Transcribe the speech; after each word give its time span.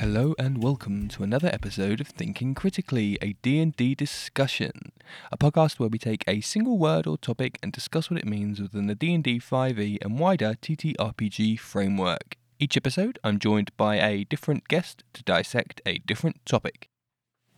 Hello 0.00 0.32
and 0.38 0.62
welcome 0.62 1.08
to 1.08 1.24
another 1.24 1.50
episode 1.52 2.00
of 2.00 2.06
Thinking 2.06 2.54
Critically, 2.54 3.18
a 3.20 3.32
D&D 3.42 3.96
discussion, 3.96 4.92
a 5.32 5.36
podcast 5.36 5.80
where 5.80 5.88
we 5.88 5.98
take 5.98 6.22
a 6.28 6.40
single 6.40 6.78
word 6.78 7.04
or 7.08 7.18
topic 7.18 7.58
and 7.64 7.72
discuss 7.72 8.08
what 8.08 8.20
it 8.20 8.24
means 8.24 8.60
within 8.60 8.86
the 8.86 8.94
D&D 8.94 9.40
5e 9.40 9.98
and 10.00 10.20
wider 10.20 10.54
TTRPG 10.62 11.58
framework. 11.58 12.36
Each 12.60 12.76
episode, 12.76 13.18
I'm 13.24 13.40
joined 13.40 13.76
by 13.76 13.96
a 13.96 14.22
different 14.22 14.68
guest 14.68 15.02
to 15.14 15.24
dissect 15.24 15.80
a 15.84 15.98
different 15.98 16.46
topic. 16.46 16.88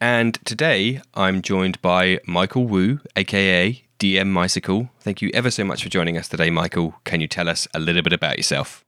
And 0.01 0.38
today, 0.46 1.02
I'm 1.12 1.43
joined 1.43 1.82
by 1.82 2.20
Michael 2.27 2.65
Wu, 2.65 3.01
aka 3.16 3.84
DM 3.98 4.29
Mycicle. 4.29 4.88
Thank 5.01 5.20
you 5.20 5.30
ever 5.34 5.51
so 5.51 5.62
much 5.62 5.82
for 5.82 5.91
joining 5.91 6.16
us 6.16 6.27
today, 6.27 6.48
Michael. 6.48 6.95
Can 7.04 7.20
you 7.20 7.29
tell 7.29 7.51
us 7.51 7.68
a 7.74 7.79
little 7.79 8.01
bit 8.01 8.15
about 8.15 8.38
yourself? 8.38 8.82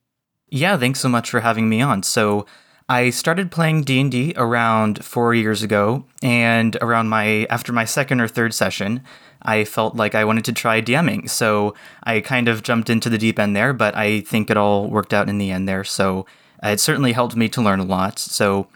Yeah, 0.49 0.79
thanks 0.79 1.01
so 1.01 1.11
much 1.11 1.29
for 1.29 1.41
having 1.41 1.69
me 1.69 1.83
on. 1.83 2.03
So, 2.03 2.47
I 2.93 3.09
started 3.09 3.51
playing 3.51 3.85
D&D 3.85 4.35
around 4.37 5.03
4 5.03 5.35
years 5.35 5.63
ago 5.63 6.05
and 6.23 6.77
around 6.83 7.09
my 7.09 7.47
after 7.49 7.73
my 7.73 7.87
second 7.87 8.21
or 8.21 8.29
third 8.29 8.53
session, 8.53 9.01
I 9.41 9.65
felt 9.65 9.97
like 9.97 10.15
I 10.15 10.27
wanted 10.27 10.45
to 10.45 10.53
try 10.53 10.83
DMing. 10.83 11.31
So, 11.31 11.75
I 12.03 12.21
kind 12.21 12.49
of 12.49 12.63
jumped 12.63 12.91
into 12.91 13.09
the 13.09 13.17
deep 13.17 13.39
end 13.39 13.57
there, 13.57 13.73
but 13.73 13.97
I 13.97 14.21
think 14.21 14.51
it 14.51 14.59
all 14.59 14.91
worked 14.91 15.15
out 15.15 15.31
in 15.31 15.39
the 15.39 15.51
end 15.51 15.67
there. 15.67 15.85
So, 15.85 16.27
uh, 16.63 16.69
it 16.69 16.81
certainly 16.81 17.13
helped 17.13 17.35
me 17.35 17.49
to 17.49 17.63
learn 17.63 17.81
a 17.81 17.85
lot. 17.85 18.19
So, 18.19 18.67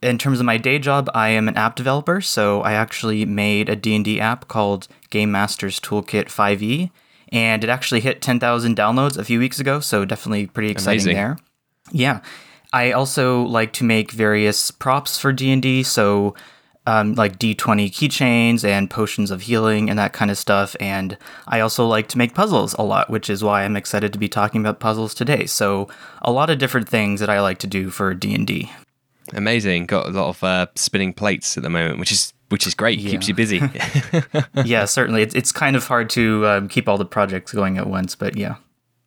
in 0.00 0.16
terms 0.16 0.40
of 0.40 0.46
my 0.46 0.56
day 0.56 0.78
job, 0.78 1.10
I 1.12 1.28
am 1.28 1.46
an 1.46 1.58
app 1.58 1.76
developer, 1.76 2.22
so 2.22 2.62
I 2.62 2.72
actually 2.72 3.26
made 3.26 3.68
a 3.68 3.76
D&D 3.76 4.18
app 4.20 4.48
called 4.48 4.88
Game 5.10 5.30
Masters 5.30 5.78
Toolkit 5.78 6.28
5e, 6.28 6.90
and 7.30 7.62
it 7.62 7.68
actually 7.68 8.00
hit 8.00 8.22
10,000 8.22 8.74
downloads 8.74 9.18
a 9.18 9.24
few 9.24 9.38
weeks 9.38 9.60
ago, 9.60 9.80
so 9.80 10.06
definitely 10.06 10.46
pretty 10.46 10.70
exciting 10.70 11.02
Amazing. 11.02 11.14
there. 11.14 11.36
Yeah. 11.92 12.20
I 12.72 12.92
also 12.92 13.42
like 13.42 13.72
to 13.74 13.84
make 13.84 14.12
various 14.12 14.70
props 14.70 15.18
for 15.18 15.32
D&D, 15.32 15.82
so 15.82 16.34
um, 16.86 17.14
like 17.14 17.38
D20 17.38 17.90
keychains 17.90 18.64
and 18.64 18.90
potions 18.90 19.30
of 19.30 19.42
healing 19.42 19.90
and 19.90 19.98
that 19.98 20.12
kind 20.12 20.30
of 20.30 20.38
stuff. 20.38 20.74
And 20.80 21.16
I 21.46 21.60
also 21.60 21.86
like 21.86 22.08
to 22.08 22.18
make 22.18 22.34
puzzles 22.34 22.74
a 22.74 22.82
lot, 22.82 23.10
which 23.10 23.28
is 23.28 23.44
why 23.44 23.64
I'm 23.64 23.76
excited 23.76 24.12
to 24.12 24.18
be 24.18 24.28
talking 24.28 24.60
about 24.60 24.80
puzzles 24.80 25.14
today. 25.14 25.46
So 25.46 25.88
a 26.22 26.32
lot 26.32 26.50
of 26.50 26.58
different 26.58 26.88
things 26.88 27.20
that 27.20 27.28
I 27.28 27.40
like 27.40 27.58
to 27.58 27.66
do 27.66 27.90
for 27.90 28.14
D&D. 28.14 28.70
Amazing. 29.34 29.86
Got 29.86 30.06
a 30.06 30.10
lot 30.10 30.28
of 30.28 30.42
uh, 30.42 30.66
spinning 30.74 31.12
plates 31.12 31.56
at 31.56 31.62
the 31.62 31.70
moment, 31.70 32.00
which 32.00 32.12
is 32.12 32.32
which 32.48 32.66
is 32.66 32.74
great. 32.74 32.98
Keeps 32.98 33.28
you 33.28 33.34
busy. 33.34 33.62
yeah, 34.64 34.84
certainly. 34.86 35.22
It's, 35.22 35.36
it's 35.36 35.52
kind 35.52 35.76
of 35.76 35.86
hard 35.86 36.10
to 36.10 36.44
um, 36.48 36.68
keep 36.68 36.88
all 36.88 36.98
the 36.98 37.04
projects 37.04 37.52
going 37.52 37.78
at 37.78 37.86
once, 37.86 38.16
but 38.16 38.36
yeah. 38.36 38.56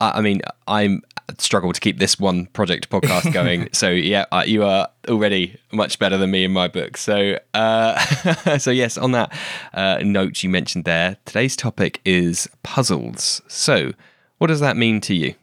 I 0.02 0.19
I 0.19 0.22
mean, 0.22 0.41
I'm 0.67 1.02
struggle 1.38 1.73
to 1.73 1.80
keep 1.80 1.99
this 1.99 2.19
one 2.19 2.47
project 2.47 2.89
podcast 2.89 3.31
going. 3.33 3.69
so 3.72 3.89
yeah, 3.89 4.25
uh, 4.31 4.44
you 4.45 4.63
are 4.63 4.89
already 5.08 5.58
much 5.72 5.99
better 5.99 6.17
than 6.17 6.31
me 6.31 6.44
in 6.44 6.52
my 6.52 6.67
book. 6.67 6.97
So 6.97 7.39
uh, 7.53 7.99
so 8.58 8.71
yes, 8.71 8.97
on 8.97 9.11
that 9.11 9.33
uh, 9.73 9.99
note 10.03 10.44
you 10.44 10.49
mentioned 10.49 10.86
there, 10.86 11.17
today's 11.25 11.55
topic 11.55 12.02
is 12.05 12.49
puzzles. 12.64 13.41
So 13.47 13.94
what 14.38 14.47
does 14.47 14.59
that 14.59 14.77
mean 14.77 15.02
to 15.02 15.16
you? 15.16 15.36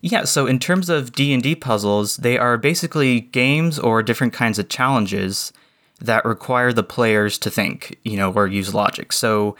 Yeah, 0.00 0.24
so 0.24 0.46
in 0.46 0.58
terms 0.58 0.88
of 0.88 1.12
D&D 1.12 1.56
puzzles, 1.56 2.18
they 2.18 2.38
are 2.38 2.58
basically 2.58 3.20
games 3.20 3.78
or 3.78 4.02
different 4.02 4.32
kinds 4.32 4.58
of 4.58 4.68
challenges 4.68 5.52
that 6.00 6.24
require 6.24 6.72
the 6.72 6.82
players 6.82 7.38
to 7.38 7.50
think, 7.50 7.98
you 8.04 8.16
know, 8.16 8.30
or 8.30 8.46
use 8.46 8.74
logic. 8.74 9.12
So 9.12 9.56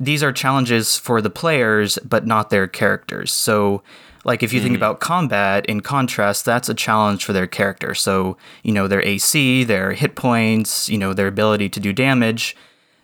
these 0.00 0.22
are 0.22 0.32
challenges 0.32 0.96
for 0.96 1.20
the 1.20 1.30
players 1.30 1.98
but 2.04 2.26
not 2.26 2.50
their 2.50 2.66
characters. 2.66 3.32
So 3.32 3.82
like 4.24 4.42
if 4.42 4.52
you 4.52 4.60
think 4.60 4.74
mm. 4.74 4.76
about 4.76 5.00
combat 5.00 5.64
in 5.66 5.80
contrast, 5.80 6.44
that's 6.44 6.68
a 6.68 6.74
challenge 6.74 7.24
for 7.24 7.32
their 7.32 7.46
character. 7.46 7.94
So, 7.94 8.36
you 8.62 8.72
know, 8.72 8.86
their 8.86 9.04
AC, 9.04 9.64
their 9.64 9.92
hit 9.92 10.16
points, 10.16 10.88
you 10.88 10.98
know, 10.98 11.14
their 11.14 11.28
ability 11.28 11.68
to 11.70 11.80
do 11.80 11.92
damage. 11.92 12.56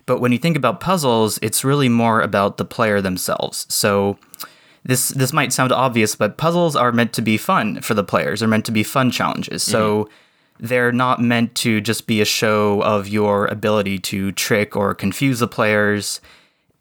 But 0.06 0.20
when 0.20 0.32
you 0.32 0.38
think 0.38 0.56
about 0.56 0.80
puzzles, 0.80 1.38
it's 1.40 1.64
really 1.64 1.88
more 1.88 2.20
about 2.20 2.58
the 2.58 2.64
player 2.64 3.00
themselves. 3.00 3.66
So 3.70 4.18
this 4.84 5.08
this 5.10 5.32
might 5.32 5.52
sound 5.52 5.72
obvious, 5.72 6.14
but 6.14 6.36
puzzles 6.36 6.76
are 6.76 6.92
meant 6.92 7.14
to 7.14 7.22
be 7.22 7.38
fun 7.38 7.80
for 7.80 7.94
the 7.94 8.04
players. 8.04 8.40
They're 8.40 8.48
meant 8.48 8.66
to 8.66 8.72
be 8.72 8.82
fun 8.82 9.10
challenges. 9.10 9.62
So 9.62 10.04
mm-hmm. 10.04 10.66
they're 10.66 10.92
not 10.92 11.22
meant 11.22 11.54
to 11.56 11.80
just 11.80 12.06
be 12.06 12.20
a 12.20 12.26
show 12.26 12.82
of 12.82 13.08
your 13.08 13.46
ability 13.46 13.98
to 14.00 14.30
trick 14.32 14.76
or 14.76 14.94
confuse 14.94 15.38
the 15.38 15.48
players. 15.48 16.20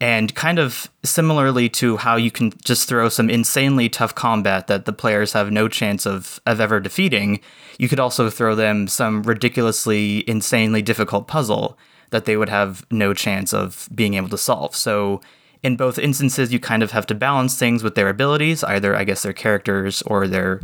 And 0.00 0.34
kind 0.34 0.58
of 0.58 0.90
similarly 1.02 1.68
to 1.70 1.96
how 1.96 2.16
you 2.16 2.30
can 2.30 2.52
just 2.64 2.88
throw 2.88 3.08
some 3.08 3.30
insanely 3.30 3.88
tough 3.88 4.14
combat 4.14 4.66
that 4.66 4.84
the 4.84 4.92
players 4.92 5.32
have 5.32 5.50
no 5.50 5.68
chance 5.68 6.04
of, 6.04 6.40
of 6.46 6.60
ever 6.60 6.80
defeating, 6.80 7.40
you 7.78 7.88
could 7.88 8.00
also 8.00 8.28
throw 8.28 8.54
them 8.54 8.88
some 8.88 9.22
ridiculously, 9.22 10.28
insanely 10.28 10.82
difficult 10.82 11.26
puzzle 11.28 11.78
that 12.10 12.24
they 12.24 12.36
would 12.36 12.48
have 12.48 12.84
no 12.90 13.14
chance 13.14 13.54
of 13.54 13.88
being 13.94 14.14
able 14.14 14.28
to 14.28 14.38
solve. 14.38 14.74
So, 14.76 15.20
in 15.62 15.76
both 15.76 15.98
instances, 15.98 16.52
you 16.52 16.60
kind 16.60 16.82
of 16.82 16.90
have 16.90 17.06
to 17.06 17.14
balance 17.14 17.58
things 17.58 17.82
with 17.82 17.94
their 17.94 18.10
abilities, 18.10 18.62
either, 18.62 18.94
I 18.94 19.04
guess, 19.04 19.22
their 19.22 19.32
characters 19.32 20.02
or 20.02 20.28
their, 20.28 20.60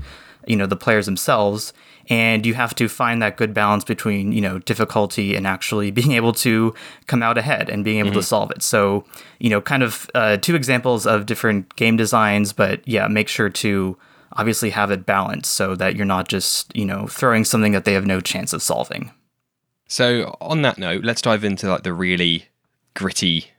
you 0.47 0.57
know, 0.57 0.67
the 0.67 0.77
players 0.77 1.07
themselves. 1.07 1.73
And 2.11 2.45
you 2.45 2.55
have 2.55 2.75
to 2.75 2.89
find 2.89 3.23
that 3.23 3.37
good 3.37 3.55
balance 3.55 3.85
between, 3.85 4.33
you 4.33 4.41
know, 4.41 4.59
difficulty 4.59 5.37
and 5.37 5.47
actually 5.47 5.91
being 6.01 6.13
able 6.13 6.33
to 6.35 6.75
come 7.07 7.23
out 7.23 7.39
ahead 7.39 7.71
and 7.71 7.85
being 7.85 8.01
able 8.01 8.13
to 8.13 8.23
solve 8.23 8.51
it. 8.51 8.63
So, 8.63 9.05
you 9.39 9.49
know, 9.49 9.61
kind 9.61 9.83
of 9.83 10.11
uh, 10.15 10.37
two 10.37 10.57
examples 10.57 11.07
of 11.07 11.25
different 11.25 11.75
game 11.77 11.97
designs, 11.97 12.53
but 12.53 12.87
yeah, 12.87 13.07
make 13.07 13.29
sure 13.29 13.49
to 13.49 13.97
obviously 14.33 14.71
have 14.71 14.91
it 14.91 15.07
balanced 15.07 15.53
so 15.53 15.75
that 15.77 15.97
you're 15.97 16.05
not 16.05 16.29
just, 16.29 16.75
you 16.77 16.85
know, 16.85 17.07
throwing 17.07 17.45
something 17.45 17.73
that 17.73 17.85
they 17.85 17.95
have 17.95 18.07
no 18.07 18.21
chance 18.21 18.53
of 18.53 18.63
solving. 18.63 19.13
So 19.89 20.37
on 20.41 20.63
that 20.63 20.79
note, 20.79 21.05
let's 21.05 21.23
dive 21.23 21.45
into 21.45 21.69
like 21.69 21.83
the 21.83 21.93
really 21.93 22.47
gritty, 22.95 23.51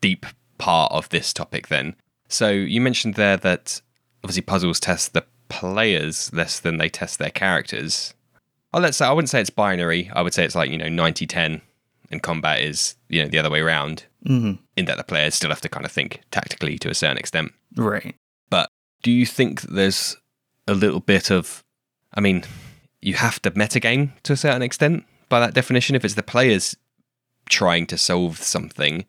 deep 0.00 0.26
part 0.58 0.92
of 0.92 1.08
this 1.08 1.32
topic 1.32 1.68
then. 1.68 1.94
So 2.28 2.50
you 2.50 2.80
mentioned 2.80 3.14
there 3.14 3.38
that 3.38 3.80
obviously 4.22 4.42
puzzles 4.42 4.80
test 4.80 5.14
the 5.14 5.24
players 5.48 6.32
less 6.32 6.60
than 6.60 6.78
they 6.78 6.88
test 6.88 7.18
their 7.18 7.30
characters. 7.30 8.14
Oh, 8.72 8.80
let's 8.80 8.98
say 8.98 9.06
I 9.06 9.12
wouldn't 9.12 9.30
say 9.30 9.40
it's 9.40 9.50
binary. 9.50 10.10
I 10.12 10.22
would 10.22 10.34
say 10.34 10.44
it's 10.44 10.54
like, 10.54 10.70
you 10.70 10.78
know, 10.78 10.86
90-10 10.86 11.60
and 12.10 12.22
combat 12.22 12.60
is, 12.60 12.96
you 13.08 13.22
know, 13.22 13.28
the 13.28 13.38
other 13.38 13.50
way 13.50 13.60
around. 13.60 14.04
hmm 14.26 14.52
In 14.76 14.84
that 14.86 14.96
the 14.96 15.04
players 15.04 15.34
still 15.34 15.50
have 15.50 15.60
to 15.62 15.68
kind 15.68 15.86
of 15.86 15.92
think 15.92 16.22
tactically 16.30 16.78
to 16.78 16.90
a 16.90 16.94
certain 16.94 17.18
extent. 17.18 17.52
Right. 17.76 18.14
But 18.50 18.68
do 19.02 19.10
you 19.10 19.26
think 19.26 19.62
that 19.62 19.72
there's 19.72 20.16
a 20.66 20.74
little 20.74 21.00
bit 21.00 21.30
of 21.30 21.64
I 22.14 22.20
mean, 22.20 22.44
you 23.00 23.14
have 23.14 23.40
to 23.42 23.50
metagame 23.50 24.10
to 24.22 24.32
a 24.32 24.36
certain 24.36 24.62
extent 24.62 25.04
by 25.28 25.40
that 25.40 25.54
definition. 25.54 25.94
If 25.94 26.04
it's 26.04 26.14
the 26.14 26.22
players 26.22 26.76
trying 27.48 27.86
to 27.86 27.98
solve 27.98 28.38
something, 28.38 29.04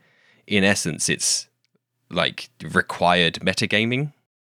in 0.47 0.63
essence 0.63 1.09
it's 1.09 1.47
like 2.09 2.49
required 2.61 3.35
metagaming. 3.35 4.13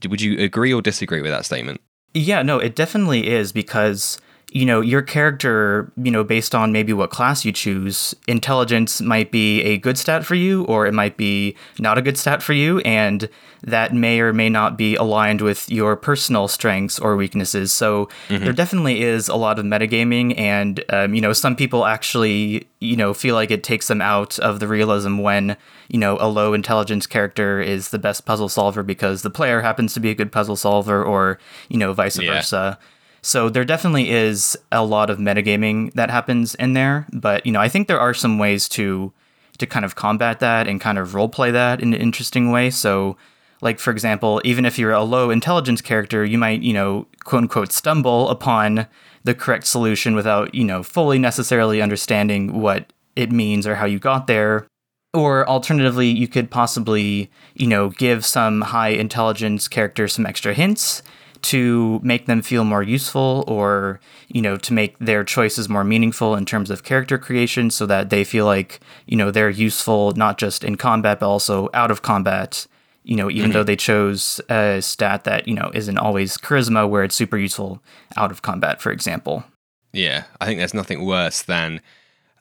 Would 0.09 0.21
you 0.21 0.39
agree 0.39 0.73
or 0.73 0.83
disagree 0.83 1.23
with 1.23 1.31
that 1.31 1.45
statement? 1.45 1.81
Yeah, 2.13 2.43
no, 2.43 2.59
it 2.59 2.77
definitely 2.77 3.29
is 3.29 3.53
because 3.53 4.19
you 4.55 4.65
know 4.65 4.81
your 4.81 5.03
character, 5.03 5.91
you 5.97 6.11
know, 6.13 6.23
based 6.23 6.55
on 6.55 6.71
maybe 6.73 6.93
what 6.93 7.11
class 7.11 7.45
you 7.45 7.51
choose, 7.53 8.15
intelligence 8.29 9.01
might 9.01 9.31
be 9.33 9.61
a 9.63 9.77
good 9.79 9.99
stat 9.99 10.25
for 10.25 10.37
you, 10.37 10.65
or 10.65 10.87
it 10.87 10.95
might 10.95 11.17
be 11.17 11.57
not 11.81 11.99
a 11.99 12.03
good 12.03 12.17
stat 12.17 12.41
for 12.43 12.53
you, 12.53 12.79
and 12.81 13.29
that 13.65 13.93
may 13.95 14.21
or 14.21 14.33
may 14.33 14.49
not 14.49 14.77
be 14.79 14.95
aligned 14.95 15.41
with 15.41 15.69
your 15.71 15.97
personal 15.97 16.47
strengths 16.47 16.99
or 17.01 17.17
weaknesses. 17.17 17.73
So 17.73 18.09
there 18.29 18.53
definitely 18.53 19.03
is 19.03 19.29
a 19.29 19.37
lot 19.37 19.59
of 19.59 19.65
metagaming, 19.65 20.39
and 20.39 20.85
um, 20.89 21.15
you 21.15 21.21
know, 21.21 21.33
some 21.33 21.57
people 21.57 21.85
actually, 21.85 22.69
you 22.79 22.97
know, 22.97 23.12
feel 23.12 23.35
like 23.35 23.50
it 23.50 23.65
takes 23.65 23.89
them 23.89 24.00
out 24.00 24.39
of 24.39 24.61
the 24.61 24.69
realism 24.69 25.19
when 25.19 25.57
you 25.89 25.99
know 25.99 26.17
a 26.21 26.29
low 26.29 26.55
intelligence 26.55 27.09
character 27.09 27.61
is 27.61 27.89
the 27.89 27.99
best 27.99 28.25
puzzle 28.25 28.49
solver 28.49 28.85
because 28.85 29.23
the 29.23 29.31
player 29.31 29.62
happens 29.62 29.95
to 29.95 30.00
be 30.00 30.11
a 30.11 30.15
good 30.15 30.31
puzzle 30.31 30.55
solver, 30.57 31.03
or 31.03 31.39
you 31.69 31.77
know, 31.77 31.93
vice 31.93 32.19
Yeah. 32.21 32.35
versa. 32.35 32.79
So 33.25 33.49
there 33.49 33.65
definitely 33.65 34.11
is 34.11 34.55
a 34.71 34.85
lot 34.85 35.09
of 35.09 35.17
metagaming 35.17 35.94
that 35.94 36.11
happens 36.11 36.55
in 36.56 36.75
there, 36.75 37.06
but 37.11 37.47
you 37.47 37.53
know, 37.53 37.61
I 37.61 37.71
think 37.71 37.88
there 37.88 37.99
are 37.99 38.12
some 38.12 38.38
ways 38.38 38.69
to 38.71 39.12
to 39.56 39.67
kind 39.67 39.85
of 39.85 39.94
combat 39.94 40.41
that 40.41 40.69
and 40.69 40.79
kind 40.81 40.99
of 40.99 41.15
role 41.15 41.29
play 41.29 41.50
that 41.50 41.81
in 41.81 41.94
an 41.94 42.00
interesting 42.00 42.50
way. 42.50 42.69
So 42.69 43.17
like 43.62 43.79
for 43.79 43.91
example, 43.93 44.43
even 44.44 44.67
if 44.67 44.79
you're 44.79 44.93
a 44.93 45.03
low 45.03 45.31
intelligence 45.31 45.81
character, 45.81 46.23
you 46.23 46.37
might, 46.37 46.61
you 46.61 46.75
know, 46.75 47.06
quote 47.25 47.44
unquote 47.44 47.73
stumble 47.73 48.29
upon 48.29 48.87
the 49.23 49.35
correct 49.35 49.67
solution 49.67 50.15
without, 50.15 50.55
you 50.55 50.65
know, 50.65 50.82
fully 50.82 51.19
necessarily 51.19 51.81
understanding 51.81 52.61
what 52.61 52.93
it 53.17 53.32
means 53.32 53.67
or 53.67 53.76
how 53.76 53.87
you 53.87 53.99
got 53.99 54.26
there. 54.26 54.67
Or 55.15 55.49
alternatively, 55.49 56.09
you 56.09 56.29
could 56.29 56.50
possibly, 56.50 57.31
you 57.55 57.69
know, 57.69 57.88
give 57.88 58.26
some 58.26 58.61
high 58.61 58.88
intelligence 58.88 59.67
character 59.67 60.09
some 60.09 60.26
extra 60.26 60.53
hints 60.53 61.03
to 61.44 62.00
make 62.02 62.26
them 62.26 62.43
feel 62.43 62.64
more 62.64 62.82
useful 62.82 63.44
or, 63.46 64.00
you 64.29 64.43
know, 64.43 64.56
to 64.56 64.73
make 64.73 64.99
their 64.99 65.25
choices 65.25 65.69
more 65.69 65.85
meaningful 65.85 66.35
in 66.35 66.44
terms 66.44 66.70
of 66.70 66.82
character 66.82 67.19
creation 67.19 67.70
so 67.70 67.87
that 67.87 68.11
they 68.11 68.25
feel 68.25 68.46
like, 68.46 68.81
you 69.06 69.17
know, 69.17 69.31
they're 69.31 69.50
useful 69.50 70.12
not 70.12 70.38
just 70.38 70.64
in 70.64 70.76
combat 70.76 71.20
but 71.20 71.29
also 71.29 71.69
out 71.73 71.91
of 71.91 72.02
combat. 72.02 72.67
You 73.06 73.17
know, 73.17 73.31
even 73.31 73.50
mm-hmm. 73.50 73.52
though 73.52 73.64
they 73.64 73.76
chose 73.76 74.41
a 74.49 74.81
stat 74.81 75.25
that, 75.25 75.46
you 75.46 75.55
know, 75.55 75.70
isn't 75.75 75.99
always 75.99 76.38
charisma 76.38 76.88
where 76.88 77.05
it's 77.05 77.14
super 77.14 77.37
useful 77.37 77.82
out 78.17 78.31
of 78.31 78.40
combat, 78.40 78.81
for 78.81 78.90
example. 78.90 79.44
Yeah, 79.93 80.25
I 80.40 80.47
think 80.47 80.58
there's 80.58 80.73
nothing 80.73 81.05
worse 81.05 81.43
than 81.43 81.82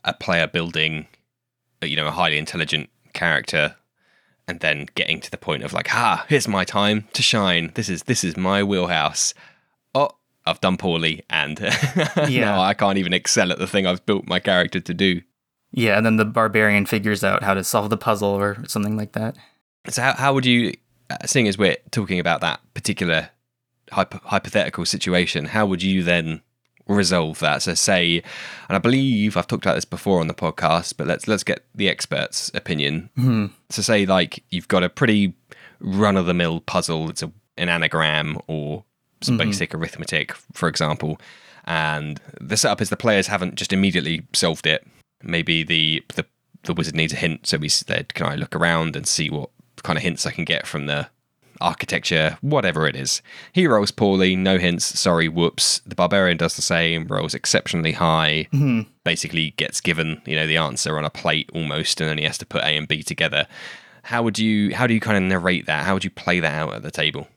a 0.05 0.13
player 0.13 0.47
building, 0.47 1.07
you 1.81 1.97
know, 1.97 2.07
a 2.07 2.11
highly 2.11 2.37
intelligent 2.37 2.89
character, 3.13 3.75
and 4.47 4.59
then 4.59 4.87
getting 4.95 5.19
to 5.21 5.31
the 5.31 5.37
point 5.37 5.63
of 5.63 5.73
like, 5.73 5.93
ah, 5.93 6.25
here's 6.27 6.47
my 6.47 6.63
time 6.65 7.07
to 7.13 7.21
shine. 7.21 7.71
This 7.75 7.89
is 7.89 8.03
this 8.03 8.23
is 8.23 8.35
my 8.37 8.63
wheelhouse. 8.63 9.33
Oh, 9.95 10.09
I've 10.45 10.61
done 10.61 10.77
poorly, 10.77 11.23
and 11.29 11.59
Yeah. 12.27 12.59
I 12.59 12.73
can't 12.73 12.97
even 12.97 13.13
excel 13.13 13.51
at 13.51 13.59
the 13.59 13.67
thing 13.67 13.85
I've 13.87 14.05
built 14.05 14.27
my 14.27 14.39
character 14.39 14.79
to 14.79 14.93
do. 14.93 15.21
Yeah, 15.71 15.97
and 15.97 16.05
then 16.05 16.17
the 16.17 16.25
barbarian 16.25 16.85
figures 16.85 17.23
out 17.23 17.41
how 17.43 17.53
to 17.53 17.63
solve 17.63 17.89
the 17.89 17.97
puzzle 17.97 18.29
or 18.29 18.63
something 18.67 18.95
like 18.97 19.13
that. 19.13 19.35
So 19.89 20.01
how 20.01 20.13
how 20.13 20.33
would 20.33 20.45
you, 20.45 20.73
uh, 21.09 21.17
seeing 21.25 21.47
as 21.47 21.57
we're 21.57 21.77
talking 21.91 22.19
about 22.19 22.41
that 22.41 22.59
particular 22.73 23.29
hypo- 23.91 24.21
hypothetical 24.23 24.85
situation, 24.85 25.45
how 25.45 25.65
would 25.65 25.81
you 25.81 26.03
then 26.03 26.41
resolve 26.87 27.39
that? 27.39 27.61
So 27.61 27.73
say, 27.73 28.23
and 28.67 28.75
I 28.75 28.79
believe 28.79 29.37
I've 29.37 29.47
talked 29.47 29.65
about 29.65 29.75
this 29.75 29.85
before 29.85 30.19
on 30.19 30.27
the 30.27 30.33
podcast, 30.33 30.95
but 30.97 31.07
let's 31.07 31.27
let's 31.27 31.43
get 31.43 31.65
the 31.73 31.89
expert's 31.89 32.51
opinion. 32.53 33.09
Hmm. 33.15 33.47
So 33.69 33.81
say 33.81 34.05
like 34.05 34.43
you've 34.49 34.67
got 34.67 34.83
a 34.83 34.89
pretty 34.89 35.33
run 35.79 36.17
of 36.17 36.25
the 36.25 36.33
mill 36.33 36.61
puzzle. 36.61 37.09
It's 37.09 37.23
a, 37.23 37.31
an 37.57 37.69
anagram 37.69 38.39
or 38.47 38.83
some 39.21 39.37
basic 39.37 39.73
arithmetic, 39.73 40.33
for 40.51 40.67
example, 40.67 41.19
and 41.65 42.19
the 42.41 42.57
setup 42.57 42.81
is 42.81 42.89
the 42.89 42.97
players 42.97 43.27
haven't 43.27 43.55
just 43.55 43.71
immediately 43.71 44.25
solved 44.33 44.67
it. 44.67 44.85
Maybe 45.21 45.63
the 45.63 46.03
the 46.15 46.25
the 46.63 46.73
wizard 46.73 46.95
needs 46.95 47.13
a 47.13 47.17
hint, 47.17 47.47
so 47.47 47.57
we 47.57 47.69
said, 47.69 48.13
"Can 48.13 48.25
I 48.25 48.35
look 48.35 48.55
around 48.55 48.95
and 48.95 49.07
see 49.07 49.29
what 49.29 49.49
kind 49.83 49.97
of 49.97 50.03
hints 50.03 50.25
I 50.25 50.31
can 50.31 50.45
get 50.45 50.65
from 50.65 50.85
the 50.85 51.09
architecture, 51.61 52.37
whatever 52.41 52.87
it 52.87 52.95
is?" 52.95 53.21
He 53.51 53.67
rolls 53.67 53.91
poorly, 53.91 54.35
no 54.35 54.57
hints. 54.57 54.99
Sorry, 54.99 55.27
whoops. 55.27 55.81
The 55.85 55.95
barbarian 55.95 56.37
does 56.37 56.55
the 56.55 56.61
same, 56.61 57.07
rolls 57.07 57.33
exceptionally 57.33 57.93
high. 57.93 58.47
Basically, 59.03 59.51
gets 59.51 59.81
given 59.81 60.21
you 60.25 60.35
know 60.35 60.47
the 60.47 60.57
answer 60.57 60.97
on 60.97 61.05
a 61.05 61.09
plate 61.09 61.49
almost, 61.53 61.99
and 61.99 62.09
then 62.09 62.17
he 62.17 62.25
has 62.25 62.37
to 62.39 62.45
put 62.45 62.63
A 62.63 62.77
and 62.77 62.87
B 62.87 63.03
together. 63.03 63.47
How 64.03 64.21
would 64.23 64.37
you 64.37 64.75
how 64.75 64.87
do 64.87 64.93
you 64.93 64.99
kind 64.99 65.17
of 65.17 65.23
narrate 65.23 65.65
that? 65.65 65.85
How 65.85 65.93
would 65.93 66.03
you 66.03 66.09
play 66.09 66.39
that 66.39 66.53
out 66.53 66.73
at 66.73 66.83
the 66.83 66.91
table? 66.91 67.27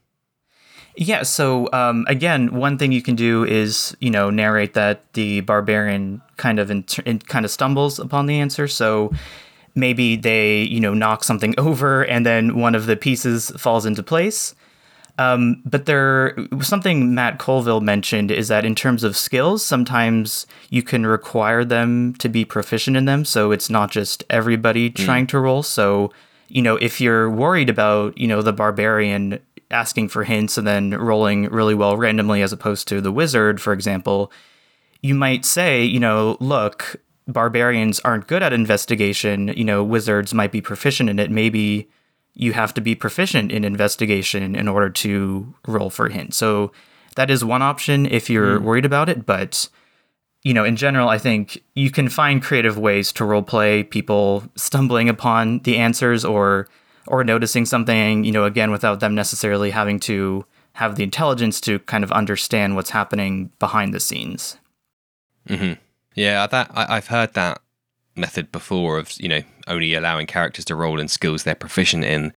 Yeah, 0.98 1.24
so 1.24 1.68
um, 1.72 2.06
again, 2.08 2.54
one 2.54 2.78
thing 2.78 2.90
you 2.90 3.02
can 3.02 3.16
do 3.16 3.44
is 3.44 3.96
you 4.00 4.10
know 4.10 4.30
narrate 4.30 4.74
that 4.74 5.12
the 5.12 5.40
barbarian 5.42 6.22
kind 6.38 6.58
of 6.58 6.70
in, 6.70 6.84
in, 7.04 7.18
kind 7.18 7.44
of 7.44 7.50
stumbles 7.50 7.98
upon 7.98 8.26
the 8.26 8.40
answer. 8.40 8.66
So 8.66 9.12
maybe 9.76 10.16
they 10.16 10.62
you 10.62 10.80
know 10.80 10.94
knock 10.94 11.22
something 11.22 11.54
over, 11.58 12.02
and 12.02 12.26
then 12.26 12.58
one 12.58 12.74
of 12.74 12.86
the 12.86 12.96
pieces 12.96 13.50
falls 13.50 13.86
into 13.86 14.02
place. 14.02 14.54
Um, 15.18 15.62
but 15.64 15.86
there, 15.86 16.36
something 16.60 17.14
Matt 17.14 17.38
Colville 17.38 17.80
mentioned 17.80 18.30
is 18.30 18.48
that 18.48 18.66
in 18.66 18.74
terms 18.74 19.02
of 19.02 19.16
skills, 19.16 19.64
sometimes 19.64 20.46
you 20.68 20.82
can 20.82 21.06
require 21.06 21.64
them 21.64 22.14
to 22.16 22.28
be 22.28 22.44
proficient 22.44 22.96
in 22.96 23.06
them. 23.06 23.24
So 23.24 23.50
it's 23.50 23.70
not 23.70 23.90
just 23.90 24.24
everybody 24.28 24.90
trying 24.90 25.26
to 25.28 25.38
roll. 25.38 25.62
So, 25.62 26.12
you 26.48 26.60
know, 26.60 26.76
if 26.76 27.00
you're 27.00 27.30
worried 27.30 27.70
about, 27.70 28.18
you 28.18 28.28
know, 28.28 28.42
the 28.42 28.52
barbarian 28.52 29.40
asking 29.70 30.08
for 30.08 30.22
hints 30.22 30.58
and 30.58 30.66
then 30.66 30.90
rolling 30.90 31.44
really 31.46 31.74
well 31.74 31.96
randomly 31.96 32.42
as 32.42 32.52
opposed 32.52 32.86
to 32.88 33.00
the 33.00 33.10
wizard, 33.10 33.60
for 33.60 33.72
example, 33.72 34.30
you 35.00 35.14
might 35.14 35.44
say, 35.44 35.82
you 35.82 35.98
know, 35.98 36.36
look, 36.40 36.96
barbarians 37.26 38.00
aren't 38.00 38.26
good 38.26 38.42
at 38.42 38.52
investigation. 38.52 39.48
You 39.48 39.64
know, 39.64 39.82
wizards 39.82 40.32
might 40.32 40.52
be 40.52 40.60
proficient 40.60 41.10
in 41.10 41.18
it. 41.18 41.30
Maybe 41.30 41.88
you 42.34 42.52
have 42.52 42.74
to 42.74 42.80
be 42.80 42.94
proficient 42.94 43.50
in 43.50 43.64
investigation 43.64 44.54
in 44.54 44.68
order 44.68 44.90
to 44.90 45.54
roll 45.66 45.90
for 45.90 46.08
hints. 46.08 46.36
So 46.36 46.72
that 47.16 47.30
is 47.30 47.44
one 47.44 47.62
option 47.62 48.06
if 48.06 48.28
you're 48.28 48.60
worried 48.60 48.84
about 48.84 49.08
it. 49.08 49.24
But, 49.24 49.68
you 50.42 50.52
know, 50.52 50.64
in 50.64 50.76
general, 50.76 51.08
I 51.08 51.18
think 51.18 51.62
you 51.74 51.90
can 51.90 52.10
find 52.10 52.42
creative 52.42 52.76
ways 52.76 53.10
to 53.12 53.24
role 53.24 53.42
play 53.42 53.82
people 53.82 54.44
stumbling 54.54 55.08
upon 55.08 55.60
the 55.60 55.78
answers 55.78 56.24
or 56.24 56.68
or 57.08 57.22
noticing 57.22 57.64
something, 57.64 58.24
you 58.24 58.32
know, 58.32 58.44
again, 58.44 58.72
without 58.72 58.98
them 58.98 59.14
necessarily 59.14 59.70
having 59.70 60.00
to 60.00 60.44
have 60.72 60.96
the 60.96 61.04
intelligence 61.04 61.60
to 61.60 61.78
kind 61.80 62.02
of 62.02 62.10
understand 62.10 62.74
what's 62.74 62.90
happening 62.90 63.50
behind 63.60 63.94
the 63.94 64.00
scenes. 64.00 64.58
Mm 65.48 65.58
hmm 65.58 65.85
Yeah, 66.16 66.46
that 66.46 66.70
I, 66.74 66.96
I've 66.96 67.06
heard 67.08 67.34
that 67.34 67.60
method 68.16 68.50
before 68.50 68.98
of 68.98 69.12
you 69.20 69.28
know 69.28 69.42
only 69.68 69.94
allowing 69.94 70.26
characters 70.26 70.64
to 70.64 70.74
roll 70.74 70.98
in 70.98 71.06
skills 71.08 71.44
they're 71.44 71.54
proficient 71.54 72.04
in. 72.04 72.32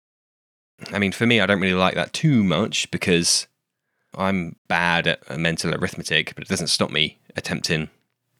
I 0.91 0.99
mean, 0.99 1.11
for 1.11 1.25
me, 1.25 1.41
I 1.41 1.45
don't 1.45 1.59
really 1.59 1.73
like 1.73 1.95
that 1.95 2.13
too 2.13 2.43
much 2.43 2.89
because 2.91 3.47
I'm 4.15 4.55
bad 4.67 5.07
at 5.07 5.37
mental 5.37 5.73
arithmetic, 5.73 6.35
but 6.35 6.43
it 6.43 6.49
doesn't 6.49 6.67
stop 6.67 6.91
me 6.91 7.19
attempting 7.35 7.89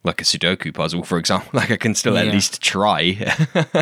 like 0.03 0.21
a 0.21 0.23
Sudoku 0.23 0.73
puzzle, 0.73 1.03
for 1.03 1.17
example. 1.17 1.49
Like 1.53 1.71
I 1.71 1.77
can 1.77 1.95
still 1.95 2.17
at 2.17 2.27
least 2.27 2.61
try. 2.61 3.35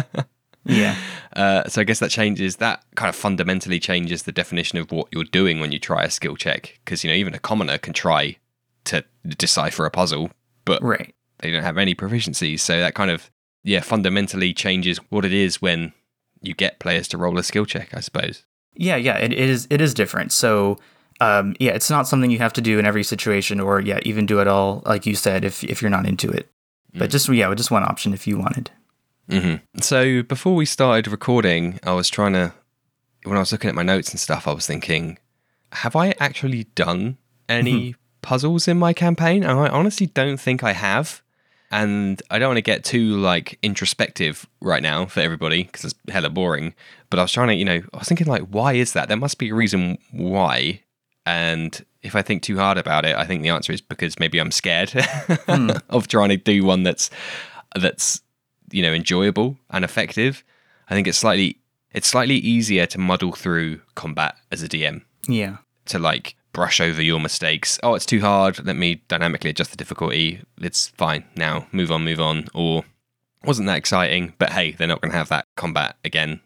Yeah. 0.68 0.96
Uh, 1.34 1.68
so 1.70 1.82
I 1.82 1.84
guess 1.84 2.00
that 2.00 2.12
changes 2.12 2.58
that 2.58 2.84
kind 2.96 3.10
of 3.10 3.16
fundamentally 3.16 3.80
changes 3.80 4.24
the 4.24 4.32
definition 4.32 4.78
of 4.80 4.92
what 4.92 5.08
you're 5.12 5.24
doing 5.24 5.60
when 5.60 5.72
you 5.72 5.80
try 5.80 6.04
a 6.04 6.12
skill 6.12 6.36
check. 6.36 6.80
Because 6.84 7.04
you 7.04 7.10
know 7.10 7.16
even 7.16 7.34
a 7.34 7.40
commoner 7.40 7.78
can 7.78 7.94
try 7.94 8.38
to 8.86 9.04
decipher 9.26 9.86
a 9.86 9.92
puzzle, 9.92 10.32
but 10.66 10.82
Right. 10.84 11.14
They 11.40 11.52
don't 11.52 11.64
have 11.64 11.78
any 11.78 11.96
proficiencies. 11.96 12.60
So 12.60 12.80
that 12.80 12.96
kind 12.96 13.12
of 13.12 13.30
yeah 13.64 13.82
fundamentally 13.82 14.54
changes 14.54 14.98
what 15.10 15.26
it 15.26 15.34
is 15.34 15.62
when 15.62 15.94
you 16.42 16.54
get 16.54 16.80
players 16.80 17.08
to 17.10 17.18
roll 17.18 17.38
a 17.38 17.44
skill 17.44 17.66
check. 17.66 17.94
I 17.94 18.00
suppose. 18.00 18.46
Yeah, 18.76 18.96
yeah, 18.96 19.18
it, 19.18 19.32
it 19.34 19.50
is 19.50 19.68
it 19.70 19.82
is 19.82 19.94
different. 19.94 20.32
So 20.32 20.80
um, 21.20 21.56
yeah, 21.60 21.72
it's 21.72 21.90
not 21.90 22.08
something 22.08 22.30
you 22.30 22.38
have 22.40 22.54
to 22.54 22.62
do 22.62 22.78
in 22.80 22.86
every 22.86 23.04
situation, 23.04 23.60
or 23.60 23.80
yeah, 23.80 24.00
even 24.04 24.26
do 24.26 24.40
it 24.40 24.48
all 24.48 24.84
like 24.86 25.06
you 25.06 25.16
said 25.16 25.44
if 25.44 25.64
if 25.64 25.82
you're 25.82 25.92
not 25.92 26.06
into 26.06 26.30
it. 26.30 26.50
But 26.94 27.10
just 27.12 27.30
yeah, 27.30 27.54
just 27.54 27.70
one 27.70 27.84
option 27.84 28.14
if 28.14 28.26
you 28.26 28.38
wanted. 28.38 28.72
hmm 29.30 29.56
So 29.82 30.24
before 30.24 30.56
we 30.56 30.66
started 30.66 31.12
recording, 31.12 31.80
I 31.84 31.94
was 31.94 32.10
trying 32.10 32.34
to 32.34 32.54
when 33.24 33.36
I 33.36 33.40
was 33.40 33.52
looking 33.52 33.70
at 33.70 33.76
my 33.76 33.84
notes 33.84 34.12
and 34.12 34.20
stuff, 34.20 34.48
I 34.48 34.54
was 34.54 34.66
thinking, 34.66 35.18
have 35.74 35.96
I 35.96 36.14
actually 36.20 36.64
done 36.76 37.18
any 37.50 37.96
puzzles 38.22 38.68
in 38.68 38.78
my 38.80 38.94
campaign? 38.94 39.44
And 39.44 39.60
I 39.60 39.68
honestly 39.68 40.08
don't 40.08 40.38
think 40.40 40.64
I 40.64 40.74
have. 40.74 41.22
And 41.70 42.22
I 42.32 42.40
don't 42.40 42.50
want 42.50 42.58
to 42.58 42.62
get 42.62 42.86
too 42.86 43.18
like 43.18 43.60
introspective 43.62 44.48
right 44.62 44.82
now 44.82 45.06
for 45.06 45.20
everybody 45.20 45.64
because 45.64 45.84
it's 45.84 45.96
hella 46.10 46.30
boring. 46.30 46.74
But 47.10 47.20
I 47.20 47.24
was 47.24 47.32
trying 47.32 47.50
to, 47.50 47.56
you 47.56 47.66
know, 47.66 47.82
I 47.94 47.98
was 47.98 48.08
thinking 48.08 48.28
like, 48.28 48.44
why 48.44 48.74
is 48.74 48.94
that? 48.94 49.10
There 49.10 49.18
must 49.18 49.38
be 49.38 49.50
a 49.50 49.56
reason 49.56 49.98
why. 50.12 50.82
And 51.26 51.86
if 52.04 52.16
I 52.16 52.22
think 52.22 52.42
too 52.42 52.58
hard 52.58 52.78
about 52.78 53.06
it, 53.06 53.18
I 53.18 53.26
think 53.26 53.44
the 53.44 53.50
answer 53.50 53.74
is 53.74 53.82
because 53.82 54.18
maybe 54.18 54.40
I'm 54.40 54.52
scared 54.52 54.92
hmm. 54.92 55.72
of 55.90 56.08
trying 56.08 56.30
to 56.30 56.38
do 56.38 56.64
one 56.64 56.84
that's 56.84 57.10
that's 57.76 58.22
you 58.72 58.82
know 58.82 58.94
enjoyable 58.94 59.58
and 59.70 59.84
effective. 59.84 60.44
I 60.90 60.94
think 60.96 61.06
it's 61.06 61.18
slightly 61.18 61.58
it's 61.92 62.08
slightly 62.08 62.36
easier 62.36 62.86
to 62.86 62.98
muddle 62.98 63.34
through 63.34 63.82
combat 63.96 64.36
as 64.52 64.64
a 64.64 64.70
DM 64.70 65.02
Yeah. 65.28 65.58
to 65.88 66.00
like 66.00 66.37
brush 66.54 66.80
over 66.82 67.02
your 67.02 67.20
mistakes. 67.20 67.80
Oh, 67.84 67.94
it's 67.94 68.06
too 68.06 68.22
hard. 68.22 68.66
Let 68.66 68.76
me 68.76 69.02
dynamically 69.08 69.50
adjust 69.50 69.72
the 69.72 69.78
difficulty. 69.78 70.42
It's 70.60 70.90
fine 70.90 71.26
now. 71.36 71.68
Move 71.72 71.92
on, 71.92 72.04
move 72.04 72.20
on. 72.20 72.48
Or 72.54 72.84
wasn't 73.44 73.68
that 73.68 73.78
exciting, 73.78 74.34
but 74.38 74.52
hey, 74.52 74.72
they're 74.72 74.88
not 74.88 75.02
going 75.02 75.12
to 75.12 75.18
have 75.18 75.30
that 75.30 75.46
combat 75.56 75.98
again. 76.04 76.42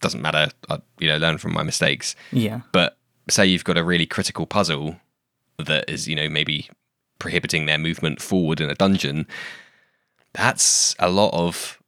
Doesn't 0.00 0.22
matter. 0.22 0.48
I, 0.68 0.78
you 0.98 1.08
know, 1.08 1.18
learn 1.18 1.38
from 1.38 1.52
my 1.52 1.62
mistakes. 1.62 2.16
Yeah. 2.32 2.60
But 2.72 2.96
say 3.28 3.46
you've 3.46 3.64
got 3.64 3.78
a 3.78 3.84
really 3.84 4.06
critical 4.06 4.46
puzzle 4.46 4.96
that 5.58 5.88
is, 5.88 6.08
you 6.08 6.16
know, 6.16 6.28
maybe 6.28 6.68
prohibiting 7.18 7.66
their 7.66 7.78
movement 7.78 8.20
forward 8.20 8.60
in 8.60 8.70
a 8.70 8.74
dungeon. 8.74 9.26
That's 10.32 10.94
a 10.98 11.10
lot 11.10 11.34
of, 11.34 11.78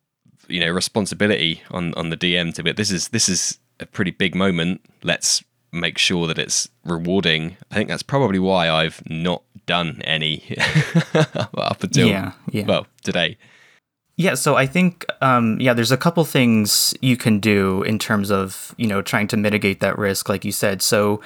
you 0.49 0.61
know, 0.61 0.71
responsibility 0.71 1.62
on 1.71 1.94
on 1.94 2.11
the 2.11 2.16
DM 2.16 2.52
to 2.54 2.62
be. 2.62 2.73
This 2.73 2.90
is 2.90 3.09
this 3.09 3.28
is 3.28 3.59
a 3.80 3.87
pretty 3.87 4.11
big 4.11 4.35
moment. 4.35 4.82
Let's 5.02 5.42
make 5.72 5.98
sure 5.98 6.26
that 6.26 6.38
it's 6.38 6.68
rewarding. 6.84 7.56
I 7.70 7.76
think 7.76 7.88
that's 7.88 8.02
probably 8.02 8.38
why 8.38 8.68
I've 8.68 9.02
not 9.08 9.42
done 9.66 10.00
any 10.04 10.56
up 11.54 11.82
until 11.82 12.08
Yeah. 12.08 12.32
Yeah. 12.50 12.66
well 12.66 12.86
today. 13.02 13.38
Yeah, 14.16 14.34
so 14.34 14.56
I 14.56 14.66
think 14.66 15.06
um, 15.22 15.58
yeah, 15.60 15.72
there's 15.72 15.90
a 15.90 15.96
couple 15.96 16.24
things 16.24 16.94
you 17.00 17.16
can 17.16 17.40
do 17.40 17.82
in 17.82 17.98
terms 17.98 18.30
of 18.30 18.74
you 18.76 18.86
know 18.86 19.00
trying 19.00 19.26
to 19.28 19.36
mitigate 19.36 19.80
that 19.80 19.98
risk, 19.98 20.28
like 20.28 20.44
you 20.44 20.52
said. 20.52 20.82
So 20.82 21.20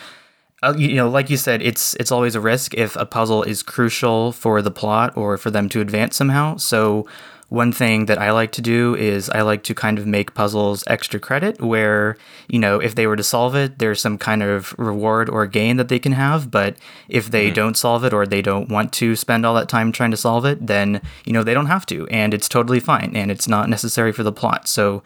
uh, 0.62 0.74
you 0.76 0.94
know, 0.94 1.08
like 1.08 1.28
you 1.28 1.36
said, 1.36 1.60
it's 1.62 1.94
it's 1.94 2.12
always 2.12 2.34
a 2.34 2.40
risk 2.40 2.74
if 2.74 2.96
a 2.96 3.04
puzzle 3.04 3.42
is 3.42 3.62
crucial 3.62 4.32
for 4.32 4.62
the 4.62 4.70
plot 4.70 5.16
or 5.16 5.36
for 5.36 5.50
them 5.50 5.68
to 5.70 5.80
advance 5.80 6.16
somehow. 6.16 6.56
So 6.56 7.06
one 7.48 7.70
thing 7.70 8.06
that 8.06 8.18
I 8.18 8.32
like 8.32 8.50
to 8.52 8.62
do 8.62 8.96
is 8.96 9.30
I 9.30 9.42
like 9.42 9.62
to 9.64 9.74
kind 9.74 9.98
of 9.98 10.06
make 10.06 10.34
puzzles 10.34 10.82
extra 10.88 11.20
credit 11.20 11.60
where, 11.60 12.16
you 12.48 12.58
know, 12.58 12.80
if 12.80 12.96
they 12.96 13.06
were 13.06 13.14
to 13.14 13.22
solve 13.22 13.54
it, 13.54 13.78
there's 13.78 14.00
some 14.00 14.18
kind 14.18 14.42
of 14.42 14.74
reward 14.78 15.28
or 15.28 15.46
gain 15.46 15.76
that 15.76 15.88
they 15.88 16.00
can 16.00 16.12
have. 16.12 16.50
But 16.50 16.76
if 17.08 17.30
they 17.30 17.50
don't 17.52 17.76
solve 17.76 18.04
it 18.04 18.12
or 18.12 18.26
they 18.26 18.42
don't 18.42 18.68
want 18.68 18.92
to 18.94 19.14
spend 19.14 19.46
all 19.46 19.54
that 19.54 19.68
time 19.68 19.92
trying 19.92 20.10
to 20.10 20.16
solve 20.16 20.44
it, 20.44 20.66
then, 20.66 21.00
you 21.24 21.32
know, 21.32 21.44
they 21.44 21.54
don't 21.54 21.66
have 21.66 21.86
to. 21.86 22.08
And 22.08 22.34
it's 22.34 22.48
totally 22.48 22.80
fine. 22.80 23.12
And 23.14 23.30
it's 23.30 23.46
not 23.46 23.68
necessary 23.68 24.10
for 24.10 24.24
the 24.24 24.32
plot. 24.32 24.66
So, 24.66 25.04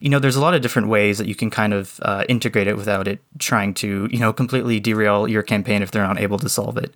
you 0.00 0.08
know, 0.08 0.18
there's 0.18 0.36
a 0.36 0.40
lot 0.40 0.54
of 0.54 0.62
different 0.62 0.88
ways 0.88 1.18
that 1.18 1.28
you 1.28 1.34
can 1.34 1.50
kind 1.50 1.74
of 1.74 2.00
uh, 2.02 2.24
integrate 2.26 2.68
it 2.68 2.76
without 2.76 3.06
it 3.06 3.20
trying 3.38 3.74
to, 3.74 4.08
you 4.10 4.18
know, 4.18 4.32
completely 4.32 4.80
derail 4.80 5.28
your 5.28 5.42
campaign 5.42 5.82
if 5.82 5.90
they're 5.90 6.06
not 6.06 6.18
able 6.18 6.38
to 6.38 6.48
solve 6.48 6.78
it. 6.78 6.94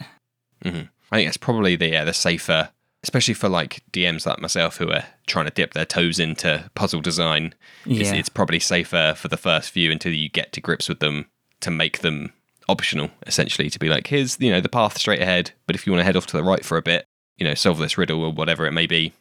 hmm 0.62 0.82
I 1.12 1.18
think 1.18 1.28
that's 1.28 1.36
probably 1.36 1.76
the 1.76 1.88
yeah, 1.88 2.04
the 2.04 2.12
safer 2.12 2.70
especially 3.06 3.34
for 3.34 3.48
like 3.48 3.84
DMs 3.92 4.26
like 4.26 4.40
myself 4.40 4.78
who 4.78 4.90
are 4.90 5.04
trying 5.28 5.44
to 5.44 5.52
dip 5.52 5.75
their 5.75 5.84
toes 5.84 6.18
into 6.18 6.68
puzzle 6.75 7.00
design, 7.00 7.54
it's, 7.86 8.10
Yeah. 8.10 8.14
it's 8.16 8.28
probably 8.28 8.58
safer 8.58 9.14
for 9.16 9.28
the 9.28 9.36
first 9.36 9.70
few 9.70 9.92
until 9.92 10.12
you 10.12 10.28
get 10.28 10.52
to 10.54 10.60
grips 10.60 10.88
with 10.88 10.98
them 10.98 11.26
to 11.60 11.70
make 11.70 12.00
them 12.00 12.32
optional, 12.68 13.10
essentially, 13.28 13.70
to 13.70 13.78
be 13.78 13.88
like, 13.88 14.08
here's, 14.08 14.40
you 14.40 14.50
know, 14.50 14.60
the 14.60 14.68
path 14.68 14.98
straight 14.98 15.22
ahead, 15.22 15.52
but 15.68 15.76
if 15.76 15.86
you 15.86 15.92
want 15.92 16.00
to 16.00 16.04
head 16.04 16.16
off 16.16 16.26
to 16.26 16.36
the 16.36 16.42
right 16.42 16.64
for 16.64 16.76
a 16.76 16.82
bit, 16.82 17.06
you 17.36 17.46
know, 17.46 17.54
solve 17.54 17.78
this 17.78 17.96
riddle 17.96 18.25
or 18.25 18.32
whatever 18.32 18.66
it 18.66 18.72
may 18.72 18.86
be. 18.88 19.12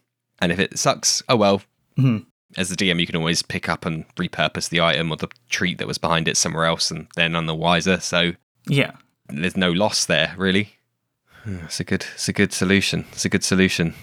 And 0.41 0.51
if 0.51 0.57
it 0.57 0.79
sucks, 0.79 1.21
oh 1.29 1.35
well. 1.35 1.61
Mhm. 1.99 2.25
As 2.57 2.69
the 2.69 2.75
DM, 2.75 2.99
you 2.99 3.05
can 3.05 3.15
always 3.17 3.43
pick 3.43 3.69
up 3.69 3.85
and 3.85 4.03
repurpose 4.15 4.67
the 4.69 4.81
item 4.81 5.11
or 5.11 5.17
the 5.17 5.27
treat 5.49 5.77
that 5.77 5.87
was 5.87 5.99
behind 5.99 6.27
it 6.27 6.37
somewhere 6.37 6.65
else, 6.65 6.89
and 6.89 7.07
they're 7.15 7.29
none 7.29 7.45
the 7.45 7.53
wiser. 7.53 7.99
So 7.99 8.33
Yeah. 8.67 8.93
there's 9.29 9.55
no 9.55 9.71
loss 9.71 10.05
there 10.05 10.33
really 10.37 10.69
it's 11.45 11.79
a 11.79 11.83
good 11.83 12.05
it's 12.13 12.27
a 12.27 12.33
good 12.33 12.53
solution. 12.53 13.05
It's 13.11 13.25
a 13.25 13.29
good 13.29 13.43
solution. 13.43 13.93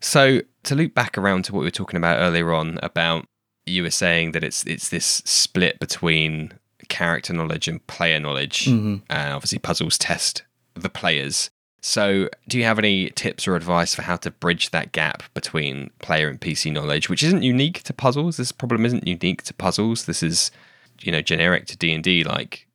So 0.00 0.40
to 0.64 0.74
loop 0.74 0.94
back 0.94 1.16
around 1.18 1.44
to 1.44 1.52
what 1.52 1.60
we 1.60 1.66
were 1.66 1.70
talking 1.70 1.96
about 1.98 2.18
earlier 2.20 2.52
on 2.52 2.78
about 2.82 3.24
you 3.66 3.82
were 3.82 3.90
saying 3.90 4.32
that 4.32 4.42
it's 4.44 4.64
it's 4.66 4.88
this 4.88 5.22
split 5.24 5.78
between 5.78 6.52
character 6.88 7.32
knowledge 7.32 7.68
and 7.68 7.84
player 7.86 8.18
knowledge 8.20 8.66
Mhm. 8.66 9.02
and 9.08 9.32
obviously 9.32 9.58
puzzles 9.58 9.96
test 9.96 10.42
the 10.74 10.88
players. 10.90 11.50
So 11.80 12.28
do 12.48 12.58
you 12.58 12.64
have 12.64 12.78
any 12.78 13.10
tips 13.10 13.46
or 13.48 13.56
advice 13.56 13.94
for 13.94 14.02
how 14.02 14.16
to 14.18 14.30
bridge 14.30 14.70
that 14.70 14.92
gap 14.92 15.22
between 15.34 15.90
player 16.00 16.28
and 16.28 16.40
pc 16.40 16.72
knowledge 16.72 17.08
which 17.08 17.22
isn't 17.22 17.42
unique 17.42 17.82
to 17.84 17.92
puzzles? 17.92 18.36
This 18.36 18.52
problem 18.52 18.84
isn't 18.84 19.06
unique 19.06 19.42
to 19.44 19.54
puzzles. 19.54 20.04
This 20.06 20.22
is 20.22 20.50
you 21.00 21.10
know 21.12 21.22
generic 21.22 21.66
to 21.66 21.76
d&d 21.76 22.24
like 22.24 22.66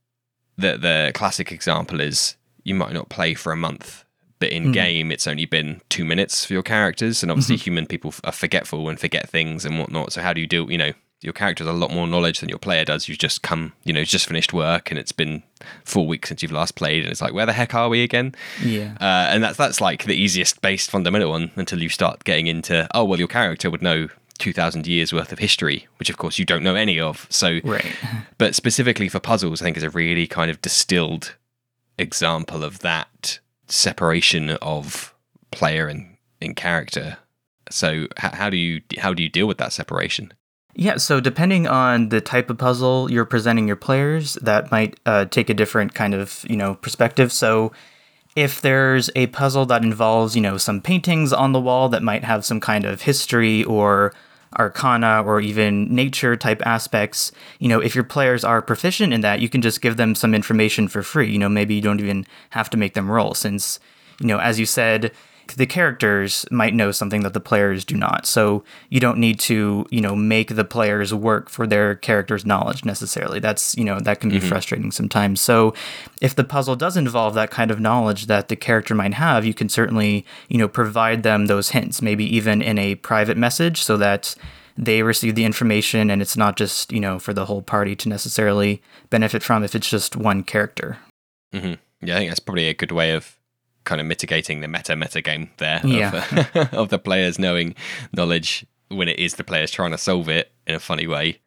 the 0.57 0.77
the 0.77 1.11
classic 1.13 1.51
example 1.51 1.99
is 2.01 2.35
you 2.63 2.75
might 2.75 2.93
not 2.93 3.07
play 3.09 3.33
for 3.33 3.51
a 3.53 3.57
month, 3.57 4.03
but 4.39 4.49
in 4.49 4.71
game 4.71 5.11
it's 5.11 5.27
only 5.27 5.45
been 5.45 5.81
two 5.89 6.05
minutes 6.05 6.45
for 6.45 6.53
your 6.53 6.63
characters, 6.63 7.23
and 7.23 7.31
obviously 7.31 7.55
human 7.57 7.85
people 7.87 8.09
f- 8.09 8.21
are 8.23 8.31
forgetful 8.31 8.89
and 8.89 8.99
forget 8.99 9.29
things 9.29 9.65
and 9.65 9.79
whatnot. 9.79 10.13
So 10.13 10.21
how 10.21 10.33
do 10.33 10.41
you 10.41 10.47
do? 10.47 10.67
You 10.69 10.77
know, 10.77 10.91
your 11.21 11.33
character 11.33 11.63
has 11.63 11.73
a 11.73 11.77
lot 11.77 11.91
more 11.91 12.05
knowledge 12.07 12.39
than 12.39 12.49
your 12.49 12.59
player 12.59 12.85
does. 12.85 13.07
You've 13.09 13.17
just 13.17 13.41
come, 13.41 13.73
you 13.83 13.91
know, 13.93 14.03
just 14.03 14.27
finished 14.27 14.53
work, 14.53 14.91
and 14.91 14.99
it's 14.99 15.11
been 15.11 15.41
four 15.83 16.05
weeks 16.05 16.29
since 16.29 16.43
you've 16.43 16.51
last 16.51 16.75
played, 16.75 17.03
and 17.03 17.11
it's 17.11 17.21
like, 17.21 17.33
where 17.33 17.45
the 17.47 17.53
heck 17.53 17.73
are 17.73 17.89
we 17.89 18.03
again? 18.03 18.35
Yeah. 18.63 18.95
Uh, 19.01 19.29
and 19.31 19.43
that's 19.43 19.57
that's 19.57 19.81
like 19.81 20.03
the 20.05 20.15
easiest 20.15 20.61
based 20.61 20.91
fundamental 20.91 21.31
one 21.31 21.51
until 21.55 21.81
you 21.81 21.89
start 21.89 22.23
getting 22.23 22.45
into 22.47 22.87
oh 22.93 23.03
well 23.05 23.17
your 23.19 23.27
character 23.27 23.71
would 23.71 23.81
know 23.81 24.09
2000 24.37 24.85
years 24.85 25.11
worth 25.11 25.31
of 25.31 25.39
history 25.39 25.87
which 25.97 26.11
of 26.11 26.17
course 26.17 26.37
you 26.37 26.45
don't 26.45 26.61
know 26.61 26.75
any 26.75 26.99
of 26.99 27.25
so 27.31 27.59
Right. 27.63 27.91
but 28.37 28.53
specifically 28.53 29.09
for 29.09 29.19
puzzles, 29.19 29.63
I 29.63 29.65
think 29.65 29.77
is 29.77 29.81
a 29.83 29.89
really 29.89 30.27
kind 30.27 30.51
of 30.51 30.61
distilled 30.61 31.35
example 31.97 32.63
of 32.63 32.79
that 32.79 33.39
separation 33.67 34.51
of 34.61 35.13
player 35.51 35.87
and 35.87 36.17
in 36.41 36.55
character. 36.55 37.17
So 37.69 38.07
how, 38.17 38.35
how 38.35 38.49
do 38.49 38.57
you 38.57 38.81
how 38.99 39.13
do 39.13 39.23
you 39.23 39.29
deal 39.29 39.47
with 39.47 39.57
that 39.57 39.73
separation? 39.73 40.33
Yeah, 40.75 40.97
so 40.97 41.19
depending 41.19 41.65
on 41.67 42.09
the 42.09 42.21
type 42.21 42.51
of 42.51 42.59
puzzle 42.59 43.11
you're 43.11 43.25
presenting 43.25 43.67
your 43.67 43.75
players, 43.75 44.35
that 44.35 44.69
might 44.71 44.99
uh, 45.07 45.25
take 45.25 45.49
a 45.49 45.53
different 45.53 45.95
kind 45.95 46.13
of 46.13 46.45
you 46.49 46.55
know 46.55 46.75
perspective. 46.75 47.31
So 47.31 47.71
if 48.35 48.61
there's 48.61 49.09
a 49.15 49.27
puzzle 49.27 49.65
that 49.65 49.83
involves 49.83 50.35
you 50.35 50.41
know 50.41 50.57
some 50.57 50.81
paintings 50.81 51.33
on 51.33 51.51
the 51.51 51.61
wall 51.61 51.89
that 51.89 52.03
might 52.03 52.23
have 52.23 52.45
some 52.45 52.59
kind 52.59 52.85
of 52.85 53.01
history 53.01 53.63
or 53.63 54.13
arcana 54.57 55.23
or 55.23 55.39
even 55.39 55.93
nature 55.93 56.35
type 56.35 56.65
aspects, 56.65 57.31
you 57.59 57.67
know, 57.67 57.79
if 57.79 57.95
your 57.95 58.03
players 58.03 58.43
are 58.43 58.61
proficient 58.61 59.13
in 59.13 59.21
that, 59.21 59.39
you 59.39 59.49
can 59.49 59.61
just 59.61 59.81
give 59.81 59.97
them 59.97 60.15
some 60.15 60.33
information 60.33 60.87
for 60.87 61.03
free. 61.03 61.31
You 61.31 61.39
know, 61.39 61.49
maybe 61.49 61.75
you 61.75 61.81
don't 61.81 61.99
even 61.99 62.25
have 62.51 62.69
to 62.71 62.77
make 62.77 62.93
them 62.93 63.09
roll 63.09 63.33
since, 63.33 63.79
you 64.19 64.27
know, 64.27 64.39
as 64.39 64.59
you 64.59 64.65
said, 64.65 65.11
the 65.55 65.65
characters 65.65 66.45
might 66.51 66.73
know 66.73 66.91
something 66.91 67.21
that 67.23 67.33
the 67.33 67.39
players 67.39 67.85
do 67.85 67.95
not. 67.95 68.25
So 68.25 68.63
you 68.89 68.99
don't 68.99 69.17
need 69.17 69.39
to, 69.41 69.85
you 69.89 70.01
know, 70.01 70.15
make 70.15 70.55
the 70.55 70.65
players 70.65 71.13
work 71.13 71.49
for 71.49 71.65
their 71.65 71.95
character's 71.95 72.45
knowledge 72.45 72.83
necessarily. 72.85 73.39
That's, 73.39 73.75
you 73.77 73.83
know, 73.83 73.99
that 73.99 74.19
can 74.19 74.29
be 74.29 74.39
frustrating 74.39 74.91
sometimes. 74.91 75.41
So 75.41 75.73
if 76.21 76.35
the 76.35 76.43
puzzle 76.43 76.75
does 76.75 76.97
involve 76.97 77.33
that 77.35 77.51
kind 77.51 77.71
of 77.71 77.79
knowledge 77.79 78.25
that 78.27 78.47
the 78.49 78.55
character 78.55 78.93
might 78.95 79.13
have, 79.13 79.45
you 79.45 79.53
can 79.53 79.69
certainly, 79.69 80.25
you 80.49 80.57
know, 80.57 80.67
provide 80.67 81.23
them 81.23 81.45
those 81.45 81.69
hints, 81.69 82.01
maybe 82.01 82.25
even 82.35 82.61
in 82.61 82.77
a 82.77 82.95
private 82.95 83.37
message 83.37 83.81
so 83.81 83.97
that 83.97 84.35
they 84.77 85.01
receive 85.01 85.35
the 85.35 85.45
information 85.45 86.09
and 86.09 86.21
it's 86.21 86.37
not 86.37 86.55
just, 86.55 86.91
you 86.91 86.99
know, 86.99 87.17
for 87.19 87.33
the 87.33 87.45
whole 87.45 87.61
party 87.61 87.95
to 87.95 88.09
necessarily 88.09 88.81
benefit 89.09 89.41
from 89.41 89.63
if 89.63 89.73
it's 89.73 89.89
just 89.89 90.15
one 90.15 90.43
character. 90.43 90.97
hmm 91.53 91.73
Yeah, 92.01 92.15
I 92.15 92.19
think 92.19 92.29
that's 92.29 92.39
probably 92.39 92.67
a 92.67 92.73
good 92.73 92.91
way 92.91 93.13
of 93.13 93.36
kind 93.87 93.99
of 94.01 94.05
mitigating 94.07 94.59
the 94.61 94.67
meta 94.67 94.95
meta 94.95 95.21
game 95.21 95.49
there 95.57 95.81
Yeah. 95.83 96.23
of, 96.55 96.73
of 96.73 96.89
the 96.89 96.99
players 96.99 97.39
knowing 97.39 97.73
knowledge 98.13 98.65
when 98.89 99.07
it 99.07 99.17
is 99.19 99.33
the 99.35 99.43
players 99.43 99.71
trying 99.71 99.91
to 99.91 99.97
solve 99.97 100.29
it 100.29 100.51
in 100.67 100.75
a 100.75 100.79
funny 100.79 101.07
way. 101.07 101.39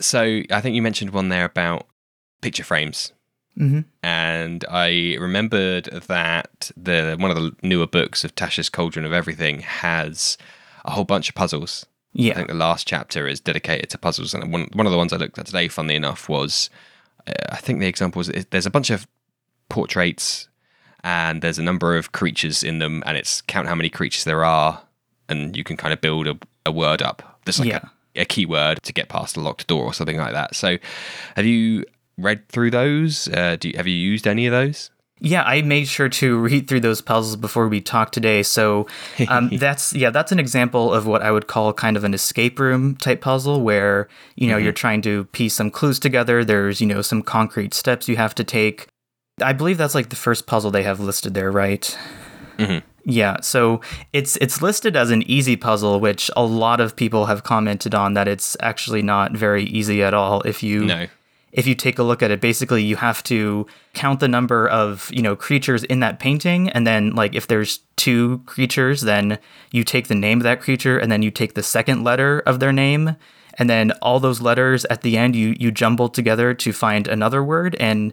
So 0.00 0.42
I 0.50 0.60
think 0.60 0.76
you 0.76 0.82
mentioned 0.82 1.10
one 1.10 1.28
there 1.28 1.44
about 1.44 1.86
picture 2.40 2.64
frames. 2.64 3.12
hmm 3.56 3.80
and 4.02 4.64
I 4.70 5.16
remembered 5.18 5.86
that 6.06 6.70
the 6.76 7.16
one 7.18 7.30
of 7.32 7.36
the 7.36 7.50
newer 7.62 7.86
books 7.88 8.22
of 8.24 8.34
Tasha's 8.34 8.70
Cauldron 8.70 9.04
of 9.06 9.12
Everything 9.12 9.60
has 9.60 10.38
a 10.84 10.92
whole 10.92 11.04
bunch 11.04 11.28
of 11.28 11.34
puzzles. 11.34 11.84
Yeah. 12.12 12.32
I 12.32 12.36
think 12.36 12.48
the 12.48 12.54
last 12.54 12.86
chapter 12.86 13.26
is 13.28 13.40
dedicated 13.40 13.90
to 13.90 13.98
puzzles, 13.98 14.32
and 14.34 14.52
one 14.52 14.68
one 14.72 14.86
of 14.86 14.92
the 14.92 14.98
ones 15.02 15.12
I 15.12 15.16
looked 15.18 15.38
at 15.38 15.46
today, 15.46 15.68
funnily 15.68 15.96
enough, 15.96 16.28
was 16.28 16.70
uh, 17.26 17.32
I 17.50 17.56
think 17.56 17.80
the 17.80 17.86
example 17.94 18.20
was 18.20 18.28
there's 18.50 18.66
a 18.66 18.70
bunch 18.70 18.90
of 18.90 19.06
portraits, 19.68 20.48
and 21.04 21.42
there's 21.42 21.58
a 21.58 21.62
number 21.62 21.96
of 21.96 22.12
creatures 22.12 22.62
in 22.62 22.78
them, 22.78 23.02
and 23.06 23.16
it's 23.16 23.40
count 23.42 23.68
how 23.68 23.74
many 23.74 23.88
creatures 23.90 24.24
there 24.24 24.44
are, 24.44 24.82
and 25.28 25.56
you 25.56 25.64
can 25.64 25.76
kind 25.76 25.92
of 25.92 26.00
build 26.00 26.26
a, 26.26 26.36
a 26.66 26.72
word 26.72 27.02
up. 27.02 27.40
There's 27.44 27.60
like 27.60 27.68
Yeah. 27.68 27.80
a, 28.16 28.22
a 28.22 28.24
keyword 28.24 28.82
to 28.82 28.92
get 28.92 29.08
past 29.08 29.36
a 29.36 29.40
locked 29.40 29.66
door 29.66 29.84
or 29.84 29.92
something 29.94 30.16
like 30.18 30.32
that. 30.32 30.54
So, 30.54 30.76
have 31.36 31.46
you 31.46 31.84
read 32.16 32.48
through 32.48 32.70
those? 32.72 33.28
Uh, 33.28 33.56
do 33.58 33.68
you, 33.68 33.76
have 33.76 33.86
you 33.86 33.94
used 33.94 34.26
any 34.26 34.46
of 34.46 34.52
those? 34.52 34.90
Yeah, 35.20 35.42
I 35.42 35.62
made 35.62 35.88
sure 35.88 36.08
to 36.08 36.38
read 36.38 36.68
through 36.68 36.78
those 36.80 37.00
puzzles 37.00 37.34
before 37.34 37.66
we 37.66 37.80
talked 37.80 38.14
today. 38.14 38.44
So 38.44 38.86
um, 39.28 39.48
that's 39.56 39.92
yeah, 39.92 40.10
that's 40.10 40.30
an 40.30 40.38
example 40.38 40.94
of 40.94 41.08
what 41.08 41.22
I 41.22 41.32
would 41.32 41.48
call 41.48 41.72
kind 41.72 41.96
of 41.96 42.04
an 42.04 42.14
escape 42.14 42.60
room 42.60 42.94
type 42.96 43.20
puzzle, 43.20 43.62
where 43.62 44.06
you 44.36 44.46
know 44.48 44.56
you're 44.56 44.72
trying 44.72 45.02
to 45.02 45.24
piece 45.26 45.54
some 45.54 45.72
clues 45.72 45.98
together. 45.98 46.44
There's 46.44 46.80
you 46.80 46.86
know 46.86 47.02
some 47.02 47.22
concrete 47.22 47.74
steps 47.74 48.08
you 48.08 48.16
have 48.16 48.32
to 48.36 48.44
take. 48.44 48.86
I 49.42 49.52
believe 49.52 49.78
that's 49.78 49.94
like 49.94 50.08
the 50.10 50.16
first 50.16 50.46
puzzle 50.46 50.70
they 50.70 50.82
have 50.82 51.00
listed 51.00 51.34
there, 51.34 51.50
right? 51.50 51.96
Mhm. 52.58 52.82
Yeah, 53.04 53.36
so 53.40 53.80
it's 54.12 54.36
it's 54.36 54.60
listed 54.60 54.94
as 54.96 55.10
an 55.10 55.22
easy 55.30 55.56
puzzle, 55.56 55.98
which 56.00 56.30
a 56.36 56.44
lot 56.44 56.80
of 56.80 56.94
people 56.96 57.26
have 57.26 57.42
commented 57.42 57.94
on 57.94 58.14
that 58.14 58.28
it's 58.28 58.56
actually 58.60 59.02
not 59.02 59.32
very 59.36 59.64
easy 59.64 60.02
at 60.02 60.12
all. 60.14 60.42
If 60.42 60.62
you 60.62 60.84
No. 60.84 61.06
if 61.52 61.66
you 61.66 61.74
take 61.74 61.98
a 61.98 62.02
look 62.02 62.22
at 62.22 62.30
it 62.30 62.40
basically 62.42 62.82
you 62.82 62.96
have 62.96 63.22
to 63.22 63.66
count 63.94 64.20
the 64.20 64.28
number 64.28 64.68
of 64.68 65.08
you 65.10 65.22
know 65.22 65.34
creatures 65.34 65.82
in 65.84 66.00
that 66.00 66.18
painting 66.18 66.68
and 66.70 66.86
then 66.86 67.14
like 67.14 67.34
if 67.34 67.46
there's 67.46 67.80
two 67.96 68.42
creatures 68.44 69.00
then 69.00 69.38
you 69.72 69.82
take 69.82 70.08
the 70.08 70.14
name 70.14 70.38
of 70.40 70.42
that 70.44 70.60
creature 70.60 70.98
and 70.98 71.10
then 71.10 71.22
you 71.22 71.30
take 71.30 71.54
the 71.54 71.62
second 71.62 72.04
letter 72.04 72.40
of 72.44 72.60
their 72.60 72.72
name 72.72 73.16
and 73.58 73.70
then 73.70 73.92
all 74.02 74.20
those 74.20 74.42
letters 74.42 74.84
at 74.90 75.00
the 75.00 75.16
end 75.16 75.34
you 75.34 75.56
you 75.58 75.70
jumble 75.70 76.10
together 76.10 76.52
to 76.52 76.70
find 76.70 77.08
another 77.08 77.42
word 77.42 77.74
and 77.80 78.12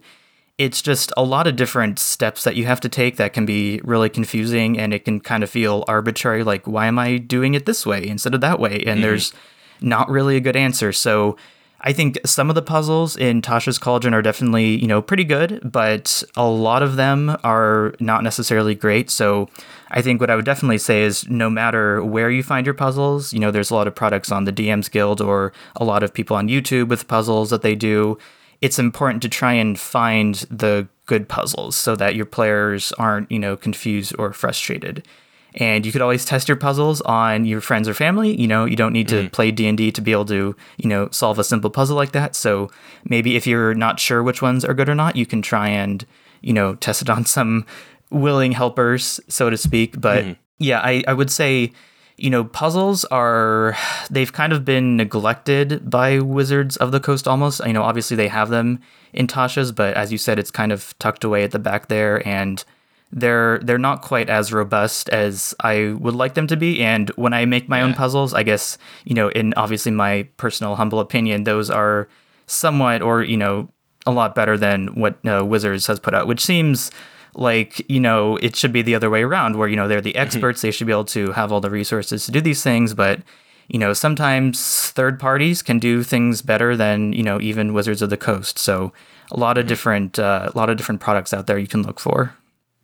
it's 0.58 0.82
just 0.82 1.12
a 1.18 1.24
lot 1.24 1.48
of 1.48 1.56
different 1.56 2.00
steps 2.00 2.44
that 2.46 2.56
you 2.56 2.66
have 2.66 2.80
to 2.82 2.90
take 2.90 3.18
that 3.18 3.34
can 3.34 3.46
be 3.46 3.82
really 3.84 4.10
confusing 4.10 4.80
and 4.80 4.94
it 4.94 5.04
can 5.04 5.20
kind 5.20 5.44
of 5.44 5.50
feel 5.50 5.84
arbitrary 5.88 6.44
like 6.44 6.66
why 6.66 6.86
am 6.86 6.98
i 6.98 7.18
doing 7.18 7.56
it 7.56 7.66
this 7.66 7.86
way 7.86 8.06
instead 8.08 8.34
of 8.34 8.42
that 8.42 8.60
way? 8.60 8.76
And 8.76 8.84
mm-hmm. 8.84 9.02
there's 9.02 9.34
not 9.82 10.10
really 10.10 10.38
a 10.38 10.42
good 10.42 10.56
answer. 10.56 10.92
So 10.92 11.36
i 11.82 11.92
think 11.92 12.18
some 12.26 12.48
of 12.48 12.56
the 12.56 12.62
puzzles 12.62 13.18
in 13.18 13.42
tasha's 13.42 13.78
cauldron 13.78 14.14
are 14.14 14.22
definitely 14.22 14.78
you 14.78 14.88
know 14.88 15.02
pretty 15.02 15.26
good 15.26 15.60
but 15.64 16.24
a 16.38 16.48
lot 16.48 16.82
of 16.82 16.96
them 16.96 17.36
are 17.44 17.94
not 18.00 18.24
necessarily 18.24 18.74
great. 18.74 19.12
So 19.12 19.50
i 19.92 20.02
think 20.02 20.22
what 20.22 20.30
i 20.30 20.36
would 20.38 20.46
definitely 20.46 20.78
say 20.78 21.04
is 21.04 21.28
no 21.30 21.50
matter 21.50 22.02
where 22.02 22.32
you 22.32 22.44
find 22.44 22.66
your 22.66 22.74
puzzles 22.74 23.34
you 23.34 23.40
know 23.40 23.52
there's 23.52 23.72
a 23.72 23.76
lot 23.76 23.88
of 23.88 23.94
products 23.94 24.32
on 24.32 24.46
the 24.46 24.54
dms 24.54 24.90
guild 24.90 25.20
or 25.20 25.52
a 25.76 25.84
lot 25.84 26.02
of 26.02 26.14
people 26.14 26.38
on 26.38 26.48
youtube 26.48 26.88
with 26.88 27.08
puzzles 27.10 27.50
that 27.50 27.62
they 27.62 27.76
do 27.76 28.18
it's 28.66 28.80
important 28.80 29.22
to 29.22 29.30
try 29.30 29.54
and 29.54 29.80
find 29.80 30.34
the 30.50 30.88
good 31.06 31.30
puzzles 31.30 31.76
so 31.76 31.96
that 31.96 32.16
your 32.16 32.26
players 32.26 32.92
aren't, 32.94 33.32
you 33.32 33.38
know, 33.38 33.56
confused 33.56 34.16
or 34.18 34.34
frustrated. 34.34 35.06
And 35.54 35.86
you 35.86 35.92
could 35.92 36.02
always 36.02 36.26
test 36.26 36.50
your 36.50 36.58
puzzles 36.58 37.00
on 37.02 37.46
your 37.46 37.62
friends 37.62 37.88
or 37.88 37.94
family. 37.94 38.36
You 38.42 38.48
know, 38.48 38.66
you 38.66 38.76
don't 38.76 38.92
need 38.92 39.08
to 39.10 39.20
mm-hmm. 39.22 39.28
play 39.28 39.52
D&D 39.52 39.92
to 39.92 40.02
be 40.02 40.12
able 40.12 40.26
to, 40.26 40.56
you 40.78 40.90
know, 40.90 41.10
solve 41.12 41.38
a 41.38 41.44
simple 41.44 41.70
puzzle 41.70 41.96
like 41.96 42.12
that. 42.14 42.36
So 42.36 42.72
maybe 43.08 43.36
if 43.36 43.46
you're 43.46 43.76
not 43.76 44.00
sure 44.00 44.24
which 44.24 44.42
ones 44.42 44.66
are 44.66 44.74
good 44.74 44.90
or 44.90 44.96
not, 44.96 45.16
you 45.16 45.28
can 45.28 45.44
try 45.44 45.70
and, 45.70 46.04
you 46.42 46.52
know, 46.52 46.74
test 46.74 47.04
it 47.04 47.10
on 47.10 47.24
some 47.24 47.68
willing 48.10 48.54
helpers, 48.54 49.20
so 49.28 49.52
to 49.52 49.58
speak. 49.58 50.02
But 50.02 50.24
mm-hmm. 50.24 50.34
yeah, 50.58 50.80
I, 50.80 51.04
I 51.08 51.14
would 51.14 51.30
say 51.30 51.72
you 52.18 52.30
know, 52.30 52.44
puzzles 52.44 53.04
are, 53.06 53.76
they've 54.10 54.32
kind 54.32 54.54
of 54.54 54.64
been 54.64 54.96
neglected 54.96 55.90
by 55.90 56.20
Wizards 56.20 56.78
of 56.78 56.92
the 56.92 57.00
Coast 57.00 57.28
almost. 57.28 57.66
You 57.66 57.74
know, 57.74 57.84
obviously 57.84 58.16
they 58.16 58.30
have 58.30 58.50
them 58.50 58.80
in 59.14 59.28
Tasha's, 59.28 59.72
but 59.72 59.96
as 59.96 60.12
you 60.12 60.18
said, 60.18 60.40
it's 60.40 60.52
kind 60.52 60.72
of 60.72 60.98
tucked 61.00 61.24
away 61.24 61.44
at 61.44 61.52
the 61.52 61.60
back 61.60 61.88
there. 61.88 62.26
And 62.28 62.64
they're 63.12 63.60
they're 63.60 63.78
not 63.78 64.02
quite 64.02 64.30
as 64.30 64.52
robust 64.52 65.10
as 65.10 65.54
I 65.62 65.96
would 66.00 66.16
like 66.16 66.34
them 66.34 66.48
to 66.48 66.58
be. 66.58 66.82
And 66.82 67.10
when 67.12 67.34
I 67.34 67.46
make 67.46 67.70
my 67.70 67.82
own 67.82 67.94
puzzles, 67.94 68.34
I 68.34 68.44
guess 68.44 68.78
you 69.06 69.14
know, 69.14 69.30
in 69.30 69.54
obviously 69.56 69.92
my 69.92 70.28
personal 70.38 70.76
humble 70.76 71.00
opinion, 71.00 71.44
those 71.44 71.70
are 71.70 72.08
somewhat 72.48 73.02
or 73.02 73.24
you 73.24 73.38
know 73.38 73.70
a 74.06 74.12
lot 74.12 74.36
better 74.36 74.58
than 74.58 74.88
what 74.96 75.18
uh, 75.26 75.44
Wizards 75.46 75.88
has 75.88 76.00
put 76.00 76.14
out, 76.14 76.28
which 76.28 76.44
seems 76.44 76.92
like 77.36 77.88
you 77.90 78.00
know 78.00 78.38
it 78.38 78.56
should 78.56 78.72
be 78.72 78.82
the 78.82 78.96
other 78.96 79.10
way 79.10 79.24
around, 79.24 79.58
where 79.58 79.68
you 79.68 79.76
know 79.76 79.88
they're 79.88 80.02
the 80.02 80.14
mm-hmm. 80.14 80.22
experts, 80.22 80.62
they 80.62 80.72
should 80.72 80.88
be 80.88 80.94
able 80.94 81.06
to 81.06 81.32
have 81.34 81.52
all 81.52 81.62
the 81.62 81.70
resources 81.70 82.26
to 82.26 82.32
do 82.32 82.42
these 82.42 82.64
things, 82.64 82.94
but 82.94 83.22
you 83.68 83.80
know 83.80 83.94
sometimes 83.94 84.92
third 84.92 85.20
parties 85.20 85.62
can 85.62 85.80
do 85.80 86.04
things 86.04 86.42
better 86.42 86.76
than 86.76 87.14
you 87.14 87.24
know 87.24 87.40
even 87.42 87.74
Wizards 87.74 88.02
of 88.02 88.10
the 88.10 88.18
Coast. 88.18 88.58
So 88.58 88.94
a 89.32 89.38
lot 89.38 89.58
of 89.58 89.64
mm-hmm. 89.64 89.70
different 89.70 90.20
uh, 90.20 90.50
a 90.54 90.58
lot 90.58 90.70
of 90.70 90.78
different 90.78 91.02
products 91.02 91.34
out 91.34 91.48
there 91.48 91.58
you 91.58 91.68
can 91.68 91.84
look 91.84 92.00
for. 92.00 92.36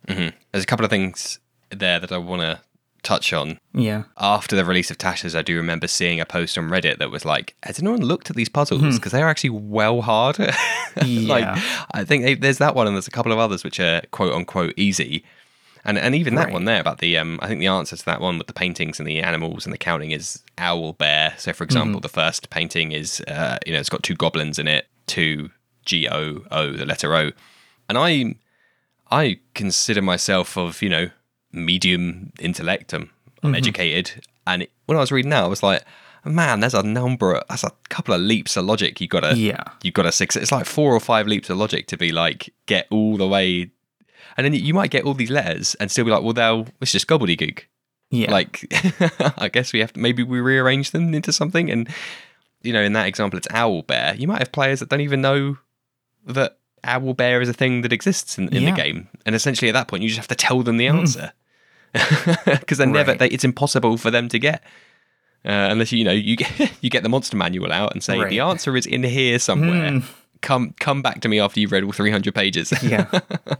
Mm-hmm. 0.08 0.36
There's 0.50 0.64
a 0.64 0.66
couple 0.66 0.84
of 0.84 0.90
things 0.90 1.38
there 1.70 1.98
that 1.98 2.12
I 2.12 2.18
want 2.18 2.42
to 2.42 2.60
touch 3.02 3.32
on. 3.32 3.58
Yeah. 3.74 4.04
After 4.18 4.54
the 4.56 4.64
release 4.64 4.90
of 4.90 4.98
Tasha's, 4.98 5.34
I 5.34 5.42
do 5.42 5.56
remember 5.56 5.86
seeing 5.88 6.20
a 6.20 6.24
post 6.26 6.56
on 6.56 6.68
Reddit 6.68 6.98
that 6.98 7.10
was 7.10 7.24
like, 7.24 7.54
"Has 7.62 7.78
anyone 7.78 8.00
looked 8.02 8.30
at 8.30 8.36
these 8.36 8.48
puzzles? 8.48 8.96
Because 8.96 9.12
they 9.12 9.22
are 9.22 9.28
actually 9.28 9.50
well 9.50 10.02
hard." 10.02 10.38
like, 10.38 10.54
Yeah. 10.96 11.60
I 11.92 12.04
think 12.04 12.24
they, 12.24 12.34
there's 12.34 12.58
that 12.58 12.74
one, 12.74 12.86
and 12.86 12.94
there's 12.96 13.08
a 13.08 13.12
couple 13.12 13.32
of 13.32 13.38
others 13.38 13.64
which 13.64 13.80
are 13.80 14.02
quote 14.10 14.32
unquote 14.34 14.74
easy. 14.76 15.24
And 15.84 15.98
and 15.98 16.14
even 16.14 16.36
that 16.36 16.44
Right. 16.44 16.52
one 16.52 16.64
there 16.64 16.80
about 16.80 16.98
the 16.98 17.18
um, 17.18 17.40
I 17.42 17.48
think 17.48 17.58
the 17.58 17.66
answer 17.66 17.96
to 17.96 18.04
that 18.04 18.20
one 18.20 18.38
with 18.38 18.46
the 18.46 18.52
paintings 18.52 19.00
and 19.00 19.06
the 19.08 19.20
animals 19.20 19.66
and 19.66 19.72
the 19.72 19.78
counting 19.78 20.12
is 20.12 20.40
owl 20.58 20.92
bear. 20.92 21.34
So 21.38 21.52
for 21.52 21.64
example, 21.64 22.00
the 22.00 22.08
first 22.08 22.50
painting 22.50 22.92
is 22.92 23.20
uh, 23.26 23.58
you 23.66 23.72
know 23.72 23.80
it's 23.80 23.88
got 23.88 24.04
two 24.04 24.14
goblins 24.14 24.60
in 24.60 24.68
it, 24.68 24.86
two 25.08 25.50
G 25.84 26.08
O 26.08 26.44
O, 26.52 26.72
the 26.72 26.86
letter 26.86 27.12
O, 27.16 27.32
and 27.88 27.98
I 27.98 28.36
I 29.10 29.40
consider 29.54 30.00
myself 30.02 30.56
of 30.56 30.82
you 30.82 30.88
know 30.88 31.10
medium 31.52 32.32
intellect. 32.40 32.92
I'm, 32.92 33.10
I'm 33.42 33.50
mm-hmm. 33.50 33.56
educated, 33.56 34.26
and 34.46 34.62
it, 34.62 34.72
when 34.86 34.96
I 34.96 35.00
was 35.00 35.12
reading 35.12 35.30
that, 35.30 35.44
I 35.44 35.48
was 35.48 35.62
like, 35.62 35.84
man, 36.24 36.60
there's 36.60 36.74
a 36.74 36.82
number. 36.82 37.34
Of, 37.34 37.44
that's 37.48 37.64
a 37.64 37.72
couple 37.88 38.14
of 38.14 38.20
leaps 38.20 38.56
of 38.56 38.64
logic 38.64 39.00
you 39.00 39.08
gotta 39.08 39.36
Yeah. 39.36 39.64
you 39.82 39.90
gotta 39.90 40.12
six. 40.12 40.36
It's 40.36 40.52
like 40.52 40.66
four 40.66 40.94
or 40.94 41.00
five 41.00 41.26
leaps 41.26 41.50
of 41.50 41.56
logic 41.56 41.86
to 41.88 41.96
be 41.96 42.12
like 42.12 42.52
get 42.66 42.86
all 42.90 43.16
the 43.16 43.26
way, 43.26 43.70
and 44.36 44.44
then 44.44 44.54
you 44.54 44.74
might 44.74 44.90
get 44.90 45.04
all 45.04 45.14
these 45.14 45.30
letters 45.30 45.74
and 45.76 45.90
still 45.90 46.04
be 46.04 46.10
like, 46.10 46.22
well, 46.22 46.32
they'll 46.32 46.66
it's 46.80 46.92
just 46.92 47.06
gobbledygook. 47.06 47.64
Yeah. 48.10 48.30
Like, 48.30 48.66
I 49.38 49.48
guess 49.48 49.72
we 49.72 49.80
have 49.80 49.94
to 49.94 50.00
maybe 50.00 50.22
we 50.22 50.40
rearrange 50.40 50.90
them 50.90 51.14
into 51.14 51.32
something. 51.32 51.70
And 51.70 51.88
you 52.62 52.72
know, 52.72 52.82
in 52.82 52.92
that 52.92 53.06
example, 53.06 53.38
it's 53.38 53.48
owl 53.50 53.82
bear. 53.82 54.14
You 54.14 54.28
might 54.28 54.38
have 54.38 54.52
players 54.52 54.80
that 54.80 54.88
don't 54.88 55.00
even 55.00 55.20
know 55.20 55.56
that 56.26 56.58
owl 56.84 57.14
bear 57.14 57.40
is 57.40 57.48
a 57.48 57.52
thing 57.52 57.82
that 57.82 57.92
exists 57.92 58.38
in, 58.38 58.48
in 58.48 58.62
Yeah. 58.62 58.70
the 58.70 58.76
game, 58.76 59.08
and 59.26 59.34
essentially 59.34 59.68
at 59.68 59.72
that 59.72 59.88
point, 59.88 60.02
you 60.02 60.08
just 60.08 60.18
have 60.18 60.28
to 60.28 60.34
tell 60.34 60.62
them 60.62 60.76
the 60.76 60.86
mm. 60.86 60.98
answer 60.98 61.32
because 62.46 62.78
they're 62.78 62.86
never. 62.86 63.12
Right. 63.12 63.18
They, 63.18 63.28
it's 63.28 63.44
impossible 63.44 63.96
for 63.96 64.10
them 64.10 64.28
to 64.28 64.38
get. 64.38 64.62
Uh, 65.44 65.68
unless 65.70 65.90
you 65.90 66.04
know 66.04 66.12
you 66.12 66.36
get 66.42 66.72
you 66.82 66.88
get 66.90 67.02
the 67.02 67.08
monster 67.08 67.36
manual 67.36 67.72
out 67.72 67.92
and 67.92 68.02
say 68.02 68.18
Right. 68.18 68.30
the 68.30 68.40
answer 68.40 68.76
is 68.76 68.86
in 68.86 69.02
here 69.02 69.38
somewhere. 69.38 69.90
Hmm. 69.90 69.98
Come 70.40 70.74
come 70.80 71.02
back 71.02 71.20
to 71.20 71.28
me 71.28 71.38
after 71.38 71.60
you've 71.60 71.70
read 71.72 71.84
all 71.84 71.92
300 71.92 72.34
pages. 72.34 72.72
yeah 72.82 73.06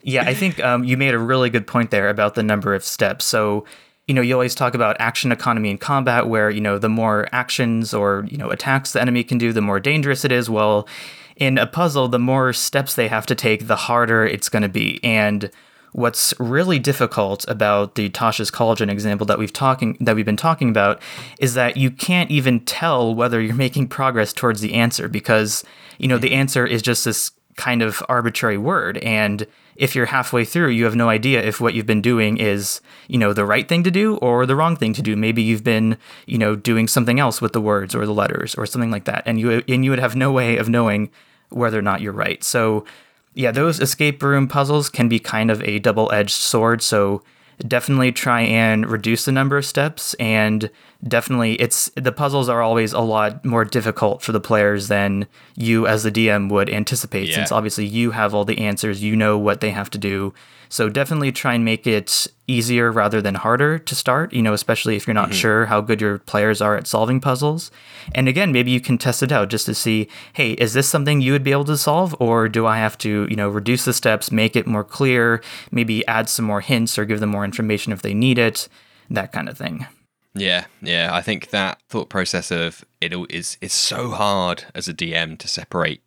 yeah 0.02 0.22
i 0.22 0.34
think 0.34 0.58
um, 0.64 0.82
you 0.82 0.96
made 0.96 1.14
a 1.14 1.18
really 1.18 1.48
good 1.48 1.64
point 1.66 1.90
there 1.92 2.08
about 2.08 2.34
the 2.34 2.42
number 2.42 2.74
of 2.74 2.82
steps 2.84 3.24
so 3.24 3.64
you 4.08 4.14
know 4.14 4.20
you 4.20 4.32
always 4.34 4.52
talk 4.54 4.74
about 4.74 4.96
action 4.98 5.30
economy 5.30 5.70
in 5.70 5.78
combat 5.78 6.26
where 6.26 6.50
you 6.50 6.60
know 6.60 6.78
the 6.78 6.88
more 6.88 7.28
actions 7.30 7.94
or 7.94 8.26
you 8.28 8.36
know 8.36 8.50
attacks 8.50 8.92
the 8.94 9.00
enemy 9.00 9.22
can 9.22 9.38
do 9.38 9.52
the 9.52 9.60
more 9.60 9.78
dangerous 9.78 10.24
it 10.24 10.32
is 10.32 10.50
well 10.50 10.88
in 11.36 11.56
a 11.56 11.68
puzzle 11.68 12.08
the 12.08 12.18
more 12.18 12.52
steps 12.52 12.96
they 12.96 13.06
have 13.06 13.26
to 13.26 13.34
take 13.36 13.68
the 13.68 13.76
harder 13.76 14.24
it's 14.26 14.48
going 14.48 14.62
to 14.64 14.68
be 14.68 14.98
and 15.04 15.50
what's 15.92 16.32
really 16.38 16.78
difficult 16.78 17.46
about 17.48 17.94
the 17.94 18.08
Tasha's 18.10 18.50
Cauldron 18.50 18.90
example 18.90 19.26
that 19.26 19.38
we've 19.38 19.52
talking 19.52 19.96
that 20.00 20.16
we've 20.16 20.26
been 20.26 20.36
talking 20.36 20.70
about 20.70 21.00
is 21.38 21.54
that 21.54 21.76
you 21.76 21.90
can't 21.90 22.30
even 22.30 22.60
tell 22.60 23.14
whether 23.14 23.40
you're 23.40 23.54
making 23.62 23.88
progress 23.88 24.32
towards 24.32 24.60
the 24.60 24.74
answer 24.74 25.08
because 25.08 25.64
you 25.98 26.08
know 26.08 26.18
the 26.18 26.32
answer 26.32 26.66
is 26.66 26.82
just 26.82 27.04
this 27.04 27.30
kind 27.56 27.82
of 27.82 28.02
arbitrary 28.08 28.56
word. 28.56 28.96
And 28.98 29.46
if 29.76 29.94
you're 29.94 30.06
halfway 30.06 30.44
through 30.44 30.70
you 30.70 30.84
have 30.84 30.96
no 30.96 31.10
idea 31.10 31.42
if 31.42 31.60
what 31.60 31.74
you've 31.74 31.86
been 31.86 32.02
doing 32.02 32.38
is 32.38 32.80
you 33.08 33.18
know 33.18 33.32
the 33.34 33.44
right 33.44 33.68
thing 33.68 33.82
to 33.84 33.90
do 33.90 34.16
or 34.16 34.46
the 34.46 34.56
wrong 34.56 34.76
thing 34.76 34.94
to 34.94 35.02
do. 35.02 35.14
Maybe 35.16 35.42
you've 35.42 35.64
been 35.64 35.98
you 36.26 36.38
know 36.38 36.56
doing 36.56 36.88
something 36.88 37.20
else 37.20 37.42
with 37.42 37.52
the 37.52 37.60
words 37.60 37.94
or 37.94 38.06
the 38.06 38.14
letters 38.14 38.54
or 38.54 38.64
something 38.64 38.90
like 38.90 39.04
that. 39.04 39.22
And 39.26 39.38
you 39.38 39.62
and 39.68 39.84
you 39.84 39.90
would 39.90 39.98
have 39.98 40.16
no 40.16 40.32
way 40.32 40.56
of 40.56 40.68
knowing 40.68 41.10
whether 41.50 41.78
or 41.78 41.82
not 41.82 42.00
you're 42.00 42.12
right. 42.12 42.42
So 42.42 42.86
yeah, 43.34 43.50
those 43.50 43.80
escape 43.80 44.22
room 44.22 44.48
puzzles 44.48 44.88
can 44.88 45.08
be 45.08 45.18
kind 45.18 45.50
of 45.50 45.62
a 45.62 45.78
double 45.78 46.10
edged 46.12 46.30
sword. 46.32 46.82
So 46.82 47.22
definitely 47.66 48.10
try 48.12 48.40
and 48.42 48.88
reduce 48.90 49.24
the 49.24 49.32
number 49.32 49.56
of 49.56 49.64
steps. 49.64 50.14
And 50.14 50.70
definitely, 51.06 51.54
it's 51.54 51.90
the 51.94 52.12
puzzles 52.12 52.48
are 52.48 52.62
always 52.62 52.92
a 52.92 53.00
lot 53.00 53.44
more 53.44 53.64
difficult 53.64 54.22
for 54.22 54.32
the 54.32 54.40
players 54.40 54.88
than 54.88 55.26
you 55.56 55.86
as 55.86 56.02
the 56.02 56.10
DM 56.10 56.50
would 56.50 56.68
anticipate, 56.70 57.28
Yeah. 57.28 57.36
since 57.36 57.52
obviously 57.52 57.86
you 57.86 58.10
have 58.12 58.34
all 58.34 58.44
the 58.44 58.58
answers, 58.58 59.02
you 59.02 59.14
know 59.16 59.38
what 59.38 59.60
they 59.60 59.70
have 59.70 59.90
to 59.90 59.98
do. 59.98 60.34
So 60.72 60.88
definitely 60.88 61.32
try 61.32 61.52
and 61.52 61.66
make 61.66 61.86
it 61.86 62.26
easier 62.46 62.90
rather 62.90 63.20
than 63.20 63.34
harder 63.34 63.78
to 63.78 63.94
start, 63.94 64.32
you 64.32 64.40
know, 64.40 64.54
especially 64.54 64.96
if 64.96 65.06
you're 65.06 65.12
not 65.12 65.28
mm-hmm. 65.28 65.38
sure 65.38 65.66
how 65.66 65.82
good 65.82 66.00
your 66.00 66.16
players 66.20 66.62
are 66.62 66.78
at 66.78 66.86
solving 66.86 67.20
puzzles. 67.20 67.70
And 68.14 68.26
again, 68.26 68.52
maybe 68.52 68.70
you 68.70 68.80
can 68.80 68.96
test 68.96 69.22
it 69.22 69.30
out 69.30 69.50
just 69.50 69.66
to 69.66 69.74
see, 69.74 70.08
hey, 70.32 70.52
is 70.52 70.72
this 70.72 70.88
something 70.88 71.20
you 71.20 71.32
would 71.32 71.44
be 71.44 71.52
able 71.52 71.66
to 71.66 71.76
solve 71.76 72.16
or 72.18 72.48
do 72.48 72.64
I 72.64 72.78
have 72.78 72.96
to, 72.98 73.26
you 73.28 73.36
know, 73.36 73.50
reduce 73.50 73.84
the 73.84 73.92
steps, 73.92 74.32
make 74.32 74.56
it 74.56 74.66
more 74.66 74.82
clear, 74.82 75.42
maybe 75.70 76.06
add 76.06 76.30
some 76.30 76.46
more 76.46 76.62
hints 76.62 76.98
or 76.98 77.04
give 77.04 77.20
them 77.20 77.28
more 77.28 77.44
information 77.44 77.92
if 77.92 78.00
they 78.00 78.14
need 78.14 78.38
it, 78.38 78.66
that 79.10 79.30
kind 79.30 79.50
of 79.50 79.58
thing. 79.58 79.86
Yeah, 80.32 80.64
yeah. 80.80 81.10
I 81.12 81.20
think 81.20 81.50
that 81.50 81.82
thought 81.90 82.08
process 82.08 82.50
of 82.50 82.82
it 82.98 83.12
is 83.28 83.58
is 83.60 83.74
so 83.74 84.08
hard 84.08 84.64
as 84.74 84.88
a 84.88 84.94
DM 84.94 85.38
to 85.40 85.48
separate 85.48 86.00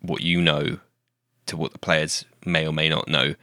what 0.00 0.22
you 0.22 0.40
know 0.40 0.78
to 1.44 1.56
what 1.58 1.72
the 1.72 1.78
players 1.78 2.24
may 2.46 2.66
or 2.66 2.72
may 2.72 2.88
not 2.88 3.08
know. 3.08 3.34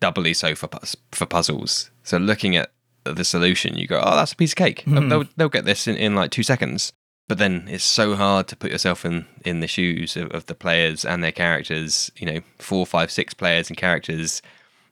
Doubly 0.00 0.34
so 0.34 0.54
for 0.54 0.68
for 1.12 1.26
puzzles. 1.26 1.90
So 2.04 2.16
looking 2.18 2.56
at 2.56 2.72
the 3.04 3.24
solution, 3.24 3.76
you 3.76 3.86
go, 3.86 4.00
"Oh, 4.04 4.16
that's 4.16 4.32
a 4.32 4.36
piece 4.36 4.52
of 4.52 4.56
cake. 4.56 4.84
They'll- 4.86 4.96
mm-hmm. 5.00 5.08
They'll 5.08 5.24
they'll 5.36 5.48
get 5.48 5.64
this 5.64 5.86
in, 5.88 5.96
in 5.96 6.14
like 6.14 6.30
two 6.30 6.42
seconds." 6.42 6.92
But 7.28 7.38
then 7.38 7.66
it's 7.68 7.84
so 7.84 8.14
hard 8.16 8.46
to 8.48 8.56
put 8.56 8.70
yourself 8.72 9.04
in 9.04 9.26
in 9.44 9.60
the 9.60 9.66
shoes 9.68 10.16
of, 10.16 10.30
of 10.32 10.46
the 10.46 10.54
players 10.54 11.04
and 11.04 11.22
their 11.22 11.32
characters. 11.32 12.10
You 12.16 12.26
know, 12.26 12.40
four, 12.58 12.84
five, 12.86 13.10
six 13.10 13.32
players 13.34 13.68
and 13.70 13.76
characters, 13.76 14.42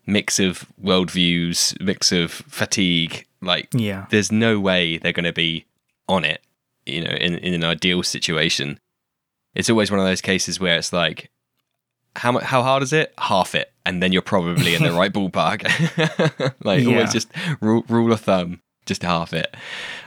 mix 0.06 0.38
of 0.40 0.64
worldviews, 0.82 1.80
mix 1.80 2.12
of 2.12 2.30
fatigue. 2.32 3.26
Like, 3.42 3.68
Yeah. 3.72 4.06
there's 4.10 4.30
no 4.30 4.60
way 4.60 4.98
they're 4.98 5.12
going 5.12 5.24
to 5.24 5.32
be 5.32 5.64
on 6.08 6.24
it, 6.24 6.42
you 6.86 7.02
know, 7.02 7.10
in, 7.10 7.36
in 7.38 7.54
an 7.54 7.64
ideal 7.64 8.02
situation. 8.02 8.78
It's 9.54 9.70
always 9.70 9.90
one 9.90 9.98
of 10.00 10.06
those 10.06 10.20
cases 10.20 10.60
where 10.60 10.76
it's 10.76 10.92
like, 10.92 11.30
how 12.16 12.38
how 12.38 12.62
hard 12.62 12.82
is 12.82 12.92
it? 12.92 13.12
Half 13.18 13.54
it, 13.54 13.72
and 13.86 14.02
then 14.02 14.12
you're 14.12 14.22
probably 14.22 14.74
in 14.74 14.82
the 14.82 14.92
right 14.92 15.12
ballpark. 15.18 15.62
like 16.64 16.82
Yeah. 16.82 16.88
always, 16.90 17.12
just 17.12 17.28
rule, 17.60 17.84
rule 17.88 18.12
of 18.12 18.20
thumb, 18.20 18.60
just 18.86 19.02
half 19.02 19.32
it. 19.32 19.54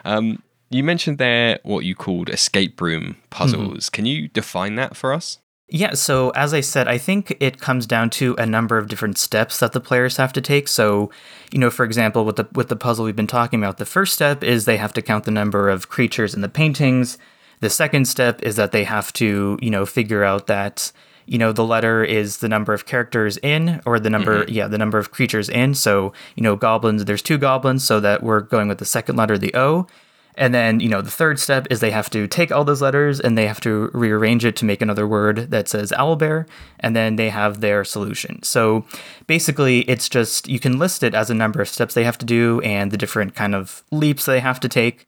Um, 0.05 0.41
you 0.69 0.83
mentioned 0.83 1.17
there 1.17 1.59
what 1.63 1.85
you 1.85 1.95
called 1.95 2.29
escape 2.29 2.81
room 2.81 3.17
puzzles. 3.29 3.89
Can 3.89 4.05
you 4.05 4.27
define 4.27 4.75
that 4.75 4.95
for 4.95 5.13
us? 5.13 5.39
Yeah, 5.69 5.93
so 5.93 6.29
as 6.31 6.53
I 6.53 6.59
said, 6.61 6.87
I 6.87 6.97
think 6.97 7.35
it 7.39 7.59
comes 7.59 7.85
down 7.87 8.09
to 8.11 8.35
a 8.37 8.45
number 8.45 8.77
of 8.77 8.87
different 8.89 9.17
steps 9.17 9.59
that 9.59 9.71
the 9.71 9.79
players 9.79 10.17
have 10.17 10.33
to 10.33 10.41
take. 10.41 10.67
So, 10.67 11.09
you 11.51 11.57
know, 11.57 11.69
for 11.71 11.83
example, 11.85 12.25
with 12.25 12.35
the 12.35 12.47
with 12.53 12.67
the 12.67 12.75
puzzle 12.75 13.05
we've 13.05 13.15
been 13.15 13.27
talking 13.27 13.59
about, 13.63 13.77
the 13.77 13.85
first 13.85 14.13
step 14.13 14.43
is 14.43 14.65
they 14.65 14.77
have 14.77 14.93
to 14.93 15.01
count 15.01 15.23
the 15.25 15.31
number 15.31 15.69
of 15.69 15.89
creatures 15.89 16.33
in 16.35 16.41
the 16.41 16.49
paintings. 16.49 17.17
The 17.61 17.69
second 17.69 18.07
step 18.07 18.41
is 18.43 18.55
that 18.57 18.71
they 18.71 18.83
have 18.83 19.13
to, 19.13 19.57
you 19.61 19.69
know, 19.71 19.85
figure 19.85 20.23
out 20.23 20.47
that 20.47 20.91
you 21.25 21.37
know 21.37 21.51
the 21.51 21.63
letter 21.63 22.03
is 22.03 22.37
the 22.37 22.49
number 22.49 22.73
of 22.73 22.85
characters 22.85 23.37
in 23.37 23.81
or 23.85 23.99
the 23.99 24.09
number 24.09 24.45
yeah 24.47 24.67
the 24.67 24.77
number 24.77 24.97
of 24.97 25.11
creatures 25.11 25.49
in 25.49 25.73
so 25.73 26.13
you 26.35 26.43
know 26.43 26.55
goblins 26.55 27.05
there's 27.05 27.21
two 27.21 27.37
goblins 27.37 27.83
so 27.83 27.99
that 27.99 28.23
we're 28.23 28.41
going 28.41 28.67
with 28.67 28.77
the 28.77 28.85
second 28.85 29.15
letter 29.15 29.37
the 29.37 29.53
o 29.55 29.87
and 30.35 30.53
then, 30.53 30.79
you 30.79 30.89
know, 30.89 31.01
the 31.01 31.11
third 31.11 31.39
step 31.39 31.67
is 31.69 31.79
they 31.79 31.91
have 31.91 32.09
to 32.11 32.27
take 32.27 32.51
all 32.51 32.63
those 32.63 32.81
letters 32.81 33.19
and 33.19 33.37
they 33.37 33.47
have 33.47 33.61
to 33.61 33.91
rearrange 33.93 34.45
it 34.45 34.55
to 34.57 34.65
make 34.65 34.81
another 34.81 35.07
word 35.07 35.51
that 35.51 35.67
says 35.67 35.91
owlbear, 35.91 36.47
and 36.79 36.95
then 36.95 37.17
they 37.17 37.29
have 37.29 37.61
their 37.61 37.83
solution. 37.83 38.41
So 38.41 38.85
basically, 39.27 39.81
it's 39.81 40.09
just 40.09 40.47
you 40.47 40.59
can 40.59 40.79
list 40.79 41.03
it 41.03 41.13
as 41.13 41.29
a 41.29 41.35
number 41.35 41.61
of 41.61 41.69
steps 41.69 41.93
they 41.93 42.03
have 42.03 42.17
to 42.17 42.25
do 42.25 42.61
and 42.61 42.89
the 42.89 42.97
different 42.97 43.35
kind 43.35 43.53
of 43.53 43.83
leaps 43.91 44.25
they 44.25 44.39
have 44.39 44.59
to 44.61 44.69
take. 44.69 45.07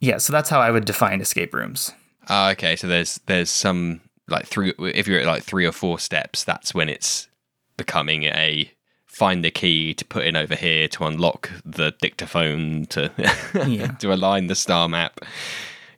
Yeah, 0.00 0.18
so 0.18 0.32
that's 0.32 0.50
how 0.50 0.60
I 0.60 0.70
would 0.70 0.84
define 0.84 1.20
escape 1.20 1.54
rooms. 1.54 1.92
Ah, 2.28 2.50
okay. 2.52 2.76
So 2.76 2.86
there's 2.86 3.20
there's 3.26 3.50
some 3.50 4.00
like 4.28 4.46
three. 4.46 4.72
If 4.78 5.06
you're 5.06 5.20
at 5.20 5.26
like 5.26 5.42
three 5.42 5.66
or 5.66 5.72
four 5.72 5.98
steps, 5.98 6.44
that's 6.44 6.74
when 6.74 6.88
it's 6.88 7.28
becoming 7.76 8.24
a 8.24 8.70
find 9.06 9.44
the 9.44 9.50
key 9.50 9.92
to 9.92 10.04
put 10.06 10.24
in 10.24 10.36
over 10.36 10.54
here 10.54 10.88
to 10.88 11.04
unlock 11.04 11.50
the 11.66 11.92
dictaphone 12.00 12.86
to 12.86 13.10
Yeah. 13.66 13.88
to 13.98 14.12
align 14.12 14.46
the 14.46 14.54
star 14.54 14.88
map 14.88 15.20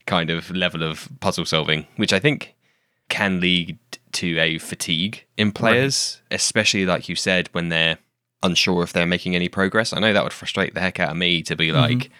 kind 0.07 0.31
of 0.31 0.51
level 0.51 0.83
of 0.83 1.09
puzzle 1.21 1.45
solving, 1.45 1.87
which 1.97 2.13
I 2.13 2.19
think 2.19 2.55
can 3.09 3.41
lead 3.41 3.79
to 4.13 4.39
a 4.39 4.59
fatigue 4.59 5.25
in 5.37 5.53
players, 5.53 6.23
especially 6.31 6.87
like 6.87 7.09
you 7.09 7.17
said 7.17 7.49
when 7.53 7.69
they're 7.69 7.99
unsure 8.43 8.83
if 8.83 8.93
they're 8.93 9.07
making 9.07 9.35
any 9.35 9.49
progress. 9.49 9.93
I 9.93 10.01
know 10.01 10.13
that 10.13 10.23
would 10.23 10.33
frustrate 10.33 10.75
the 10.75 10.81
heck 10.81 11.01
out 11.01 11.11
of 11.11 11.17
me 11.17 11.43
to 11.43 11.57
be 11.57 11.69
mm-hmm. 11.69 11.79
like, 11.79 12.11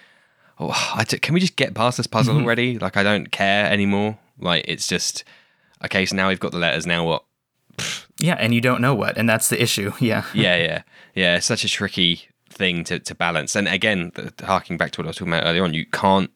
oh, 0.59 0.93
I 0.95 1.03
d- 1.03 1.19
can 1.19 1.33
we 1.33 1.39
just 1.39 1.55
get 1.55 1.73
past 1.73 1.97
this 1.97 2.07
puzzle 2.07 2.35
mm-hmm. 2.35 2.43
already? 2.43 2.79
Like, 2.79 2.97
I 2.97 3.03
don't 3.03 3.31
care 3.31 3.65
anymore. 3.65 4.17
Like, 4.39 4.65
it's 4.67 4.87
just, 4.87 5.23
okay, 5.85 6.05
so 6.05 6.15
now 6.15 6.27
we've 6.27 6.39
got 6.39 6.51
the 6.51 6.57
letters. 6.57 6.85
Now 6.85 7.05
what? 7.05 7.23
Yeah, 8.17 8.35
and 8.39 8.53
you 8.53 8.61
don't 8.61 8.81
know 8.81 8.95
what, 8.95 9.17
and 9.17 9.27
that's 9.27 9.49
the 9.49 9.61
issue. 9.61 9.91
Yeah. 9.99 10.25
yeah, 10.33 10.55
yeah, 10.55 10.81
yeah. 11.13 11.37
It's 11.37 11.45
such 11.45 11.63
a 11.63 11.69
tricky 11.69 12.29
thing 12.49 12.83
to, 12.85 12.99
to 12.99 13.15
balance. 13.15 13.55
And 13.55 13.67
again, 13.67 14.11
harking 14.43 14.77
back 14.77 14.91
to 14.91 15.01
what 15.01 15.07
I 15.07 15.09
was 15.09 15.17
talking 15.17 15.33
about 15.33 15.45
earlier 15.45 15.63
on, 15.63 15.73
you 15.73 15.85
can't 15.85 16.31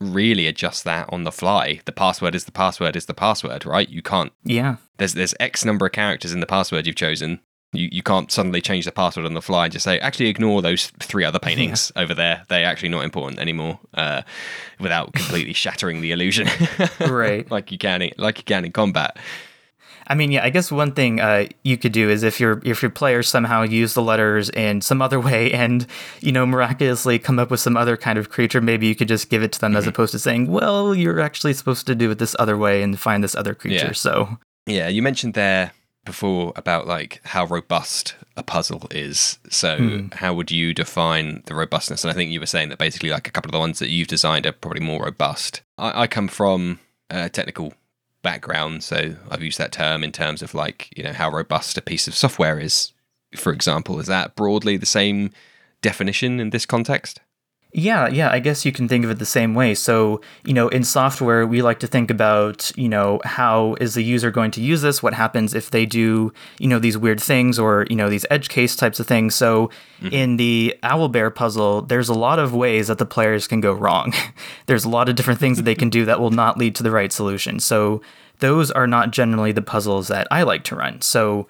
really 0.00 0.46
adjust 0.46 0.84
that 0.84 1.08
on 1.10 1.24
the 1.24 1.32
fly. 1.32 1.80
The 1.86 1.92
password 1.92 2.34
is 2.34 2.44
the 2.44 2.52
password 2.52 2.96
is 2.96 3.06
the 3.06 3.14
password, 3.14 3.64
right? 3.64 3.88
You 3.88 4.02
can't. 4.02 4.32
Yeah. 4.44 4.76
There's 4.98 5.14
there's 5.14 5.34
X 5.40 5.64
number 5.64 5.86
of 5.86 5.92
characters 5.92 6.32
in 6.32 6.40
the 6.40 6.46
password 6.46 6.86
you've 6.86 6.96
chosen. 6.96 7.40
You 7.72 7.88
you 7.90 8.02
can't 8.02 8.30
suddenly 8.30 8.60
change 8.60 8.84
the 8.84 8.92
password 8.92 9.26
on 9.26 9.34
the 9.34 9.42
fly 9.42 9.64
and 9.64 9.72
just 9.72 9.84
say 9.84 9.98
actually 9.98 10.28
ignore 10.28 10.62
those 10.62 10.86
three 11.00 11.24
other 11.24 11.38
paintings 11.48 11.92
over 11.96 12.14
there. 12.14 12.44
They're 12.48 12.66
actually 12.66 12.90
not 12.90 13.04
important 13.04 13.40
anymore. 13.40 13.78
Uh, 13.94 14.22
without 14.80 15.12
completely 15.12 15.52
shattering 15.64 16.00
the 16.00 16.12
illusion, 16.12 16.48
Right. 17.00 17.50
like 17.56 17.72
you 17.72 17.78
can 17.78 18.02
in, 18.02 18.12
like 18.18 18.38
you 18.38 18.44
can 18.44 18.64
in 18.64 18.72
combat. 18.72 19.16
I 20.08 20.14
mean, 20.14 20.30
yeah, 20.30 20.44
I 20.44 20.50
guess 20.50 20.70
one 20.70 20.92
thing 20.92 21.20
uh, 21.20 21.46
you 21.64 21.76
could 21.76 21.90
do 21.90 22.08
is 22.08 22.22
if 22.22 22.38
your 22.38 22.62
if 22.64 22.80
your 22.80 22.90
players 22.92 23.28
somehow 23.28 23.62
use 23.62 23.94
the 23.94 24.02
letters 24.02 24.48
in 24.50 24.80
some 24.80 25.02
other 25.02 25.18
way 25.18 25.52
and 25.52 25.84
you 26.20 26.30
know 26.30 26.46
miraculously 26.46 27.18
come 27.18 27.40
up 27.40 27.50
with 27.50 27.58
some 27.58 27.76
other 27.76 27.96
kind 27.96 28.16
of 28.16 28.30
creature, 28.30 28.60
maybe 28.60 28.86
you 28.86 28.94
could 28.94 29.08
just 29.08 29.28
give 29.30 29.42
it 29.42 29.50
to 29.52 29.60
them 29.60 29.74
as 29.74 29.86
opposed 29.86 30.12
to 30.12 30.20
saying, 30.20 30.46
"Well, 30.46 30.94
you're 30.94 31.18
actually 31.18 31.54
supposed 31.54 31.88
to 31.88 31.96
do 31.96 32.12
it 32.12 32.18
this 32.18 32.36
other 32.38 32.56
way 32.56 32.82
and 32.82 32.98
find 32.98 33.24
this 33.24 33.34
other 33.34 33.52
creature." 33.54 33.86
Yeah. 33.86 33.92
So 33.92 34.38
Yeah, 34.66 34.86
you 34.86 35.02
mentioned 35.02 35.34
there 35.34 35.72
before 36.06 36.52
about 36.56 36.86
like 36.86 37.20
how 37.24 37.44
robust 37.44 38.14
a 38.36 38.42
puzzle 38.42 38.86
is. 38.90 39.38
So 39.50 39.76
hmm. 39.76 40.06
how 40.12 40.32
would 40.32 40.50
you 40.50 40.72
define 40.72 41.42
the 41.46 41.54
robustness? 41.54 42.04
And 42.04 42.10
I 42.10 42.14
think 42.14 42.30
you 42.30 42.40
were 42.40 42.46
saying 42.46 42.70
that 42.70 42.78
basically 42.78 43.10
like 43.10 43.28
a 43.28 43.30
couple 43.30 43.50
of 43.50 43.52
the 43.52 43.58
ones 43.58 43.78
that 43.80 43.90
you've 43.90 44.08
designed 44.08 44.46
are 44.46 44.52
probably 44.52 44.80
more 44.80 45.04
robust. 45.04 45.62
I, 45.76 46.02
I 46.02 46.06
come 46.06 46.28
from 46.28 46.80
a 47.10 47.28
technical 47.28 47.74
background, 48.22 48.82
so 48.82 49.16
I've 49.30 49.42
used 49.42 49.58
that 49.58 49.72
term 49.72 50.02
in 50.02 50.12
terms 50.12 50.42
of 50.42 50.54
like, 50.54 50.88
you 50.96 51.02
know, 51.02 51.12
how 51.12 51.30
robust 51.30 51.76
a 51.76 51.82
piece 51.82 52.08
of 52.08 52.14
software 52.14 52.58
is, 52.58 52.92
for 53.36 53.52
example. 53.52 54.00
Is 54.00 54.06
that 54.06 54.34
broadly 54.34 54.76
the 54.76 54.86
same 54.86 55.30
definition 55.82 56.40
in 56.40 56.50
this 56.50 56.66
context? 56.66 57.20
Yeah, 57.78 58.08
yeah, 58.08 58.30
I 58.30 58.38
guess 58.38 58.64
you 58.64 58.72
can 58.72 58.88
think 58.88 59.04
of 59.04 59.10
it 59.10 59.18
the 59.18 59.26
same 59.26 59.54
way. 59.54 59.74
So, 59.74 60.22
you 60.46 60.54
know, 60.54 60.68
in 60.68 60.82
software, 60.82 61.46
we 61.46 61.60
like 61.60 61.78
to 61.80 61.86
think 61.86 62.10
about, 62.10 62.72
you 62.74 62.88
know, 62.88 63.20
how 63.22 63.76
is 63.78 63.92
the 63.92 64.02
user 64.02 64.30
going 64.30 64.50
to 64.52 64.62
use 64.62 64.80
this? 64.80 65.02
What 65.02 65.12
happens 65.12 65.52
if 65.52 65.70
they 65.70 65.84
do, 65.84 66.32
you 66.58 66.68
know, 66.68 66.78
these 66.78 66.96
weird 66.96 67.20
things 67.20 67.58
or, 67.58 67.86
you 67.90 67.96
know, 67.96 68.08
these 68.08 68.24
edge 68.30 68.48
case 68.48 68.76
types 68.76 68.98
of 68.98 69.06
things. 69.06 69.34
So, 69.34 69.68
mm-hmm. 70.00 70.08
in 70.08 70.36
the 70.38 70.74
Owlbear 70.82 71.34
puzzle, 71.34 71.82
there's 71.82 72.08
a 72.08 72.14
lot 72.14 72.38
of 72.38 72.54
ways 72.54 72.86
that 72.86 72.96
the 72.96 73.04
players 73.04 73.46
can 73.46 73.60
go 73.60 73.74
wrong. 73.74 74.14
there's 74.66 74.86
a 74.86 74.88
lot 74.88 75.10
of 75.10 75.14
different 75.14 75.38
things 75.38 75.58
that 75.58 75.64
they 75.64 75.74
can 75.74 75.90
do 75.90 76.06
that 76.06 76.18
will 76.18 76.30
not 76.30 76.56
lead 76.56 76.74
to 76.76 76.82
the 76.82 76.90
right 76.90 77.12
solution. 77.12 77.60
So, 77.60 78.00
those 78.38 78.70
are 78.70 78.86
not 78.86 79.10
generally 79.10 79.52
the 79.52 79.60
puzzles 79.60 80.08
that 80.08 80.26
I 80.30 80.44
like 80.44 80.64
to 80.64 80.76
run. 80.76 81.02
So, 81.02 81.46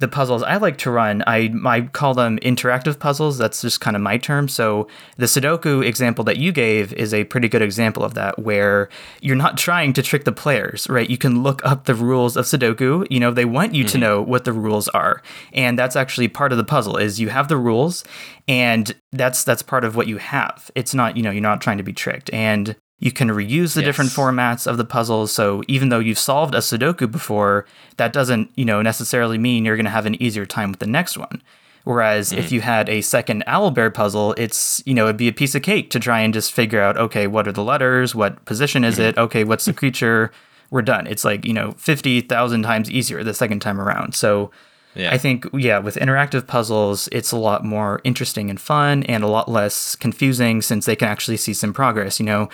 the 0.00 0.08
puzzles 0.08 0.42
I 0.42 0.56
like 0.56 0.78
to 0.78 0.90
run, 0.90 1.22
I 1.26 1.54
I 1.64 1.82
call 1.82 2.14
them 2.14 2.38
interactive 2.40 2.98
puzzles. 2.98 3.38
That's 3.38 3.62
just 3.62 3.80
kind 3.80 3.94
of 3.96 4.02
my 4.02 4.18
term. 4.18 4.48
So 4.48 4.88
the 5.16 5.26
Sudoku 5.26 5.86
example 5.86 6.24
that 6.24 6.36
you 6.36 6.52
gave 6.52 6.92
is 6.94 7.14
a 7.14 7.24
pretty 7.24 7.48
good 7.48 7.62
example 7.62 8.02
of 8.02 8.14
that, 8.14 8.38
where 8.38 8.88
you're 9.20 9.36
not 9.36 9.56
trying 9.56 9.92
to 9.94 10.02
trick 10.02 10.24
the 10.24 10.32
players, 10.32 10.88
right? 10.88 11.08
You 11.08 11.18
can 11.18 11.42
look 11.42 11.64
up 11.64 11.84
the 11.84 11.94
rules 11.94 12.36
of 12.36 12.44
Sudoku. 12.44 13.06
You 13.08 13.20
know, 13.20 13.30
they 13.30 13.44
want 13.44 13.74
you 13.74 13.84
to 13.84 13.90
mm-hmm. 13.90 14.00
know 14.00 14.22
what 14.22 14.44
the 14.44 14.52
rules 14.52 14.88
are, 14.88 15.22
and 15.52 15.78
that's 15.78 15.96
actually 15.96 16.28
part 16.28 16.50
of 16.52 16.58
the 16.58 16.64
puzzle. 16.64 16.96
Is 16.96 17.20
you 17.20 17.28
have 17.28 17.48
the 17.48 17.56
rules, 17.56 18.04
and 18.48 18.94
that's 19.12 19.44
that's 19.44 19.62
part 19.62 19.84
of 19.84 19.94
what 19.94 20.08
you 20.08 20.18
have. 20.18 20.70
It's 20.74 20.94
not 20.94 21.16
you 21.16 21.22
know 21.22 21.30
you're 21.30 21.40
not 21.40 21.60
trying 21.60 21.78
to 21.78 21.84
be 21.84 21.92
tricked, 21.92 22.32
and 22.32 22.74
you 23.04 23.12
can 23.12 23.28
reuse 23.28 23.74
the 23.74 23.82
different 23.82 24.10
formats 24.10 24.66
of 24.66 24.78
the 24.78 24.84
puzzles. 24.84 25.30
So 25.30 25.62
even 25.68 25.90
though 25.90 25.98
you've 25.98 26.18
solved 26.18 26.54
a 26.54 26.58
Sudoku 26.58 27.10
before, 27.10 27.66
that 27.98 28.14
doesn't, 28.14 28.50
you 28.56 28.64
know, 28.64 28.80
necessarily 28.80 29.36
mean 29.36 29.66
you're 29.66 29.76
going 29.76 29.84
to 29.84 29.90
have 29.90 30.06
an 30.06 30.20
easier 30.22 30.46
time 30.46 30.70
with 30.70 30.80
the 30.80 30.86
next 30.86 31.18
one. 31.18 31.42
Whereas 31.84 32.32
if 32.32 32.46
mm. 32.46 32.52
you 32.52 32.60
had 32.62 32.88
a 32.88 33.02
second 33.02 33.44
Owlbear 33.46 33.92
puzzle, 33.92 34.32
it's, 34.38 34.82
you 34.86 34.94
know, 34.94 35.04
it'd 35.04 35.18
be 35.18 35.28
a 35.28 35.34
piece 35.34 35.54
of 35.54 35.60
cake 35.60 35.90
to 35.90 36.00
try 36.00 36.20
and 36.20 36.32
just 36.32 36.50
figure 36.50 36.80
out, 36.80 36.96
okay, 36.96 37.26
what 37.26 37.46
are 37.46 37.52
the 37.52 37.62
letters? 37.62 38.14
What 38.14 38.42
position 38.46 38.84
is 38.84 38.94
mm-hmm. 38.94 39.02
it? 39.02 39.18
Okay, 39.18 39.44
what's 39.44 39.66
the 39.66 39.74
creature? 39.74 40.32
We're 40.70 40.80
done. 40.80 41.06
It's 41.06 41.26
like, 41.26 41.44
you 41.44 41.52
know, 41.52 41.72
50,000 41.72 42.62
times 42.62 42.90
easier 42.90 43.22
the 43.22 43.34
second 43.34 43.60
time 43.60 43.78
around. 43.82 44.14
So 44.14 44.50
Yeah. 44.94 45.12
I 45.12 45.18
think, 45.18 45.46
yeah, 45.52 45.78
with 45.78 45.96
interactive 45.96 46.46
puzzles, 46.46 47.08
it's 47.12 47.32
a 47.32 47.36
lot 47.36 47.64
more 47.64 48.00
interesting 48.02 48.48
and 48.48 48.58
fun 48.58 49.02
and 49.02 49.22
a 49.22 49.26
lot 49.26 49.50
less 49.50 49.94
confusing 49.94 50.62
since 50.62 50.86
they 50.86 50.96
can 50.96 51.08
actually 51.08 51.36
see 51.36 51.52
some 51.52 51.74
progress. 51.74 52.18
You 52.18 52.24
know, 52.24 52.48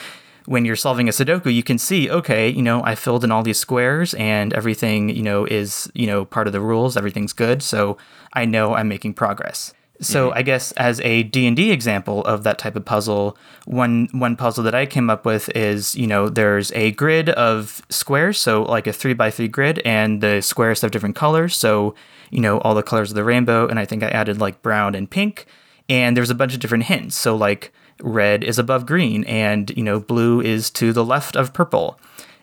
when 0.46 0.64
you're 0.64 0.76
solving 0.76 1.08
a 1.08 1.12
Sudoku, 1.12 1.52
you 1.52 1.62
can 1.62 1.78
see, 1.78 2.10
okay, 2.10 2.48
you 2.48 2.62
know, 2.62 2.82
I 2.84 2.94
filled 2.94 3.24
in 3.24 3.30
all 3.30 3.42
these 3.42 3.58
squares 3.58 4.14
and 4.14 4.52
everything, 4.52 5.08
you 5.10 5.22
know, 5.22 5.44
is, 5.44 5.90
you 5.94 6.06
know, 6.06 6.24
part 6.24 6.46
of 6.46 6.52
the 6.52 6.60
rules, 6.60 6.96
everything's 6.96 7.32
good. 7.32 7.62
So 7.62 7.96
I 8.32 8.44
know 8.44 8.74
I'm 8.74 8.88
making 8.88 9.14
progress. 9.14 9.72
So 10.00 10.28
mm-hmm. 10.28 10.38
I 10.38 10.42
guess 10.42 10.72
as 10.72 11.00
a 11.00 11.24
D&D 11.24 11.70
example 11.70 12.24
of 12.24 12.42
that 12.44 12.58
type 12.58 12.74
of 12.74 12.84
puzzle, 12.84 13.36
one 13.66 14.08
one 14.12 14.34
puzzle 14.34 14.64
that 14.64 14.74
I 14.74 14.86
came 14.86 15.10
up 15.10 15.26
with 15.26 15.50
is, 15.54 15.94
you 15.94 16.06
know, 16.06 16.28
there's 16.30 16.72
a 16.72 16.92
grid 16.92 17.28
of 17.30 17.82
squares, 17.90 18.38
so 18.38 18.62
like 18.62 18.86
a 18.86 18.92
3 18.92 19.12
by 19.12 19.30
3 19.30 19.48
grid 19.48 19.82
and 19.84 20.22
the 20.22 20.40
squares 20.40 20.80
have 20.80 20.90
different 20.90 21.16
colors, 21.16 21.54
so, 21.54 21.94
you 22.30 22.40
know, 22.40 22.60
all 22.60 22.74
the 22.74 22.82
colors 22.82 23.10
of 23.10 23.14
the 23.14 23.24
rainbow 23.24 23.68
and 23.68 23.78
I 23.78 23.84
think 23.84 24.02
I 24.02 24.08
added 24.08 24.40
like 24.40 24.62
brown 24.62 24.94
and 24.94 25.10
pink 25.10 25.46
and 25.88 26.16
there's 26.16 26.30
a 26.30 26.34
bunch 26.34 26.54
of 26.54 26.60
different 26.60 26.84
hints. 26.84 27.16
So 27.16 27.36
like 27.36 27.72
red 28.02 28.44
is 28.44 28.58
above 28.58 28.86
green 28.86 29.24
and, 29.24 29.70
you 29.76 29.82
know, 29.82 30.00
blue 30.00 30.40
is 30.40 30.70
to 30.70 30.92
the 30.92 31.04
left 31.04 31.36
of 31.36 31.52
purple. 31.52 31.98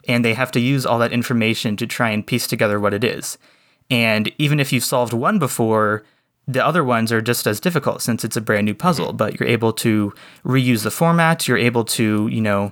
And 0.07 0.23
they 0.23 0.33
have 0.33 0.51
to 0.51 0.59
use 0.59 0.85
all 0.85 0.99
that 0.99 1.11
information 1.11 1.75
to 1.77 1.87
try 1.87 2.09
and 2.11 2.25
piece 2.25 2.47
together 2.47 2.79
what 2.79 2.93
it 2.93 3.03
is. 3.03 3.37
And 3.89 4.31
even 4.37 4.59
if 4.59 4.71
you've 4.71 4.83
solved 4.83 5.13
one 5.13 5.39
before, 5.39 6.03
the 6.47 6.65
other 6.65 6.83
ones 6.83 7.11
are 7.11 7.21
just 7.21 7.45
as 7.45 7.59
difficult 7.59 8.01
since 8.01 8.23
it's 8.23 8.37
a 8.37 8.41
brand 8.41 8.65
new 8.65 8.73
mm-hmm. 8.73 8.79
puzzle, 8.79 9.13
but 9.13 9.39
you're 9.39 9.49
able 9.49 9.73
to 9.73 10.13
reuse 10.45 10.83
the 10.83 10.91
format. 10.91 11.47
You're 11.47 11.57
able 11.57 11.83
to, 11.85 12.27
you 12.27 12.41
know, 12.41 12.71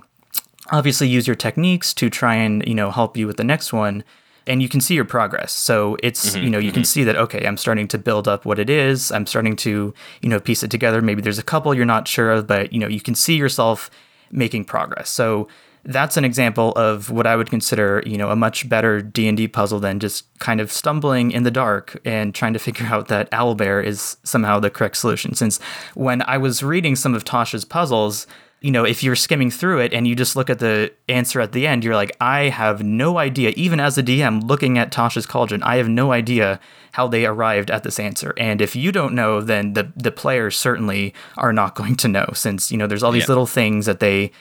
obviously 0.72 1.08
use 1.08 1.26
your 1.26 1.36
techniques 1.36 1.92
to 1.94 2.08
try 2.08 2.36
and, 2.36 2.66
you 2.66 2.74
know, 2.74 2.90
help 2.90 3.16
you 3.16 3.26
with 3.26 3.36
the 3.36 3.44
next 3.44 3.72
one. 3.72 4.02
And 4.46 4.62
you 4.62 4.68
can 4.68 4.80
see 4.80 4.94
your 4.94 5.04
progress. 5.04 5.52
So 5.52 5.96
it's, 6.02 6.30
mm-hmm, 6.30 6.44
you 6.44 6.50
know, 6.50 6.58
you 6.58 6.70
can 6.70 6.82
mm-hmm. 6.82 6.86
see 6.86 7.04
that, 7.04 7.16
okay, 7.16 7.46
I'm 7.46 7.56
starting 7.56 7.88
to 7.88 7.98
build 7.98 8.28
up 8.28 8.44
what 8.44 8.58
it 8.58 8.70
is. 8.70 9.10
I'm 9.10 9.26
starting 9.26 9.56
to, 9.56 9.92
you 10.22 10.28
know, 10.28 10.38
piece 10.38 10.62
it 10.62 10.70
together. 10.70 11.02
Maybe 11.02 11.20
there's 11.20 11.38
a 11.38 11.42
couple 11.42 11.74
you're 11.74 11.84
not 11.84 12.06
sure 12.06 12.30
of, 12.30 12.46
but, 12.46 12.72
you 12.72 12.78
know, 12.78 12.86
you 12.86 13.00
can 13.00 13.14
see 13.14 13.36
yourself 13.36 13.90
making 14.30 14.64
progress. 14.64 15.10
So 15.10 15.48
that's 15.86 16.16
an 16.16 16.24
example 16.24 16.72
of 16.72 17.10
what 17.10 17.26
I 17.26 17.36
would 17.36 17.48
consider, 17.48 18.02
you 18.04 18.18
know, 18.18 18.30
a 18.30 18.36
much 18.36 18.68
better 18.68 19.00
D&D 19.00 19.48
puzzle 19.48 19.78
than 19.78 20.00
just 20.00 20.26
kind 20.40 20.60
of 20.60 20.72
stumbling 20.72 21.30
in 21.30 21.44
the 21.44 21.50
dark 21.50 22.00
and 22.04 22.34
trying 22.34 22.52
to 22.54 22.58
figure 22.66 22.86
out 22.86 23.08
that 23.08 23.30
owlbear 23.30 23.82
is 23.82 24.16
somehow 24.24 24.58
the 24.58 24.68
correct 24.70 24.96
solution. 24.96 25.34
Since 25.34 25.60
when 25.94 26.22
I 26.22 26.38
was 26.38 26.62
reading 26.62 26.96
some 26.96 27.14
of 27.14 27.24
Tasha's 27.24 27.64
puzzles, 27.64 28.26
you 28.66 28.72
know, 28.72 28.84
if 28.84 29.02
you're 29.04 29.14
skimming 29.26 29.50
through 29.50 29.78
it 29.84 29.92
and 29.94 30.06
you 30.08 30.14
just 30.16 30.34
look 30.36 30.50
at 30.50 30.58
the 30.58 30.92
answer 31.08 31.40
at 31.40 31.52
the 31.52 31.66
end, 31.66 31.84
you're 31.84 31.94
like, 32.02 32.14
I 32.20 32.48
have 32.48 32.82
no 32.82 33.16
idea. 33.18 33.50
Even 33.56 33.78
as 33.80 33.96
a 33.96 34.02
DM 34.02 34.42
looking 34.50 34.76
at 34.76 34.90
Tasha's 34.90 35.26
Cauldron, 35.26 35.62
I 35.62 35.76
have 35.76 35.88
no 35.88 36.10
idea 36.12 36.58
how 36.92 37.06
they 37.06 37.24
arrived 37.26 37.70
at 37.70 37.82
this 37.84 38.00
answer. 38.00 38.34
And 38.36 38.60
if 38.60 38.74
you 38.74 38.90
don't 38.90 39.14
know, 39.14 39.40
then 39.40 39.74
the 39.74 39.92
the 39.96 40.10
players 40.10 40.56
certainly 40.58 41.14
are 41.36 41.52
not 41.52 41.74
going 41.80 41.94
to 41.96 42.08
know, 42.08 42.26
since 42.34 42.72
you 42.72 42.78
know 42.78 42.86
there's 42.88 43.02
all 43.04 43.12
these 43.12 43.22
Yeah. 43.28 43.28
little 43.34 43.46
things 43.46 43.86
that 43.86 44.00
they 44.00 44.32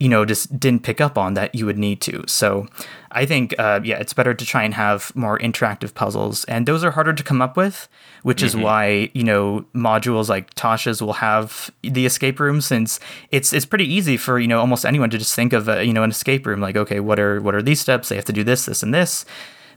you 0.00 0.08
know, 0.08 0.24
just 0.24 0.58
didn't 0.58 0.82
pick 0.82 1.00
up 1.00 1.16
on 1.16 1.34
that 1.34 1.54
you 1.54 1.66
would 1.66 1.78
need 1.78 2.00
to. 2.00 2.24
So 2.26 2.66
I 3.12 3.24
think, 3.26 3.54
uh, 3.58 3.80
yeah, 3.84 3.96
it's 3.98 4.12
better 4.12 4.34
to 4.34 4.44
try 4.44 4.64
and 4.64 4.74
have 4.74 5.14
more 5.14 5.38
interactive 5.38 5.94
puzzles. 5.94 6.44
And 6.44 6.66
those 6.66 6.82
are 6.82 6.90
harder 6.90 7.12
to 7.12 7.22
come 7.22 7.40
up 7.40 7.56
with, 7.56 7.88
which 8.22 8.42
is 8.42 8.56
why, 8.56 9.10
you 9.14 9.22
know, 9.22 9.64
modules 9.72 10.28
like 10.28 10.52
Tasha's 10.54 11.00
will 11.00 11.14
have 11.14 11.70
the 11.82 12.06
escape 12.06 12.40
room 12.40 12.60
since 12.60 12.98
it's 13.30 13.52
it's 13.52 13.66
pretty 13.66 13.86
easy 13.92 14.16
for, 14.16 14.40
you 14.40 14.48
know, 14.48 14.58
almost 14.58 14.84
anyone 14.84 15.10
to 15.10 15.18
just 15.18 15.34
think 15.34 15.52
of, 15.52 15.68
a, 15.68 15.84
you 15.84 15.92
know, 15.92 16.02
an 16.02 16.10
escape 16.10 16.44
room 16.44 16.60
like, 16.60 16.76
okay, 16.76 16.98
what 16.98 17.20
are 17.20 17.40
what 17.40 17.54
are 17.54 17.62
these 17.62 17.80
steps? 17.80 18.08
They 18.08 18.16
have 18.16 18.24
to 18.24 18.32
do 18.32 18.42
this, 18.42 18.66
this, 18.66 18.82
and 18.82 18.92
this. 18.92 19.24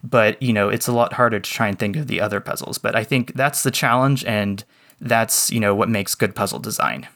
But, 0.03 0.41
you 0.41 0.53
know, 0.53 0.69
it's 0.69 0.87
a 0.87 0.93
lot 0.93 1.13
harder 1.13 1.39
to 1.39 1.51
try 1.51 1.67
and 1.67 1.77
think 1.77 1.95
of 1.95 2.07
the 2.07 2.21
other 2.21 2.39
puzzles. 2.39 2.77
But 2.77 2.95
I 2.95 3.03
think 3.03 3.33
that's 3.33 3.63
the 3.63 3.71
challenge 3.71 4.25
and 4.25 4.63
that's, 4.99 5.51
you 5.51 5.59
know, 5.59 5.75
what 5.75 5.89
makes 5.89 6.15
good 6.15 6.33
puzzle 6.33 6.59
design. 6.59 7.07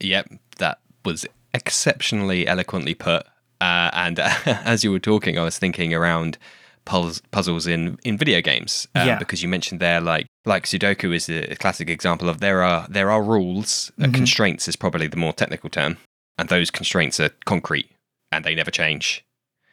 Yep, 0.00 0.32
that 0.58 0.80
was 1.04 1.26
exceptionally 1.58 2.46
eloquently 2.46 2.94
put. 2.94 3.24
Uh, 3.60 3.90
and 3.92 4.18
as 4.46 4.84
you 4.84 4.90
were 4.92 4.98
talking, 5.00 5.38
I 5.38 5.42
was 5.42 5.58
thinking 5.58 5.92
around 5.92 6.38
puzz- 6.86 7.20
puzzles 7.30 7.66
in, 7.66 7.98
in 8.04 8.16
video 8.16 8.40
games 8.40 8.86
um, 8.94 9.06
Yeah. 9.06 9.18
because 9.18 9.42
you 9.42 9.48
mentioned 9.48 9.80
there 9.80 10.00
like 10.00 10.26
like 10.44 10.64
Sudoku 10.64 11.14
is 11.14 11.28
a 11.28 11.54
classic 11.56 11.90
example 11.90 12.28
of 12.28 12.40
there 12.40 12.62
are 12.62 12.86
there 12.88 13.10
are 13.10 13.22
rules. 13.22 13.92
Uh, 14.00 14.08
constraints 14.14 14.68
is 14.68 14.76
probably 14.76 15.06
the 15.08 15.16
more 15.16 15.32
technical 15.32 15.68
term, 15.70 15.98
and 16.38 16.48
those 16.48 16.70
constraints 16.70 17.20
are 17.20 17.30
concrete 17.44 17.90
and 18.32 18.44
they 18.44 18.54
never 18.54 18.70
change. 18.70 19.24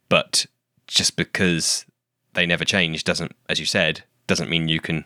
But 0.10 0.46
just 0.88 1.16
because 1.16 1.86
they 2.34 2.46
never 2.46 2.66
change 2.66 3.04
doesn't, 3.04 3.32
as 3.50 3.60
you 3.60 3.66
said, 3.66 4.04
doesn't 4.28 4.50
mean 4.50 4.68
you 4.68 4.80
can 4.82 5.06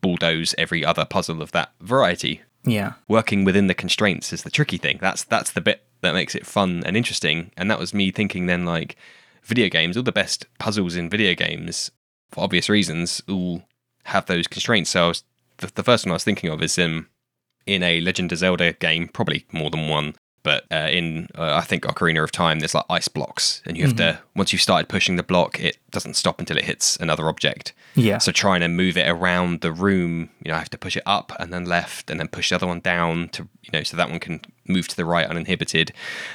bulldoze 0.00 0.54
every 0.56 0.84
other 0.84 1.04
puzzle 1.04 1.42
of 1.42 1.52
that 1.52 1.72
variety. 1.80 2.40
Yeah. 2.64 2.92
Working 3.08 3.44
within 3.44 3.66
the 3.66 3.74
constraints 3.74 4.32
is 4.32 4.42
the 4.42 4.50
tricky 4.50 4.76
thing. 4.78 4.98
That's 5.00 5.24
that's 5.24 5.50
the 5.52 5.60
bit 5.60 5.82
that 6.00 6.14
makes 6.14 6.34
it 6.34 6.46
fun 6.46 6.82
and 6.84 6.96
interesting. 6.96 7.50
And 7.56 7.70
that 7.70 7.78
was 7.78 7.94
me 7.94 8.10
thinking 8.10 8.46
then 8.46 8.64
like 8.64 8.96
video 9.42 9.68
games, 9.68 9.96
all 9.96 10.02
the 10.02 10.12
best 10.12 10.46
puzzles 10.58 10.96
in 10.96 11.08
video 11.08 11.34
games, 11.34 11.90
for 12.30 12.44
obvious 12.44 12.68
reasons, 12.68 13.22
all 13.28 13.62
have 14.04 14.26
those 14.26 14.46
constraints. 14.46 14.90
So 14.90 15.08
was, 15.08 15.24
the, 15.58 15.70
the 15.74 15.82
first 15.82 16.04
one 16.04 16.12
I 16.12 16.14
was 16.14 16.24
thinking 16.24 16.50
of 16.50 16.62
is 16.62 16.78
um, 16.78 17.08
in 17.66 17.82
a 17.82 18.00
Legend 18.00 18.32
of 18.32 18.38
Zelda 18.38 18.72
game, 18.74 19.08
probably 19.08 19.46
more 19.52 19.70
than 19.70 19.88
one, 19.88 20.14
but 20.42 20.64
uh, 20.70 20.88
in 20.90 21.28
uh, 21.36 21.54
I 21.54 21.62
think 21.62 21.84
Ocarina 21.84 22.22
of 22.22 22.32
Time, 22.32 22.60
there's 22.60 22.74
like 22.74 22.86
ice 22.88 23.08
blocks, 23.08 23.62
and 23.66 23.76
you 23.76 23.84
have 23.84 23.96
to 23.96 24.20
once 24.34 24.52
you've 24.52 24.62
started 24.62 24.88
pushing 24.88 25.16
the 25.16 25.22
block, 25.22 25.60
it 25.60 25.76
doesn't 25.90 26.14
stop 26.14 26.40
until 26.40 26.56
it 26.56 26.64
hits 26.64 26.96
another 26.96 27.28
object. 27.28 27.72
Yeah. 27.94 28.18
So 28.18 28.32
trying 28.32 28.60
to 28.60 28.68
move 28.68 28.96
it 28.96 29.08
around 29.08 29.60
the 29.60 29.72
room, 29.72 30.30
you 30.42 30.50
know, 30.50 30.56
I 30.56 30.58
have 30.58 30.70
to 30.70 30.78
push 30.78 30.96
it 30.96 31.02
up 31.06 31.32
and 31.38 31.52
then 31.52 31.64
left, 31.64 32.10
and 32.10 32.18
then 32.18 32.28
push 32.28 32.50
the 32.50 32.54
other 32.56 32.66
one 32.66 32.80
down 32.80 33.28
to 33.30 33.48
you 33.62 33.70
know, 33.72 33.82
so 33.82 33.96
that 33.96 34.10
one 34.10 34.20
can 34.20 34.40
move 34.66 34.88
to 34.88 34.96
the 34.96 35.04
right 35.04 35.26
uninhibited. 35.26 35.92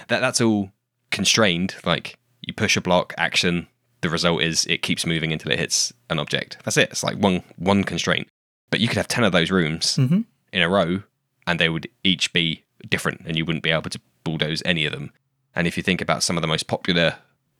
That 0.07 0.19
that's 0.19 0.41
all 0.41 0.71
constrained. 1.11 1.75
Like 1.85 2.17
you 2.41 2.53
push 2.53 2.77
a 2.77 2.81
block, 2.81 3.13
action. 3.17 3.67
The 4.01 4.09
result 4.09 4.43
is 4.43 4.65
it 4.67 4.83
keeps 4.83 5.05
moving 5.05 5.33
until 5.33 5.51
it 5.51 5.59
hits 5.59 5.91
an 6.09 6.19
object. 6.19 6.57
That's 6.63 6.77
it. 6.77 6.89
It's 6.91 7.03
like 7.03 7.17
one 7.17 7.43
one 7.57 7.83
constraint. 7.83 8.27
But 8.69 8.79
you 8.79 8.87
could 8.87 8.97
have 8.97 9.07
ten 9.07 9.23
of 9.23 9.31
those 9.31 9.51
rooms 9.51 9.95
hmm 9.95 10.21
in 10.53 10.61
a 10.61 10.69
row, 10.69 11.01
and 11.45 11.59
they 11.59 11.67
would 11.67 11.89
each 12.03 12.31
be 12.31 12.63
different, 12.89 13.21
and 13.25 13.37
you 13.37 13.45
wouldn't 13.45 13.63
be 13.63 13.71
able 13.71 13.89
to 13.89 13.99
bulldoze 14.23 14.61
any 14.65 14.85
of 14.85 14.91
them. 14.91 15.11
And 15.55 15.67
if 15.67 15.77
you 15.77 15.83
think 15.83 16.01
about 16.01 16.23
some 16.23 16.37
of 16.37 16.41
the 16.41 16.47
most 16.47 16.67
popular, 16.67 17.15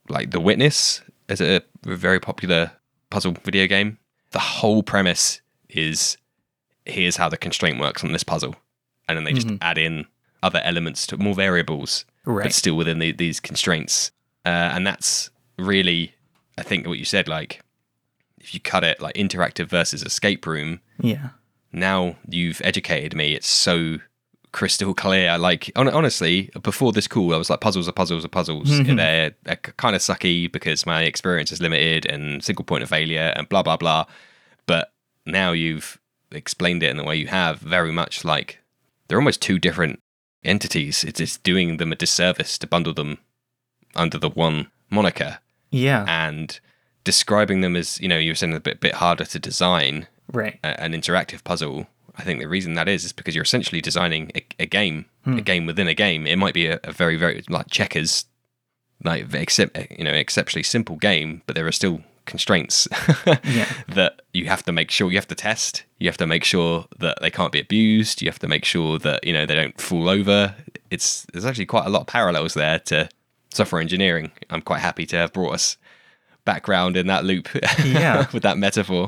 like 0.10 0.32
The 0.32 0.40
Witness, 0.40 1.02
is 1.30 1.42
a 1.42 1.62
very 1.84 2.20
popular 2.20 2.72
puzzle 3.10 3.34
video 3.44 3.68
game. 3.68 3.98
The 4.32 4.40
whole 4.40 4.84
premise 4.84 5.42
is 5.70 6.18
here's 6.86 7.16
how 7.18 7.30
the 7.30 7.38
constraint 7.38 7.80
works 7.80 8.04
on 8.04 8.12
this 8.12 8.24
puzzle, 8.24 8.56
and 9.08 9.18
then 9.18 9.24
they 9.24 9.34
just 9.34 9.48
Mhm. 9.48 9.58
add 9.62 9.78
in 9.78 10.06
other 10.44 10.62
elements 10.64 11.08
to 11.08 11.18
more 11.18 11.34
variables, 11.34 12.06
Right. 12.26 12.44
but 12.44 12.54
still 12.54 12.76
within 12.76 13.00
the, 13.00 13.12
these 13.12 13.40
constraints. 13.40 14.12
Uh, 14.46 14.50
and 14.74 14.86
that's 14.86 15.30
really, 15.58 16.14
I 16.58 16.62
think, 16.64 16.86
what 16.86 17.00
you 17.00 17.06
said. 17.06 17.28
Like, 17.28 17.62
if 18.40 18.54
you 18.54 18.60
cut 18.60 18.84
it 18.84 19.02
like 19.02 19.16
interactive 19.16 19.68
versus 19.68 20.04
escape 20.04 20.46
room, 20.46 20.82
yeah. 21.00 21.30
now 21.72 22.18
you've 22.30 22.62
educated 22.64 23.16
me. 23.16 23.34
It's 23.34 23.48
so 23.48 24.00
crystal 24.56 24.94
clear. 24.94 25.38
Like 25.38 25.70
hon- 25.76 25.90
honestly, 26.00 26.50
before 26.64 26.92
this 26.94 27.08
call, 27.08 27.34
I 27.34 27.38
was 27.38 27.50
like, 27.50 27.60
puzzles 27.60 27.88
are 27.90 27.92
puzzles 28.02 28.24
are 28.26 28.30
puzzles. 28.40 28.70
Mhm. 28.70 28.96
they're, 28.98 29.32
they're 29.44 29.58
kind 29.58 29.96
of 29.96 30.02
sucky 30.02 30.50
because 30.52 30.86
my 30.86 31.04
experience 31.04 31.52
is 31.52 31.62
limited 31.62 32.06
and 32.06 32.44
single 32.44 32.64
point 32.66 32.84
of 32.84 32.90
failure 32.90 33.34
and 33.36 33.50
blah 33.50 33.62
blah 33.64 33.78
blah. 33.78 34.06
But 34.66 34.94
now 35.26 35.52
you've 35.52 36.00
explained 36.32 36.82
it 36.84 36.90
in 36.90 36.98
the 36.98 37.04
way 37.04 37.16
you 37.18 37.28
have, 37.28 37.60
very 37.60 37.92
much 37.92 38.24
like 38.26 38.60
they're 39.08 39.20
almost 39.20 39.42
two 39.42 39.60
different 39.60 40.00
entities. 40.44 41.04
It's 41.04 41.20
it's 41.20 41.38
doing 41.38 41.78
them 41.78 41.92
a 41.92 41.96
disservice 41.96 42.58
to 42.60 42.68
bundle 42.68 42.94
them 42.94 43.18
under 43.96 44.18
the 44.18 44.30
one 44.30 44.72
moniker 44.90 45.40
Yeah. 45.72 46.06
and 46.08 46.60
describing 47.04 47.62
them 47.62 47.76
as 47.76 48.00
you 48.02 48.08
know 48.08 48.18
you 48.18 48.32
were 48.32 48.36
saying 48.36 48.54
a 48.56 48.60
bit 48.60 48.80
bit 48.80 48.96
harder 48.96 49.26
to 49.26 49.40
design 49.40 50.08
Right. 50.32 50.60
a- 50.64 50.80
an 50.82 50.94
interactive 50.94 51.44
puzzle. 51.44 51.88
I 52.18 52.24
think 52.24 52.40
the 52.40 52.48
reason 52.48 52.74
that 52.74 52.88
is 52.88 53.06
is 53.06 53.14
because 53.14 53.36
you're 53.36 53.44
essentially 53.44 53.82
designing 53.82 54.32
a, 54.36 54.46
a 54.60 54.66
game, 54.66 55.06
a 55.26 55.32
hmm. 55.32 55.38
game 55.40 55.66
within 55.66 55.88
a 55.88 55.94
game. 55.94 56.26
It 56.28 56.38
might 56.38 56.54
be 56.54 56.68
a, 56.68 56.80
a 56.84 56.92
very, 56.92 57.18
very 57.18 57.44
like 57.50 57.70
checkers, 57.70 58.26
like 59.04 59.34
except 59.34 59.78
eh, 59.78 59.88
you 59.98 60.04
know, 60.04 60.12
exceptionally 60.12 60.64
simple 60.64 60.96
game, 60.96 61.42
but 61.46 61.56
there 61.56 61.68
are 61.68 61.72
still 61.72 62.02
constraints 62.26 62.88
Yeah. 63.44 63.72
that 63.88 64.22
you 64.34 64.46
have 64.46 64.64
to 64.64 64.72
make 64.72 64.90
sure 64.90 65.12
you 65.12 65.18
have 65.18 65.28
to 65.28 65.36
test. 65.36 65.84
You 66.00 66.08
have 66.08 66.18
to 66.18 66.28
make 66.28 66.44
sure 66.44 66.86
that 67.00 67.20
they 67.22 67.30
can't 67.30 67.52
be 67.52 67.60
abused. 67.60 68.22
You 68.22 68.30
have 68.30 68.40
to 68.40 68.48
make 68.48 68.66
sure 68.66 68.98
that 69.00 69.24
you 69.24 69.34
know 69.34 69.46
they 69.46 69.56
don't 69.56 69.80
fall 69.80 70.10
over. 70.10 70.56
It's 70.90 71.26
there's 71.34 71.46
actually 71.46 71.68
quite 71.68 71.86
a 71.86 71.90
lot 71.90 72.02
of 72.02 72.08
parallels 72.08 72.54
there 72.54 72.80
to 72.80 73.10
software 73.54 73.82
engineering. 73.82 74.32
I'm 74.50 74.62
quite 74.62 74.80
happy 74.80 75.06
to 75.08 75.16
have 75.18 75.34
brought 75.34 75.54
us 75.54 75.78
background 76.46 76.98
in 76.98 77.08
that 77.08 77.26
loop. 77.26 77.50
Yeah. 77.84 78.28
with 78.34 78.44
that 78.44 78.58
metaphor. 78.58 79.08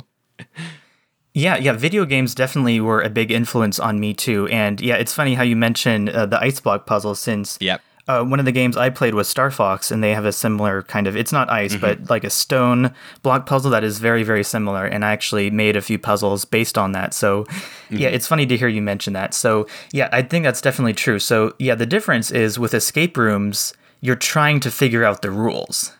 Yeah, 1.37 1.57
yeah, 1.57 1.73
video 1.73 2.03
games 2.05 2.33
definitely 2.33 2.79
were 2.79 2.99
a 2.99 3.09
big 3.09 3.31
influence 3.31 3.79
on 3.79 3.99
me 3.99 4.15
too. 4.15 4.47
And 4.47 4.81
yeah, 4.81 4.95
it's 4.95 5.13
funny 5.13 5.35
how 5.35 5.43
you 5.43 5.55
mentioned 5.55 6.09
uh, 6.09 6.25
the 6.25 6.41
ice 6.41 6.59
block 6.59 6.87
puzzle 6.87 7.13
since 7.13 7.59
Yep. 7.61 7.79
uh, 8.07 8.23
one 8.23 8.39
of 8.39 8.45
the 8.45 8.51
games 8.51 8.75
I 8.75 8.89
played 8.89 9.13
was 9.13 9.27
Star 9.27 9.51
Fox, 9.51 9.91
and 9.91 10.03
they 10.03 10.15
have 10.15 10.25
a 10.25 10.31
similar 10.31 10.81
kind 10.81 11.05
of, 11.05 11.15
it's 11.15 11.31
not 11.31 11.47
ice, 11.51 11.75
but 11.75 12.09
like 12.09 12.23
a 12.23 12.31
stone 12.31 12.91
block 13.21 13.45
puzzle 13.45 13.69
that 13.69 13.83
is 13.83 13.99
very, 13.99 14.23
very 14.23 14.43
similar. 14.43 14.87
And 14.87 15.05
I 15.05 15.11
actually 15.11 15.51
made 15.51 15.75
a 15.75 15.81
few 15.81 15.99
puzzles 15.99 16.43
based 16.43 16.75
on 16.75 16.93
that. 16.93 17.13
So 17.13 17.45
yeah, 17.91 18.07
it's 18.09 18.25
funny 18.25 18.47
to 18.47 18.57
hear 18.57 18.67
you 18.67 18.81
mention 18.81 19.13
that. 19.13 19.35
So 19.35 19.67
yeah, 19.93 20.09
I 20.11 20.23
think 20.23 20.43
that's 20.43 20.59
definitely 20.61 20.93
true. 20.93 21.19
So 21.19 21.53
yeah, 21.59 21.75
the 21.75 21.85
difference 21.85 22.31
is 22.31 22.57
with 22.57 22.73
escape 22.73 23.15
rooms, 23.15 23.75
you're 24.01 24.15
trying 24.15 24.59
to 24.61 24.71
figure 24.71 25.03
out 25.03 25.21
the 25.21 25.29
rules. 25.29 25.93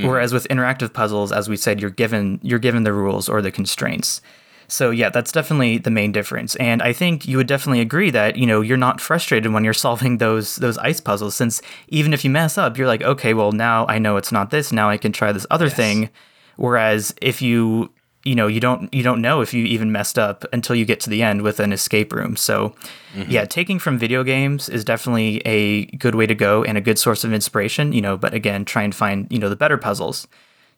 Whereas 0.00 0.32
with 0.32 0.46
interactive 0.46 0.92
puzzles, 0.92 1.32
as 1.32 1.48
we 1.48 1.56
said, 1.56 1.80
you're 1.80 1.90
given 1.90 2.38
you're 2.44 2.60
given 2.60 2.84
the 2.84 2.92
rules 2.92 3.28
or 3.28 3.42
the 3.42 3.50
constraints. 3.50 4.22
So 4.68 4.90
yeah, 4.90 5.08
that's 5.08 5.32
definitely 5.32 5.78
the 5.78 5.90
main 5.90 6.12
difference. 6.12 6.54
And 6.56 6.82
I 6.82 6.92
think 6.92 7.26
you 7.26 7.38
would 7.38 7.46
definitely 7.46 7.80
agree 7.80 8.10
that, 8.10 8.36
you 8.36 8.46
know, 8.46 8.60
you're 8.60 8.76
not 8.76 9.00
frustrated 9.00 9.52
when 9.52 9.64
you're 9.64 9.72
solving 9.88 10.18
those 10.18 10.56
those 10.56 10.78
ice 10.78 11.00
puzzles 11.00 11.34
since 11.34 11.60
even 11.88 12.12
if 12.12 12.24
you 12.24 12.30
mess 12.30 12.58
up, 12.58 12.76
you're 12.76 12.86
like, 12.86 13.02
okay, 13.02 13.34
well 13.34 13.52
now 13.52 13.86
I 13.86 13.98
know 13.98 14.16
it's 14.16 14.32
not 14.32 14.50
this, 14.50 14.70
now 14.70 14.90
I 14.90 14.98
can 14.98 15.12
try 15.12 15.32
this 15.32 15.46
other 15.50 15.68
thing. 15.70 16.10
Whereas 16.56 17.14
if 17.22 17.40
you 17.40 17.90
you 18.24 18.34
know, 18.34 18.46
you 18.46 18.60
don't 18.60 18.92
you 18.92 19.02
don't 19.02 19.22
know 19.22 19.40
if 19.40 19.54
you 19.54 19.64
even 19.64 19.90
messed 19.90 20.18
up 20.18 20.44
until 20.52 20.76
you 20.76 20.84
get 20.84 21.00
to 21.00 21.10
the 21.10 21.22
end 21.22 21.42
with 21.42 21.60
an 21.60 21.72
escape 21.72 22.12
room. 22.12 22.36
So 22.36 22.74
mm-hmm. 23.14 23.30
yeah, 23.30 23.46
taking 23.46 23.78
from 23.78 23.96
video 23.96 24.22
games 24.22 24.68
is 24.68 24.84
definitely 24.84 25.40
a 25.46 25.86
good 25.96 26.14
way 26.14 26.26
to 26.26 26.34
go 26.34 26.62
and 26.62 26.76
a 26.76 26.82
good 26.82 26.98
source 26.98 27.24
of 27.24 27.32
inspiration, 27.32 27.92
you 27.92 28.02
know, 28.02 28.18
but 28.18 28.34
again, 28.34 28.66
try 28.66 28.82
and 28.82 28.94
find, 28.94 29.28
you 29.30 29.38
know, 29.38 29.48
the 29.48 29.56
better 29.56 29.78
puzzles. 29.78 30.26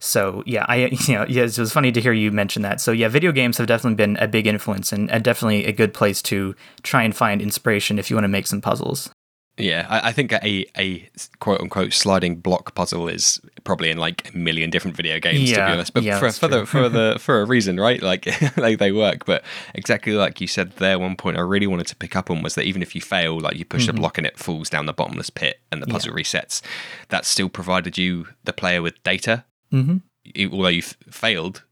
So 0.00 0.42
yeah, 0.46 0.64
I 0.66 0.76
you 1.06 1.14
know 1.14 1.26
yeah, 1.28 1.44
it 1.44 1.58
was 1.58 1.72
funny 1.72 1.92
to 1.92 2.00
hear 2.00 2.12
you 2.12 2.32
mention 2.32 2.62
that. 2.62 2.80
So 2.80 2.90
yeah, 2.90 3.08
video 3.08 3.30
games 3.32 3.58
have 3.58 3.66
definitely 3.66 3.96
been 3.96 4.16
a 4.16 4.26
big 4.26 4.46
influence 4.46 4.92
and, 4.92 5.10
and 5.10 5.22
definitely 5.22 5.66
a 5.66 5.72
good 5.72 5.94
place 5.94 6.20
to 6.22 6.56
try 6.82 7.02
and 7.04 7.14
find 7.14 7.40
inspiration 7.40 7.98
if 7.98 8.10
you 8.10 8.16
want 8.16 8.24
to 8.24 8.28
make 8.28 8.46
some 8.46 8.60
puzzles. 8.60 9.10
Yeah, 9.58 9.86
I, 9.90 10.08
I 10.08 10.12
think 10.12 10.32
a 10.32 10.64
a 10.78 11.10
quote 11.38 11.60
unquote 11.60 11.92
sliding 11.92 12.36
block 12.36 12.74
puzzle 12.74 13.08
is 13.08 13.38
probably 13.64 13.90
in 13.90 13.98
like 13.98 14.32
a 14.32 14.36
million 14.38 14.70
different 14.70 14.96
video 14.96 15.18
games 15.20 15.50
to 15.50 15.56
be 15.56 15.60
honest, 15.72 15.92
but 15.92 16.02
yeah, 16.02 16.18
for 16.18 16.32
for 16.32 16.48
the 16.48 16.64
for 16.64 16.88
the 16.88 17.16
for 17.20 17.42
a 17.42 17.44
reason, 17.44 17.78
right? 17.78 18.02
Like 18.02 18.26
like 18.56 18.78
they 18.78 18.92
work. 18.92 19.26
But 19.26 19.44
exactly 19.74 20.12
like 20.14 20.40
you 20.40 20.46
said 20.46 20.72
there, 20.76 20.98
one 20.98 21.14
point 21.14 21.36
I 21.36 21.40
really 21.40 21.66
wanted 21.66 21.88
to 21.88 21.96
pick 21.96 22.16
up 22.16 22.30
on 22.30 22.40
was 22.40 22.54
that 22.54 22.64
even 22.64 22.80
if 22.80 22.94
you 22.94 23.02
fail, 23.02 23.38
like 23.38 23.58
you 23.58 23.66
push 23.66 23.82
Mm-hmm. 23.86 23.98
a 23.98 24.00
block 24.00 24.16
and 24.16 24.26
it 24.26 24.38
falls 24.38 24.70
down 24.70 24.86
the 24.86 24.94
bottomless 24.94 25.28
pit 25.28 25.60
and 25.70 25.82
the 25.82 25.86
puzzle 25.86 26.14
resets, 26.14 26.62
that 27.10 27.26
still 27.26 27.50
provided 27.50 27.98
you 27.98 28.28
the 28.44 28.54
player 28.54 28.80
with 28.80 29.02
data. 29.02 29.44
Mm-hmm. 29.72 29.96
You- 30.24 30.50
Although 30.52 30.68
you've 30.68 30.96
failed, 31.10 31.64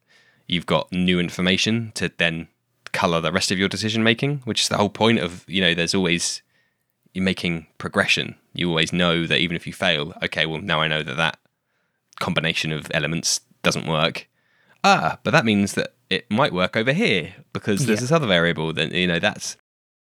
you've 0.47 0.67
got 0.67 0.91
new 0.93 1.19
information 1.21 1.93
to 1.95 2.11
then 2.19 2.49
color 2.93 3.21
the 3.21 3.31
rest 3.33 3.51
of 3.51 3.59
your 3.59 3.69
decision 3.69 4.03
making, 4.03 4.39
which 4.45 4.63
is 4.63 4.69
the 4.69 4.77
whole 4.79 4.89
point 4.89 5.19
of 5.19 5.45
you 5.49 5.61
know. 5.61 5.75
There's 5.75 5.95
always 5.95 6.43
you're 7.13 7.25
making 7.25 7.67
progression. 7.79 8.35
You 8.55 8.69
always 8.69 8.93
know 8.93 9.27
that 9.27 9.39
even 9.41 9.57
if 9.57 9.67
you 9.67 9.73
fail, 9.73 10.15
okay, 10.23 10.47
well 10.47 10.61
now 10.61 10.81
I 10.81 10.89
know 10.89 11.03
that 11.03 11.17
that 11.17 11.39
combination 12.21 12.73
of 12.73 12.91
elements 12.93 13.41
doesn't 13.63 13.87
work. 13.87 14.29
Ah, 14.85 15.19
but 15.23 15.31
that 15.33 15.45
means 15.45 15.75
that 15.75 15.95
it 16.11 16.31
might 16.31 16.53
work 16.53 16.77
over 16.77 16.93
here 16.93 17.35
because 17.53 17.87
there's 17.87 17.99
Yeah. 17.99 18.03
this 18.05 18.13
other 18.13 18.27
variable. 18.27 18.73
Then 18.73 18.91
you 18.93 19.07
know 19.07 19.19
that's. 19.19 19.57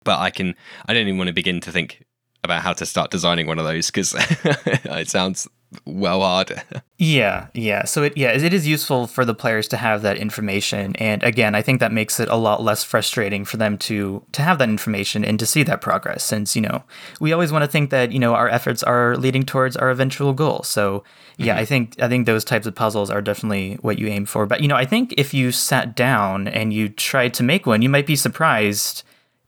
But 0.03 0.19
I 0.19 0.29
can. 0.29 0.55
I 0.87 0.93
don't 0.93 1.07
even 1.07 1.17
want 1.17 1.27
to 1.29 1.33
begin 1.33 1.59
to 1.61 1.71
think 1.71 2.05
about 2.43 2.61
how 2.61 2.71
to 2.73 2.85
start 2.85 3.11
designing 3.11 3.47
one 3.47 3.59
of 3.59 3.65
those 3.65 3.87
because 3.87 4.15
it 4.45 5.09
sounds 5.09 5.47
well 5.85 6.21
hard. 6.21 6.63
Yeah, 7.01 7.47
yeah. 7.53 7.85
So 7.85 8.03
it 8.03 8.17
yeah, 8.17 8.31
it 8.31 8.53
is 8.53 8.67
useful 8.67 9.07
for 9.07 9.23
the 9.23 9.33
players 9.33 9.69
to 9.69 9.77
have 9.77 10.01
that 10.01 10.17
information 10.17 10.97
and 10.97 11.23
again, 11.23 11.55
I 11.55 11.61
think 11.61 11.79
that 11.79 11.93
makes 11.93 12.19
it 12.19 12.27
a 12.27 12.35
lot 12.35 12.61
less 12.61 12.83
frustrating 12.83 13.45
for 13.45 13.55
them 13.55 13.77
to 13.87 14.21
to 14.33 14.41
have 14.41 14.57
that 14.57 14.67
information 14.67 15.23
and 15.23 15.39
to 15.39 15.45
see 15.45 15.63
that 15.63 15.79
progress 15.79 16.25
since, 16.25 16.57
you 16.57 16.61
know, 16.61 16.83
we 17.21 17.31
always 17.31 17.53
want 17.53 17.63
to 17.63 17.71
think 17.71 17.89
that, 17.91 18.11
you 18.11 18.19
know, 18.19 18.35
our 18.35 18.49
efforts 18.49 18.83
are 18.83 19.15
leading 19.15 19.43
towards 19.43 19.77
our 19.77 19.89
eventual 19.89 20.33
goal. 20.33 20.61
So, 20.63 21.05
yeah, 21.37 21.53
mm-hmm. 21.53 21.61
I 21.61 21.65
think 21.65 22.01
I 22.01 22.09
think 22.09 22.25
those 22.25 22.43
types 22.43 22.67
of 22.67 22.75
puzzles 22.75 23.09
are 23.09 23.21
definitely 23.21 23.75
what 23.75 23.97
you 23.97 24.07
aim 24.07 24.25
for. 24.25 24.45
But, 24.45 24.59
you 24.59 24.67
know, 24.67 24.75
I 24.75 24.83
think 24.83 25.13
if 25.15 25.33
you 25.33 25.53
sat 25.53 25.95
down 25.95 26.49
and 26.49 26.73
you 26.73 26.89
tried 26.89 27.33
to 27.35 27.43
make 27.43 27.65
one, 27.65 27.81
you 27.81 27.87
might 27.87 28.07
be 28.07 28.17
surprised, 28.17 29.03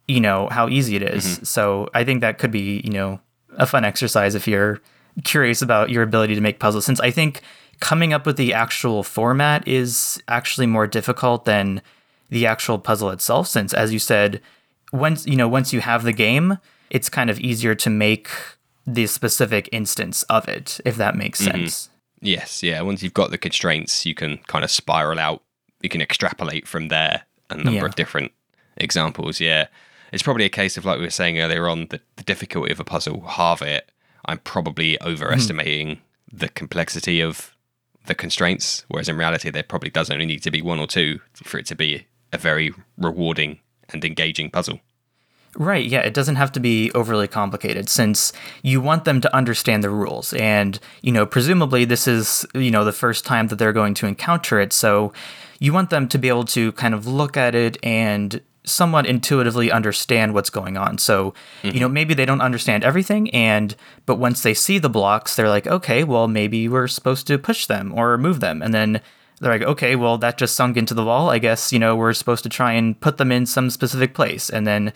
you 0.07 0.21
know, 0.21 0.47
how 0.49 0.69
easy 0.69 0.95
it 0.95 1.03
is. 1.03 1.25
Mm-hmm. 1.25 1.43
So, 1.43 1.89
I 1.93 2.05
think 2.05 2.21
that 2.21 2.37
could 2.37 2.51
be, 2.51 2.79
you 2.85 2.91
know, 2.91 3.19
a 3.57 3.65
fun 3.65 3.83
exercise 3.83 4.35
if 4.35 4.47
you're 4.47 4.79
curious 5.23 5.61
about 5.61 5.89
your 5.89 6.03
ability 6.03 6.35
to 6.35 6.41
make 6.41 6.59
puzzles 6.59 6.85
since 6.85 6.99
I 6.99 7.11
think 7.11 7.41
coming 7.79 8.13
up 8.13 8.25
with 8.25 8.37
the 8.37 8.53
actual 8.53 9.03
format 9.03 9.67
is 9.67 10.21
actually 10.27 10.67
more 10.67 10.87
difficult 10.87 11.45
than 11.45 11.81
the 12.29 12.45
actual 12.45 12.77
puzzle 12.79 13.09
itself 13.09 13.47
since 13.47 13.73
as 13.73 13.91
you 13.91 13.99
said 13.99 14.39
once 14.93 15.25
you 15.25 15.35
know 15.35 15.47
once 15.47 15.73
you 15.73 15.81
have 15.81 16.03
the 16.03 16.13
game 16.13 16.57
it's 16.89 17.09
kind 17.09 17.29
of 17.29 17.39
easier 17.39 17.73
to 17.75 17.89
make 17.89 18.29
the 18.85 19.07
specific 19.07 19.69
instance 19.71 20.23
of 20.23 20.47
it 20.47 20.79
if 20.85 20.95
that 20.97 21.15
makes 21.15 21.41
mm-hmm. 21.41 21.51
sense. 21.51 21.89
yes, 22.21 22.61
yeah. 22.63 22.81
Once 22.81 23.01
you've 23.01 23.13
got 23.13 23.31
the 23.31 23.37
constraints, 23.37 24.05
you 24.05 24.13
can 24.13 24.37
kind 24.47 24.63
of 24.63 24.71
spiral 24.71 25.19
out. 25.19 25.41
You 25.81 25.89
can 25.89 26.01
extrapolate 26.01 26.67
from 26.67 26.89
there 26.89 27.23
a 27.49 27.55
number 27.55 27.71
Yeah. 27.71 27.85
of 27.85 27.95
different 27.95 28.31
examples. 28.77 29.39
Yeah, 29.39 29.67
it's 30.11 30.23
probably 30.23 30.45
a 30.45 30.49
case 30.49 30.77
of 30.77 30.85
like 30.85 30.97
we 30.97 31.05
were 31.05 31.09
saying 31.09 31.39
earlier 31.39 31.67
on, 31.67 31.87
the, 31.89 32.01
the 32.17 32.23
difficulty 32.23 32.71
of 32.71 32.79
a 32.79 32.83
puzzle. 32.83 33.21
Halve 33.27 33.61
it. 33.61 33.91
I'm 34.25 34.39
probably 34.39 34.97
hmm. 35.01 35.07
overestimating 35.07 36.01
the 36.31 36.49
complexity 36.49 37.21
of 37.21 37.55
the 38.05 38.15
constraints, 38.15 38.85
whereas 38.87 39.09
in 39.09 39.17
reality, 39.17 39.49
there 39.49 39.63
probably 39.63 39.89
does 39.89 40.09
only 40.09 40.25
need 40.25 40.43
to 40.43 40.51
be 40.51 40.61
one 40.61 40.79
or 40.79 40.87
two 40.87 41.19
for 41.35 41.59
it 41.59 41.65
to 41.67 41.75
be 41.75 42.07
a 42.33 42.37
very 42.37 42.73
rewarding 42.97 43.59
and 43.89 44.03
engaging 44.03 44.49
puzzle. 44.49 44.79
Right, 45.57 45.85
yeah, 45.85 45.99
it 45.99 46.13
doesn't 46.13 46.37
have 46.37 46.53
to 46.53 46.61
be 46.61 46.91
overly 46.93 47.27
complicated 47.27 47.89
since 47.89 48.31
you 48.63 48.79
want 48.79 49.03
them 49.03 49.19
to 49.19 49.35
understand 49.35 49.83
the 49.83 49.89
rules. 49.89 50.33
And, 50.33 50.79
you 51.01 51.11
know, 51.11 51.25
presumably 51.25 51.83
this 51.83 52.07
is, 52.07 52.45
you 52.55 52.71
know, 52.71 52.85
the 52.85 52.93
first 52.93 53.25
time 53.25 53.47
that 53.47 53.57
they're 53.57 53.73
going 53.73 53.93
to 53.95 54.07
encounter 54.07 54.61
it. 54.61 54.71
So 54.71 55.11
you 55.59 55.73
want 55.73 55.89
them 55.89 56.07
to 56.07 56.17
be 56.17 56.29
able 56.29 56.45
to 56.45 56.71
kind 56.73 56.93
of 56.93 57.05
look 57.05 57.35
at 57.35 57.53
it 57.53 57.77
and 57.83 58.41
somewhat 58.63 59.05
intuitively 59.05 59.71
understand 59.71 60.33
what's 60.33 60.49
going 60.49 60.77
on. 60.77 60.97
So, 60.97 61.33
you 61.63 61.79
know, 61.79 61.87
mm-hmm. 61.87 61.93
maybe 61.93 62.13
they 62.13 62.25
don't 62.25 62.41
understand 62.41 62.83
everything 62.83 63.29
and 63.31 63.75
but 64.05 64.15
once 64.19 64.43
they 64.43 64.53
see 64.53 64.77
the 64.77 64.89
blocks, 64.89 65.35
they're 65.35 65.49
like, 65.49 65.67
"Okay, 65.67 66.03
well, 66.03 66.27
maybe 66.27 66.67
we're 66.67 66.87
supposed 66.87 67.27
to 67.27 67.37
push 67.37 67.65
them 67.65 67.91
or 67.95 68.17
move 68.17 68.39
them." 68.39 68.61
And 68.61 68.73
then 68.73 69.01
they're 69.39 69.51
like, 69.51 69.67
"Okay, 69.67 69.95
well, 69.95 70.17
that 70.19 70.37
just 70.37 70.55
sunk 70.55 70.77
into 70.77 70.93
the 70.93 71.03
wall. 71.03 71.29
I 71.29 71.39
guess, 71.39 71.73
you 71.73 71.79
know, 71.79 71.95
we're 71.95 72.13
supposed 72.13 72.43
to 72.43 72.49
try 72.49 72.73
and 72.73 72.99
put 72.99 73.17
them 73.17 73.31
in 73.31 73.45
some 73.45 73.69
specific 73.69 74.13
place." 74.13 74.49
And 74.49 74.67
then 74.67 74.93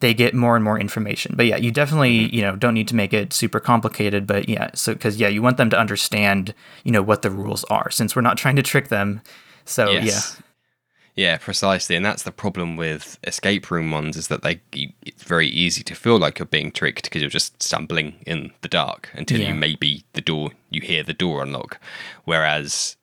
they 0.00 0.12
get 0.12 0.34
more 0.34 0.56
and 0.56 0.64
more 0.64 0.78
information. 0.78 1.34
But 1.36 1.46
yeah, 1.46 1.56
you 1.56 1.70
definitely, 1.70 2.20
mm-hmm. 2.20 2.34
you 2.34 2.42
know, 2.42 2.56
don't 2.56 2.74
need 2.74 2.88
to 2.88 2.96
make 2.96 3.14
it 3.14 3.32
super 3.32 3.60
complicated, 3.60 4.26
but 4.26 4.48
yeah, 4.48 4.70
so 4.74 4.94
cuz 4.94 5.18
yeah, 5.18 5.28
you 5.28 5.40
want 5.40 5.56
them 5.56 5.70
to 5.70 5.78
understand, 5.78 6.54
you 6.84 6.92
know, 6.92 7.02
what 7.02 7.22
the 7.22 7.30
rules 7.30 7.64
are 7.64 7.90
since 7.90 8.14
we're 8.14 8.22
not 8.22 8.36
trying 8.36 8.56
to 8.56 8.62
trick 8.62 8.88
them. 8.88 9.22
So, 9.64 9.90
Yes. 9.90 10.04
Yeah, 10.36 10.42
precisely, 11.40 11.96
and 11.96 12.04
that's 12.04 12.22
the 12.24 12.30
problem 12.32 12.76
with 12.76 13.18
escape 13.24 13.70
room 13.70 13.90
ones 13.90 14.16
is 14.16 14.28
that 14.28 14.42
they 14.42 14.60
it's 14.72 15.22
very 15.22 15.48
easy 15.48 15.82
to 15.84 15.94
feel 15.94 16.18
like 16.18 16.38
you're 16.38 16.46
being 16.46 16.70
tricked 16.70 17.04
because 17.04 17.22
you're 17.22 17.30
just 17.30 17.62
stumbling 17.62 18.16
in 18.26 18.52
the 18.60 18.68
dark 18.68 19.08
until 19.14 19.40
Yeah. 19.40 19.48
you 19.48 19.54
maybe 19.54 20.04
the 20.12 20.20
door 20.20 20.50
you 20.70 20.80
hear 20.82 21.02
the 21.02 21.14
door 21.14 21.42
unlock. 21.42 21.80
Whereas 22.24 22.96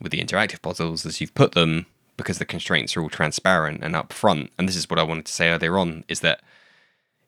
with 0.00 0.12
the 0.12 0.20
interactive 0.24 0.62
puzzles, 0.62 1.04
as 1.04 1.20
you've 1.20 1.34
put 1.34 1.52
them, 1.52 1.86
because 2.16 2.38
the 2.38 2.44
constraints 2.46 2.96
are 2.96 3.02
all 3.02 3.10
transparent 3.10 3.82
and 3.84 3.94
upfront, 3.94 4.48
and 4.58 4.66
this 4.68 4.76
is 4.76 4.88
what 4.88 4.98
I 4.98 5.02
wanted 5.02 5.26
to 5.26 5.32
say 5.32 5.50
earlier 5.50 5.78
on, 5.78 6.04
is 6.08 6.20
that 6.20 6.40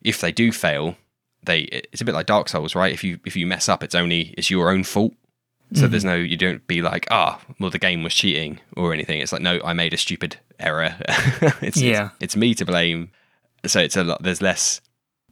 if 0.03 0.19
they 0.21 0.31
do 0.31 0.51
fail, 0.51 0.95
they 1.43 1.61
it's 1.91 2.01
a 2.01 2.05
bit 2.05 2.15
like 2.15 2.25
Dark 2.25 2.49
Souls, 2.49 2.73
right? 2.73 2.91
If 2.93 3.03
you 3.03 3.19
if 3.25 3.35
you 3.35 3.45
mess 3.45 3.69
up, 3.69 3.83
it's 3.83 3.95
only 3.95 4.33
it's 4.37 4.49
your 4.49 4.71
own 4.71 4.83
fault. 4.83 5.13
So 5.73 5.87
there's 5.87 6.05
no 6.05 6.15
you 6.15 6.37
don't 6.37 6.65
be 6.67 6.81
like 6.81 7.07
ah 7.11 7.41
well 7.59 7.69
the 7.71 7.79
game 7.79 8.03
was 8.03 8.13
cheating 8.13 8.59
or 8.77 8.93
anything. 8.93 9.19
It's 9.19 9.31
like 9.33 9.41
no 9.41 9.59
I 9.63 9.73
made 9.73 9.93
a 9.93 9.97
stupid 9.97 10.37
error. 10.59 10.95
it's, 11.61 11.77
Yeah. 11.81 12.09
it's 12.15 12.23
it's 12.23 12.35
me 12.35 12.53
to 12.55 12.65
blame. 12.65 13.11
So 13.65 13.79
it's 13.81 13.97
a 13.97 14.03
lot. 14.03 14.21
There's 14.23 14.41
less 14.41 14.79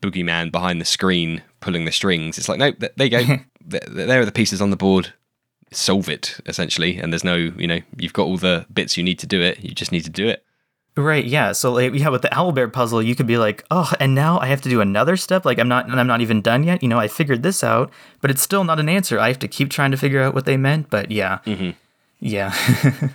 boogeyman 0.02 0.52
behind 0.52 0.82
the 0.82 0.86
screen 0.86 1.43
pulling 1.62 1.86
the 1.86 1.91
strings. 1.91 2.38
It's 2.38 2.50
like 2.50 2.60
no 2.60 2.72
th- 2.72 2.93
there 2.98 3.08
you 3.08 3.12
go. 3.28 3.38
Th- 3.69 3.84
there 3.88 4.19
are 4.22 4.26
the 4.26 4.32
pieces 4.32 4.62
on 4.62 4.69
the 4.72 4.76
board. 4.76 5.13
Solve 5.72 6.10
it 6.10 6.39
essentially, 6.46 6.98
and 6.98 7.13
there's 7.13 7.24
no 7.24 7.36
you 7.36 7.67
know 7.67 7.80
you've 7.98 8.13
got 8.13 8.24
all 8.26 8.38
the 8.38 8.65
bits 8.74 8.98
you 8.98 9.04
need 9.04 9.19
to 9.19 9.28
do 9.28 9.41
it. 9.41 9.60
You 9.63 9.74
just 9.74 9.91
need 9.91 10.04
to 10.04 10.10
do 10.10 10.28
it. 10.28 10.43
Right, 10.96 11.26
yeah. 11.26 11.54
So 11.54 11.72
like, 11.74 11.94
yeah, 11.96 12.10
with 12.10 12.22
the 12.22 12.28
owlbear 12.30 12.72
puzzle, 12.72 13.02
you 13.02 13.16
could 13.16 13.26
be 13.26 13.38
like, 13.38 13.66
"Oh, 13.72 13.92
and 14.00 14.14
now 14.14 14.38
I 14.40 14.46
have 14.46 14.62
to 14.62 14.70
do 14.70 14.80
another 14.80 15.18
step. 15.18 15.44
Like 15.44 15.58
I'm 15.58 15.68
not 15.68 15.90
and 15.90 16.00
I'm 16.00 16.06
not 16.06 16.22
even 16.22 16.42
done 16.42 16.64
yet. 16.64 16.84
You 16.84 16.90
know, 16.90 17.00
I 17.00 17.08
figured 17.08 17.42
this 17.42 17.64
out, 17.64 17.92
but 18.22 18.30
it's 18.30 18.44
still 18.44 18.64
not 18.64 18.80
an 18.80 18.88
answer. 18.88 19.20
I 19.20 19.30
have 19.30 19.40
to 19.40 19.48
keep 19.48 19.72
trying 19.72 19.90
to 19.92 19.98
figure 19.98 20.22
out 20.22 20.36
what 20.36 20.46
they 20.46 20.56
meant, 20.58 20.90
but 20.92 21.10
yeah. 21.10 21.40
Yeah. 22.20 22.54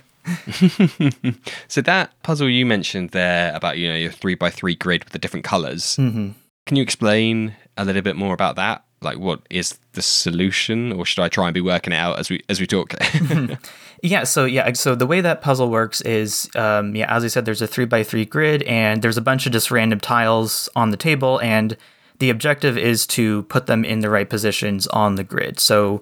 So 1.67 1.81
that 1.81 2.11
puzzle 2.21 2.49
you 2.49 2.65
mentioned 2.65 3.11
there 3.11 3.55
about 3.55 3.77
you 3.77 3.87
know 3.87 3.95
your 3.95 4.11
three 4.11 4.35
by 4.35 4.49
three 4.51 4.75
grid 4.75 5.03
with 5.03 5.13
the 5.13 5.19
different 5.19 5.43
colors. 5.43 5.95
Mhm. 5.97 6.33
Can 6.65 6.77
you 6.77 6.83
explain 6.83 7.55
a 7.77 7.85
little 7.85 8.01
bit 8.03 8.15
more 8.15 8.33
about 8.33 8.55
that? 8.57 8.83
Like, 9.01 9.17
what 9.17 9.41
is 9.49 9.77
the 9.93 10.01
solution, 10.01 10.91
or 10.91 11.05
should 11.05 11.23
I 11.23 11.29
try 11.29 11.47
and 11.47 11.53
be 11.53 11.61
working 11.61 11.93
it 11.93 11.97
out 11.97 12.19
as 12.19 12.29
we 12.29 12.43
as 12.49 12.59
we 12.59 12.67
talk? 12.67 12.93
Yeah, 14.01 14.23
so 14.23 14.45
yeah, 14.45 14.71
so 14.73 14.95
the 14.95 15.07
way 15.07 15.21
that 15.21 15.41
puzzle 15.41 15.69
works 15.69 16.01
is, 16.01 16.49
um, 16.55 16.95
yeah, 16.95 17.13
as 17.13 17.23
I 17.23 17.27
said, 17.27 17.45
there's 17.45 17.61
a 17.61 17.67
three 17.67 17.85
by 17.85 18.03
three 18.03 18.25
grid, 18.25 18.63
and 18.63 19.01
there's 19.01 19.17
a 19.17 19.21
bunch 19.21 19.45
of 19.45 19.51
just 19.51 19.71
random 19.71 19.99
tiles 19.99 20.69
on 20.75 20.91
the 20.91 20.97
table, 20.97 21.39
and 21.41 21.75
the 22.19 22.29
objective 22.29 22.77
is 22.77 23.05
to 23.07 23.43
put 23.43 23.67
them 23.67 23.83
in 23.83 23.99
the 23.99 24.09
right 24.09 24.29
positions 24.29 24.87
on 24.87 25.15
the 25.15 25.23
grid. 25.23 25.59
So, 25.59 26.01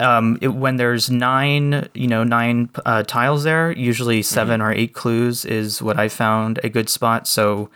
um, 0.00 0.38
it, 0.40 0.48
when 0.48 0.76
there's 0.76 1.10
nine, 1.10 1.88
you 1.94 2.06
know, 2.06 2.24
nine 2.24 2.70
uh, 2.84 3.02
tiles 3.02 3.44
there, 3.44 3.72
usually 3.72 4.22
7 4.22 4.60
or 4.60 4.72
eight 4.72 4.92
clues 4.92 5.44
is 5.44 5.80
what 5.80 5.98
I 5.98 6.08
found 6.08 6.60
a 6.64 6.68
good 6.68 6.88
spot. 6.88 7.28
So, 7.28 7.70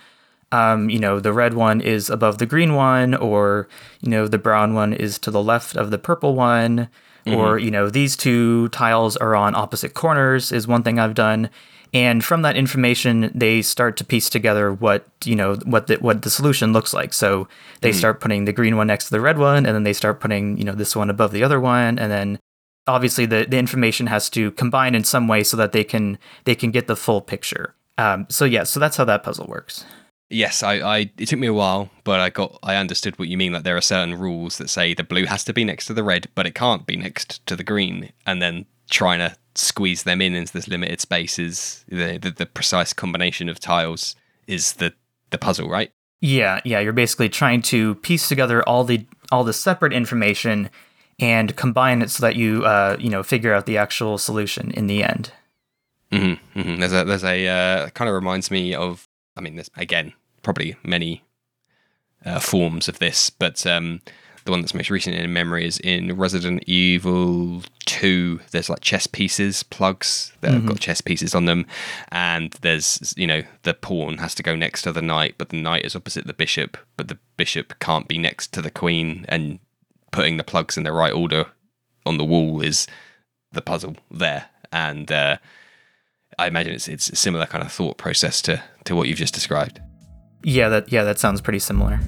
um, 0.52 0.88
you 0.90 0.98
know, 0.98 1.20
the 1.20 1.32
red 1.32 1.54
one 1.54 1.80
is 1.80 2.10
above 2.10 2.38
the 2.38 2.46
green 2.46 2.74
one, 2.74 3.14
or, 3.14 3.68
you 4.00 4.10
know, 4.10 4.26
the 4.26 4.38
brown 4.38 4.74
one 4.74 4.92
is 4.92 5.18
to 5.20 5.30
the 5.30 5.42
left 5.42 5.76
of 5.76 5.90
the 5.90 5.98
purple 5.98 6.34
one, 6.34 6.88
or, 7.26 7.58
you 7.58 7.70
know, 7.70 7.90
these 7.90 8.16
two 8.16 8.68
tiles 8.70 9.16
are 9.18 9.36
on 9.36 9.54
opposite 9.54 9.92
corners, 9.92 10.50
is 10.50 10.66
one 10.66 10.82
thing 10.82 10.98
I've 10.98 11.14
done. 11.14 11.50
And 11.92 12.24
from 12.24 12.42
that 12.42 12.56
information, 12.56 13.30
they 13.34 13.62
start 13.62 13.96
to 13.98 14.04
piece 14.04 14.30
together 14.30 14.72
what, 14.72 15.06
you 15.24 15.34
know, 15.34 15.56
what 15.64 15.88
the, 15.88 15.96
what 15.96 16.22
the 16.22 16.30
solution 16.30 16.72
looks 16.72 16.94
like. 16.94 17.12
So 17.12 17.48
they 17.80 17.92
start 17.92 18.20
putting 18.20 18.44
the 18.44 18.52
green 18.52 18.76
one 18.76 18.86
next 18.86 19.06
to 19.06 19.10
the 19.10 19.20
red 19.20 19.38
one, 19.38 19.66
and 19.66 19.74
then 19.74 19.84
they 19.84 19.92
start 19.92 20.20
putting, 20.20 20.56
you 20.56 20.64
know, 20.64 20.72
this 20.72 20.96
one 20.96 21.10
above 21.10 21.32
the 21.32 21.44
other 21.44 21.60
one, 21.60 21.98
and 21.98 22.10
then 22.10 22.38
obviously 22.86 23.26
the, 23.26 23.46
the 23.48 23.58
information 23.58 24.06
has 24.06 24.30
to 24.30 24.50
combine 24.52 24.94
in 24.94 25.04
some 25.04 25.28
way 25.28 25.44
so 25.44 25.56
that 25.56 25.72
they 25.72 25.84
can 25.84 26.18
they 26.44 26.54
can 26.54 26.70
get 26.70 26.86
the 26.86 26.96
full 26.96 27.20
picture. 27.20 27.74
Um, 27.98 28.26
so 28.30 28.44
yeah, 28.44 28.64
so 28.64 28.80
that's 28.80 28.96
how 28.96 29.04
that 29.04 29.22
puzzle 29.22 29.46
works. 29.46 29.84
Yes, 30.30 30.62
I, 30.62 30.74
I. 30.74 30.98
It 31.18 31.28
took 31.28 31.38
me 31.38 31.46
a 31.46 31.54
while, 31.54 31.90
but 32.04 32.20
I 32.20 32.30
got. 32.30 32.58
I 32.62 32.76
understood 32.76 33.18
what 33.18 33.28
you 33.28 33.36
mean. 33.36 33.52
Like 33.52 33.64
there 33.64 33.76
are 33.76 33.82
certain 33.82 34.18
rules 34.18 34.58
that 34.58 34.70
say 34.70 34.94
the 34.94 35.04
blue 35.04 35.26
has 35.26 35.44
to 35.44 35.52
be 35.52 35.64
next 35.64 35.86
to 35.86 35.94
the 35.94 36.04
red, 36.04 36.28
but 36.34 36.46
it 36.46 36.54
can't 36.54 36.86
be 36.86 36.96
next 36.96 37.44
to 37.46 37.56
the 37.56 37.64
green, 37.64 38.12
and 38.26 38.40
then 38.40 38.66
trying 38.90 39.18
to 39.18 39.36
squeeze 39.54 40.04
them 40.04 40.22
in 40.22 40.34
into 40.34 40.52
this 40.52 40.68
limited 40.68 41.00
spaces, 41.00 41.84
the 41.88 42.18
the, 42.18 42.30
the 42.30 42.46
precise 42.46 42.92
combination 42.92 43.48
of 43.48 43.60
tiles 43.60 44.14
is 44.46 44.74
the 44.74 44.94
the 45.30 45.38
puzzle, 45.38 45.68
right? 45.68 45.90
Yeah, 46.20 46.60
yeah, 46.64 46.80
you're 46.80 46.92
basically 46.92 47.28
trying 47.28 47.62
to 47.62 47.94
piece 47.96 48.28
together 48.28 48.62
all 48.68 48.84
the 48.84 49.06
all 49.30 49.44
the 49.44 49.52
separate 49.52 49.92
information 49.92 50.70
and 51.20 51.54
combine 51.56 52.02
it 52.02 52.10
so 52.10 52.22
that 52.22 52.36
you 52.36 52.64
uh, 52.64 52.96
you 52.98 53.10
know 53.10 53.22
figure 53.22 53.54
out 53.54 53.66
the 53.66 53.76
actual 53.76 54.18
solution 54.18 54.70
in 54.72 54.86
the 54.86 55.02
end. 55.02 55.32
Mm-hmm, 56.12 56.60
mm-hmm. 56.60 56.80
There's 56.80 56.92
a 56.92 57.04
there's 57.04 57.24
a 57.24 57.46
uh, 57.46 57.90
kind 57.90 58.08
of 58.08 58.14
reminds 58.14 58.50
me 58.50 58.74
of. 58.74 59.07
I 59.38 59.40
mean, 59.40 59.54
there's 59.54 59.70
again 59.76 60.12
probably 60.42 60.76
many 60.82 61.22
uh, 62.24 62.40
forms 62.40 62.88
of 62.88 62.98
this, 62.98 63.30
but 63.30 63.64
um, 63.66 64.02
the 64.44 64.50
one 64.50 64.60
that's 64.60 64.74
most 64.74 64.90
recent 64.90 65.14
in 65.14 65.32
memory 65.32 65.64
is 65.64 65.78
in 65.78 66.16
Resident 66.16 66.64
Evil 66.66 67.62
Two. 67.86 68.40
There's 68.50 68.68
like 68.68 68.80
chess 68.80 69.06
pieces, 69.06 69.62
plugs 69.62 70.32
that 70.40 70.52
have 70.52 70.66
got 70.66 70.80
chess 70.80 71.00
pieces 71.00 71.34
on 71.34 71.44
them, 71.44 71.66
and 72.10 72.52
there's 72.62 73.14
you 73.16 73.26
know 73.26 73.42
the 73.62 73.74
pawn 73.74 74.18
has 74.18 74.34
to 74.34 74.42
go 74.42 74.56
next 74.56 74.82
to 74.82 74.92
the 74.92 75.02
knight, 75.02 75.36
but 75.38 75.50
the 75.50 75.60
knight 75.60 75.84
is 75.84 75.94
opposite 75.94 76.26
the 76.26 76.32
bishop, 76.32 76.76
but 76.96 77.08
the 77.08 77.18
bishop 77.36 77.78
can't 77.78 78.08
be 78.08 78.18
next 78.18 78.52
to 78.54 78.62
the 78.62 78.70
queen, 78.70 79.24
and 79.28 79.60
putting 80.10 80.36
the 80.36 80.44
plugs 80.44 80.76
in 80.76 80.82
the 80.82 80.92
right 80.92 81.12
order 81.12 81.46
on 82.04 82.18
the 82.18 82.24
wall 82.24 82.60
is 82.60 82.88
the 83.52 83.62
puzzle 83.62 83.96
there, 84.10 84.46
and. 84.72 85.12
Uh, 85.12 85.36
I 86.38 86.46
imagine 86.46 86.74
it's 86.74 86.86
it's 86.88 87.10
a 87.10 87.16
similar 87.16 87.46
kind 87.46 87.64
of 87.64 87.72
thought 87.72 87.98
process 87.98 88.40
to 88.42 88.62
to 88.84 88.94
what 88.94 89.08
you've 89.08 89.18
just 89.18 89.34
described. 89.34 89.80
Yeah, 90.44 90.68
that 90.68 90.92
yeah, 90.92 91.02
that 91.04 91.18
sounds 91.18 91.40
pretty 91.40 91.58
similar. 91.58 91.98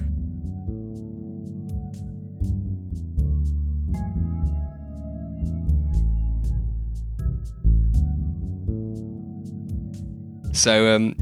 So, 10.53 10.95
um, 10.95 11.15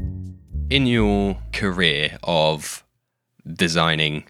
in 0.70 0.86
your 0.86 1.38
career 1.52 2.18
of 2.24 2.84
designing 3.46 4.24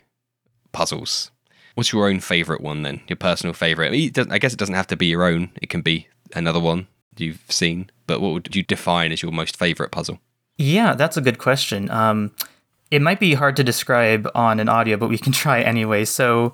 puzzles, 0.72 1.30
what's 1.74 1.92
your 1.92 2.08
own 2.08 2.20
favorite 2.20 2.60
one 2.60 2.82
then? 2.82 3.00
Your 3.08 3.16
personal 3.16 3.54
favorite? 3.54 3.88
I, 3.88 3.90
mean, 3.90 4.08
it 4.08 4.14
doesn't- 4.14 4.32
I 4.32 4.38
guess 4.38 4.52
it 4.52 4.58
doesn't 4.58 4.74
have 4.74 4.86
to 4.88 4.96
be 4.96 5.06
your 5.06 5.24
own. 5.24 5.50
It 5.60 5.68
can 5.70 5.80
be 5.80 6.06
another 6.34 6.60
one 6.60 6.86
you've 7.20 7.42
seen. 7.48 7.90
But 8.06 8.20
what 8.20 8.32
would 8.32 8.56
you 8.56 8.62
define 8.62 9.12
as 9.12 9.22
your 9.22 9.32
most 9.32 9.56
favorite 9.56 9.90
puzzle? 9.90 10.20
Yeah, 10.58 10.94
that's 10.94 11.16
a 11.16 11.20
good 11.20 11.38
question. 11.38 11.90
Um, 11.90 12.32
it 12.90 13.00
might 13.00 13.20
be 13.20 13.34
hard 13.34 13.56
to 13.56 13.64
describe 13.64 14.28
on 14.34 14.60
an 14.60 14.68
audio, 14.68 14.96
but 14.96 15.08
we 15.08 15.18
can 15.18 15.32
try 15.44 15.62
anyway. 15.62 16.04
So, 16.04 16.52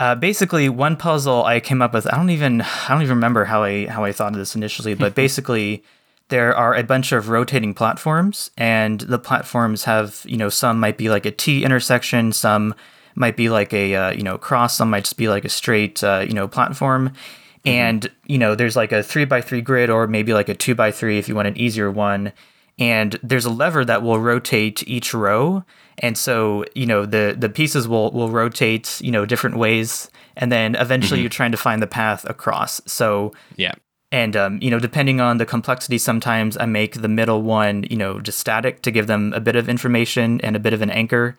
uh, 0.00 0.14
basically, 0.14 0.68
one 0.68 0.96
puzzle 0.96 1.44
I 1.44 1.60
came 1.60 1.82
up 1.82 1.92
with. 1.92 2.12
I 2.12 2.16
don't 2.16 2.30
even 2.30 2.62
I 2.62 2.88
don't 2.88 3.02
even 3.02 3.16
remember 3.16 3.44
how 3.44 3.62
I 3.62 3.86
how 3.86 4.04
I 4.04 4.12
thought 4.12 4.32
of 4.32 4.38
this 4.38 4.56
initially, 4.56 4.94
but 4.94 5.14
basically, 5.24 5.84
there 6.28 6.56
are 6.56 6.74
a 6.74 6.82
bunch 6.82 7.12
of 7.12 7.28
rotating 7.28 7.74
platforms, 7.74 8.50
and 8.56 9.00
the 9.00 9.18
platforms 9.18 9.84
have 9.84 10.22
you 10.24 10.36
know 10.36 10.48
some 10.48 10.80
might 10.80 10.96
be 10.96 11.10
like 11.10 11.26
a 11.26 11.30
T 11.30 11.64
intersection, 11.64 12.32
some 12.32 12.74
might 13.14 13.36
be 13.36 13.48
like 13.48 13.72
a 13.72 13.94
uh, 13.94 14.10
you 14.12 14.22
know 14.22 14.38
cross, 14.38 14.76
some 14.76 14.90
might 14.90 15.04
just 15.04 15.16
be 15.16 15.28
like 15.28 15.44
a 15.44 15.48
straight 15.48 16.02
uh, 16.02 16.24
you 16.26 16.32
know 16.32 16.48
platform. 16.48 17.12
And 17.64 18.10
you 18.26 18.38
know, 18.38 18.54
there's 18.54 18.76
like 18.76 18.92
a 18.92 19.02
three 19.02 19.24
by 19.24 19.40
three 19.40 19.60
grid, 19.60 19.88
or 19.90 20.06
maybe 20.06 20.34
like 20.34 20.48
a 20.48 20.54
two 20.54 20.74
by 20.74 20.90
three 20.90 21.18
if 21.18 21.28
you 21.28 21.34
want 21.34 21.48
an 21.48 21.56
easier 21.56 21.90
one. 21.90 22.32
And 22.78 23.18
there's 23.22 23.44
a 23.44 23.50
lever 23.50 23.84
that 23.84 24.02
will 24.02 24.18
rotate 24.18 24.86
each 24.88 25.14
row. 25.14 25.62
And 25.98 26.16
so 26.18 26.64
you 26.74 26.86
know 26.86 27.06
the 27.06 27.36
the 27.38 27.48
pieces 27.48 27.86
will 27.86 28.10
will 28.12 28.30
rotate 28.30 29.00
you 29.00 29.12
know 29.12 29.24
different 29.26 29.56
ways. 29.56 30.10
And 30.36 30.50
then 30.50 30.74
eventually 30.74 31.18
Mm-hmm. 31.18 31.22
you're 31.24 31.30
trying 31.30 31.52
to 31.52 31.58
find 31.58 31.82
the 31.82 31.86
path 31.86 32.24
across. 32.28 32.80
So 32.86 33.32
Yeah. 33.56 33.74
and 34.10 34.34
um, 34.36 34.58
you 34.62 34.70
know 34.70 34.78
depending 34.78 35.20
on 35.20 35.38
the 35.38 35.46
complexity 35.46 35.98
sometimes 35.98 36.56
i 36.58 36.66
make 36.66 37.00
the 37.00 37.08
middle 37.08 37.40
one 37.42 37.84
you 37.90 37.96
know 37.96 38.20
just 38.20 38.38
static 38.38 38.82
to 38.82 38.90
give 38.90 39.06
them 39.06 39.32
a 39.34 39.40
bit 39.40 39.56
of 39.56 39.68
information 39.68 40.40
and 40.42 40.56
a 40.56 40.58
bit 40.60 40.72
of 40.74 40.82
an 40.82 40.90
anchor 40.90 41.36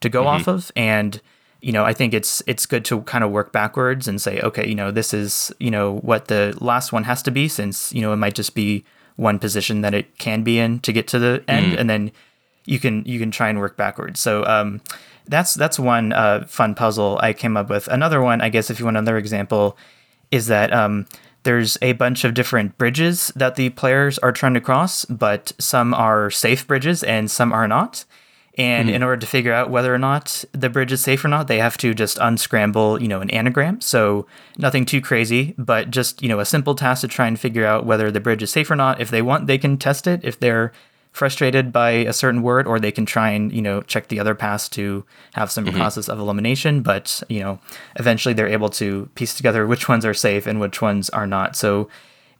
to 0.00 0.08
go 0.08 0.26
off 0.26 0.46
of. 0.48 0.70
And 0.76 1.20
you 1.60 1.72
know 1.72 1.84
i 1.84 1.92
think 1.92 2.14
it's 2.14 2.42
it's 2.46 2.66
good 2.66 2.84
to 2.84 3.00
kind 3.02 3.24
of 3.24 3.30
work 3.30 3.52
backwards 3.52 4.06
and 4.06 4.20
say 4.20 4.40
okay 4.40 4.66
you 4.68 4.74
know 4.74 4.90
this 4.90 5.14
is 5.14 5.52
you 5.58 5.70
know 5.70 5.96
what 5.98 6.28
the 6.28 6.56
last 6.60 6.92
one 6.92 7.04
has 7.04 7.22
to 7.22 7.30
be 7.30 7.48
since 7.48 7.92
you 7.92 8.00
know 8.02 8.12
it 8.12 8.16
might 8.16 8.34
just 8.34 8.54
be 8.54 8.84
one 9.16 9.38
position 9.38 9.80
that 9.80 9.94
it 9.94 10.18
can 10.18 10.42
be 10.42 10.58
in 10.58 10.78
to 10.80 10.92
get 10.92 11.08
to 11.08 11.18
the 11.18 11.42
end. 11.48 11.74
And 11.74 11.90
then 11.90 12.12
you 12.66 12.78
can 12.78 13.04
you 13.04 13.18
can 13.18 13.30
try 13.30 13.48
and 13.48 13.58
work 13.58 13.76
backwards. 13.76 14.20
So 14.20 14.44
um 14.44 14.80
that's 15.26 15.54
that's 15.54 15.78
one 15.78 16.12
uh, 16.12 16.44
fun 16.46 16.74
puzzle 16.74 17.18
i 17.20 17.32
came 17.32 17.56
up 17.56 17.68
with. 17.68 17.88
Another 17.88 18.22
one 18.22 18.40
i 18.40 18.48
guess 18.48 18.70
if 18.70 18.78
you 18.78 18.84
want 18.84 18.96
another 18.96 19.16
example 19.16 19.76
is 20.30 20.46
that 20.46 20.72
um, 20.72 21.06
there's 21.44 21.78
a 21.80 21.92
bunch 21.92 22.24
of 22.24 22.34
different 22.34 22.76
bridges 22.76 23.32
that 23.36 23.54
the 23.54 23.70
players 23.70 24.18
are 24.18 24.32
trying 24.32 24.54
to 24.54 24.60
cross, 24.60 25.04
but 25.04 25.52
some 25.58 25.94
are 25.94 26.30
safe 26.30 26.66
bridges 26.66 27.04
and 27.04 27.30
some 27.30 27.52
are 27.52 27.68
not. 27.68 28.04
And 28.58 28.88
mm-hmm. 28.88 28.96
in 28.96 29.02
order 29.02 29.18
to 29.18 29.26
figure 29.26 29.52
out 29.52 29.70
whether 29.70 29.94
or 29.94 29.98
not 29.98 30.44
the 30.52 30.70
bridge 30.70 30.90
is 30.90 31.02
safe 31.02 31.24
or 31.24 31.28
not, 31.28 31.46
they 31.46 31.58
have 31.58 31.76
to 31.78 31.92
just 31.92 32.18
unscramble, 32.18 33.02
you 33.02 33.08
know, 33.08 33.20
an 33.20 33.28
anagram. 33.30 33.82
So 33.82 34.26
nothing 34.56 34.86
too 34.86 35.02
crazy, 35.02 35.54
but 35.58 35.90
just, 35.90 36.22
you 36.22 36.28
know, 36.28 36.40
a 36.40 36.46
simple 36.46 36.74
task 36.74 37.02
to 37.02 37.08
try 37.08 37.26
and 37.26 37.38
figure 37.38 37.66
out 37.66 37.84
whether 37.84 38.10
the 38.10 38.20
bridge 38.20 38.42
is 38.42 38.50
safe 38.50 38.70
or 38.70 38.76
not. 38.76 39.00
If 39.00 39.10
they 39.10 39.20
want, 39.20 39.46
they 39.46 39.58
can 39.58 39.76
test 39.76 40.06
it. 40.06 40.20
If 40.24 40.40
they're 40.40 40.72
frustrated 41.16 41.72
by 41.72 41.90
a 41.90 42.12
certain 42.12 42.42
word, 42.42 42.66
or 42.66 42.78
they 42.78 42.92
can 42.92 43.06
try 43.06 43.30
and, 43.30 43.50
you 43.50 43.62
know, 43.62 43.80
check 43.80 44.08
the 44.08 44.20
other 44.20 44.34
paths 44.34 44.68
to 44.68 45.02
have 45.32 45.50
some 45.50 45.64
mm-hmm. 45.64 45.76
process 45.76 46.08
of 46.10 46.18
elimination. 46.18 46.82
But, 46.82 47.22
you 47.30 47.40
know, 47.40 47.58
eventually 47.96 48.34
they're 48.34 48.46
able 48.46 48.68
to 48.70 49.08
piece 49.14 49.34
together 49.34 49.66
which 49.66 49.88
ones 49.88 50.04
are 50.04 50.12
safe 50.12 50.46
and 50.46 50.60
which 50.60 50.82
ones 50.82 51.08
are 51.10 51.26
not. 51.26 51.56
So, 51.56 51.88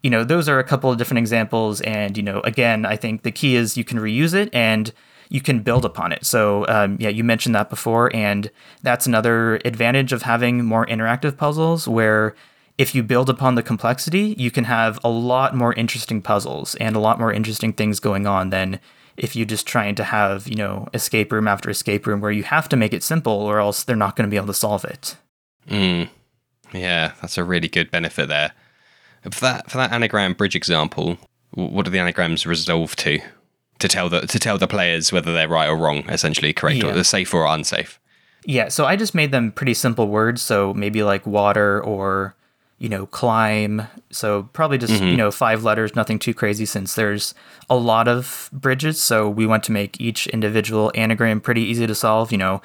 you 0.03 0.11
know, 0.11 0.25
those 0.25 0.47
are 0.47 0.59
a 0.59 0.65
couple 0.65 0.91
of 0.91 0.99
different 0.99 1.19
examples. 1.19 1.81
And, 1.81 2.19
you 2.19 2.23
know, 2.23 2.41
again, 2.41 2.85
I 2.85 2.97
think 2.97 3.23
the 3.23 3.33
key 3.33 3.57
is 3.57 3.79
you 3.79 3.85
can 3.85 3.99
reuse 3.99 4.35
it 4.35 4.51
and 4.55 4.93
you 5.29 5.41
can 5.41 5.61
build 5.61 5.85
upon 5.85 6.13
it. 6.13 6.25
So, 6.25 6.67
um, 6.69 6.97
yeah, 7.01 7.09
you 7.09 7.25
mentioned 7.25 7.55
that 7.55 7.71
before. 7.71 8.15
And 8.15 8.51
that's 8.83 9.07
another 9.07 9.57
advantage 9.65 10.13
of 10.13 10.23
having 10.23 10.65
more 10.65 10.87
interactive 10.87 11.37
puzzles 11.37 11.89
where 11.89 12.35
if 12.79 12.95
you 12.95 13.03
build 13.03 13.31
upon 13.31 13.55
the 13.55 13.63
complexity, 13.63 14.35
you 14.39 14.51
can 14.51 14.65
have 14.65 14.99
a 15.03 15.09
lot 15.09 15.57
more 15.57 15.73
interesting 15.75 16.21
puzzles 16.21 16.75
and 16.77 16.95
a 16.95 17.01
lot 17.01 17.19
more 17.19 17.33
interesting 17.33 17.73
things 17.73 18.01
going 18.01 18.27
on 18.27 18.51
than 18.51 18.81
if 19.17 19.35
you're 19.35 19.47
just 19.47 19.67
trying 19.67 19.95
to 19.95 20.05
have, 20.05 20.47
you 20.47 20.57
know, 20.57 20.89
escape 20.93 21.33
room 21.33 21.49
after 21.49 21.71
escape 21.71 22.07
room 22.07 22.21
where 22.21 22.31
you 22.31 22.43
have 22.43 22.69
to 22.69 22.77
make 22.77 22.93
it 22.93 23.03
simple 23.03 23.33
or 23.33 23.59
else 23.59 23.83
they're 23.83 23.97
not 23.97 24.15
going 24.15 24.29
to 24.29 24.31
be 24.31 24.37
able 24.37 24.47
to 24.47 24.55
solve 24.55 24.85
it. 24.85 25.17
Mm. 25.69 26.09
Yeah, 26.73 27.13
that's 27.21 27.39
a 27.39 27.45
really 27.45 27.69
good 27.69 27.91
benefit 27.91 28.29
there. 28.29 28.53
For 29.31 29.41
that 29.41 29.71
for 29.71 29.79
that 29.79 29.93
anagram 29.93 30.35
bridge 30.35 30.55
example, 30.55 31.19
what 31.53 31.85
do 31.85 31.91
the 31.91 31.99
anagrams 31.99 32.47
resolve 32.47 32.95
to? 32.97 33.19
To 33.81 33.89
tell 33.89 34.09
the 34.09 34.23
to 34.23 34.39
tell 34.39 34.57
the 34.59 34.67
players 34.67 35.13
whether 35.13 35.33
they're 35.33 35.49
right 35.49 35.69
or 35.69 35.77
wrong, 35.77 36.09
essentially 36.09 36.53
correct 36.53 36.83
Yeah. 36.83 36.95
or 36.95 37.05
safe 37.05 37.35
or 37.35 37.45
unsafe. 37.47 38.01
Yeah, 38.47 38.69
so 38.69 38.87
I 38.87 38.97
just 38.97 39.15
made 39.15 39.33
them 39.33 39.51
pretty 39.53 39.75
simple 39.75 40.09
words. 40.09 40.41
So 40.41 40.73
maybe 40.73 41.03
like 41.03 41.27
water 41.27 41.83
or, 41.83 42.37
you 42.79 42.89
know, 42.89 43.07
climb. 43.07 43.89
So 44.11 44.45
probably 44.53 44.79
just, 44.79 44.93
mm-hmm. 44.93 45.07
you 45.07 45.17
know, 45.17 45.33
five 45.33 45.65
letters, 45.65 45.97
nothing 45.97 46.19
too 46.21 46.33
crazy 46.33 46.65
since 46.65 46.95
there's 46.95 47.35
a 47.69 47.77
lot 47.77 48.07
of 48.07 48.49
bridges. 48.53 49.01
So 49.01 49.29
we 49.29 49.47
want 49.47 49.65
to 49.65 49.73
make 49.73 50.01
each 50.01 50.29
individual 50.29 50.93
anagram 50.95 51.41
pretty 51.41 51.63
easy 51.63 51.87
to 51.89 51.95
solve. 51.95 52.31
You 52.31 52.39
know, 52.39 52.63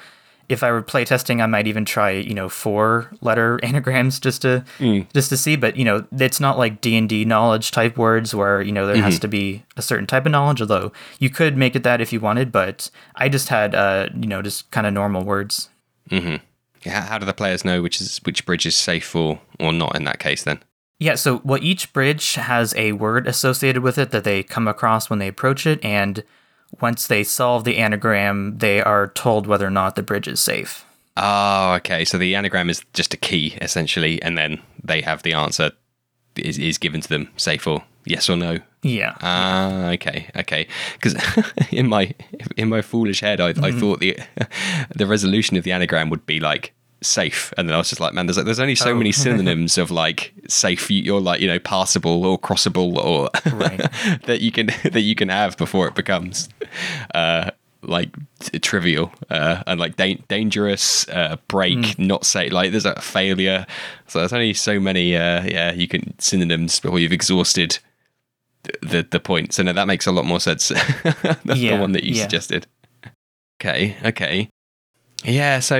if 0.48 0.62
I 0.62 0.70
were 0.70 0.82
playtesting, 0.82 1.42
I 1.42 1.46
might 1.46 1.66
even 1.66 1.84
try, 1.84 2.10
you 2.10 2.34
know, 2.34 2.48
four 2.48 3.10
letter 3.20 3.58
anagrams 3.62 4.20
just 4.20 4.42
to 4.42 4.64
mm. 4.78 5.06
just 5.12 5.30
to 5.30 5.36
see. 5.36 5.56
But 5.56 5.76
you 5.76 5.84
know, 5.84 6.06
it's 6.12 6.40
not 6.40 6.58
like 6.58 6.80
D 6.80 6.96
and 6.96 7.08
D 7.08 7.24
knowledge 7.24 7.70
type 7.70 7.96
words 7.96 8.34
where 8.34 8.62
you 8.62 8.72
know 8.72 8.86
there 8.86 8.96
has 8.96 9.14
mm-hmm. 9.14 9.20
to 9.20 9.28
be 9.28 9.64
a 9.76 9.82
certain 9.82 10.06
type 10.06 10.26
of 10.26 10.32
knowledge. 10.32 10.60
Although 10.60 10.92
you 11.18 11.30
could 11.30 11.56
make 11.56 11.76
it 11.76 11.82
that 11.82 12.00
if 12.00 12.12
you 12.12 12.20
wanted, 12.20 12.52
but 12.52 12.90
I 13.16 13.28
just 13.28 13.48
had, 13.48 13.74
uh, 13.74 14.08
you 14.14 14.26
know, 14.26 14.42
just 14.42 14.70
kind 14.70 14.86
of 14.86 14.92
normal 14.92 15.24
words. 15.24 15.68
Mm-hmm. 16.10 16.36
Yeah, 16.84 17.02
How 17.02 17.18
do 17.18 17.26
the 17.26 17.32
players 17.32 17.64
know 17.64 17.80
which 17.80 18.00
is 18.00 18.18
which 18.24 18.44
bridge 18.44 18.66
is 18.66 18.76
safe 18.76 19.14
or 19.14 19.40
or 19.60 19.72
not 19.72 19.96
in 19.96 20.04
that 20.04 20.18
case? 20.18 20.42
Then. 20.42 20.62
Yeah, 20.98 21.16
so 21.16 21.40
well, 21.44 21.58
each 21.62 21.92
bridge 21.92 22.34
has 22.34 22.74
a 22.76 22.92
word 22.92 23.26
associated 23.26 23.82
with 23.82 23.98
it 23.98 24.10
that 24.10 24.22
they 24.22 24.44
come 24.44 24.68
across 24.68 25.10
when 25.10 25.18
they 25.18 25.28
approach 25.28 25.66
it, 25.66 25.84
and 25.84 26.22
once 26.80 27.06
they 27.06 27.22
solve 27.22 27.64
the 27.64 27.78
anagram, 27.78 28.58
they 28.58 28.80
are 28.80 29.08
told 29.08 29.46
whether 29.46 29.66
or 29.66 29.70
not 29.70 29.96
the 29.96 30.02
bridge 30.02 30.28
is 30.28 30.40
safe. 30.40 30.84
Oh, 31.16 31.74
okay. 31.74 32.04
So 32.04 32.18
the 32.18 32.34
anagram 32.34 32.70
is 32.70 32.82
just 32.92 33.14
a 33.14 33.16
key 33.16 33.58
essentially, 33.60 34.20
and 34.22 34.38
then 34.38 34.60
they 34.82 35.02
have 35.02 35.22
the 35.22 35.34
answer 35.34 35.72
is, 36.36 36.58
is 36.58 36.78
given 36.78 37.00
to 37.00 37.08
them, 37.08 37.28
safe 37.36 37.66
or 37.66 37.82
yes 38.04 38.28
or 38.28 38.36
no. 38.36 38.58
Yeah. 38.82 39.16
Ah, 39.20 39.90
okay, 39.90 40.28
okay. 40.36 40.66
Because 40.94 41.14
in 41.70 41.88
my 41.88 42.14
in 42.56 42.68
my 42.68 42.82
foolish 42.82 43.20
head, 43.20 43.40
I, 43.40 43.50
I 43.62 43.72
thought 43.72 44.00
the 44.00 44.18
the 44.94 45.06
resolution 45.06 45.56
of 45.56 45.64
the 45.64 45.72
anagram 45.72 46.10
would 46.10 46.26
be 46.26 46.40
like 46.40 46.72
safe, 47.02 47.52
and 47.58 47.68
then 47.68 47.74
I 47.74 47.78
was 47.78 47.88
just 47.90 48.00
like, 48.00 48.14
man, 48.14 48.26
there's 48.26 48.36
like, 48.36 48.46
there's 48.46 48.60
only 48.60 48.74
so 48.74 48.90
Oh. 48.92 48.94
many 48.94 49.12
synonyms 49.24 49.76
of 49.78 49.90
like 49.90 50.32
safe. 50.48 50.90
you- 50.90 51.02
You're 51.02 51.20
like 51.20 51.40
you 51.40 51.48
know 51.48 51.58
passable 51.58 52.24
or 52.24 52.38
crossable 52.38 52.96
or 52.96 53.28
Right. 53.52 53.78
that 54.26 54.40
you 54.40 54.50
can 54.52 54.66
that 54.84 55.02
you 55.02 55.14
can 55.14 55.28
have 55.28 55.56
before 55.56 55.86
it 55.88 55.94
becomes 55.94 56.48
uh, 57.14 57.50
like 57.82 58.10
t- 58.38 58.58
trivial 58.60 59.12
uh, 59.28 59.62
and 59.66 59.80
like 59.80 59.96
da- 59.96 60.22
dangerous, 60.28 61.08
uh, 61.08 61.36
break, 61.48 61.98
not 61.98 62.24
safe. 62.24 62.52
Like 62.52 62.70
there's 62.70 62.86
a 62.86 63.00
failure. 63.00 63.66
So 64.06 64.20
there's 64.20 64.32
only 64.32 64.54
so 64.54 64.78
many. 64.78 65.16
Uh, 65.16 65.42
yeah, 65.44 65.72
you 65.72 65.88
can 65.88 66.16
synonyms 66.20 66.78
before 66.80 66.98
you've 67.00 67.12
exhausted 67.12 67.78
the 68.82 69.04
the 69.10 69.18
point. 69.18 69.52
So 69.52 69.64
no, 69.64 69.72
that 69.72 69.88
makes 69.88 70.06
a 70.06 70.12
lot 70.12 70.24
more 70.24 70.38
sense. 70.38 70.68
That's 70.68 71.58
Yeah, 71.58 71.74
the 71.76 71.80
one 71.80 71.92
that 71.92 72.04
you 72.04 72.14
yeah. 72.14 72.22
suggested. 72.22 72.66
Okay, 73.60 73.96
okay. 74.04 74.48
Yeah, 75.24 75.60
so 75.60 75.78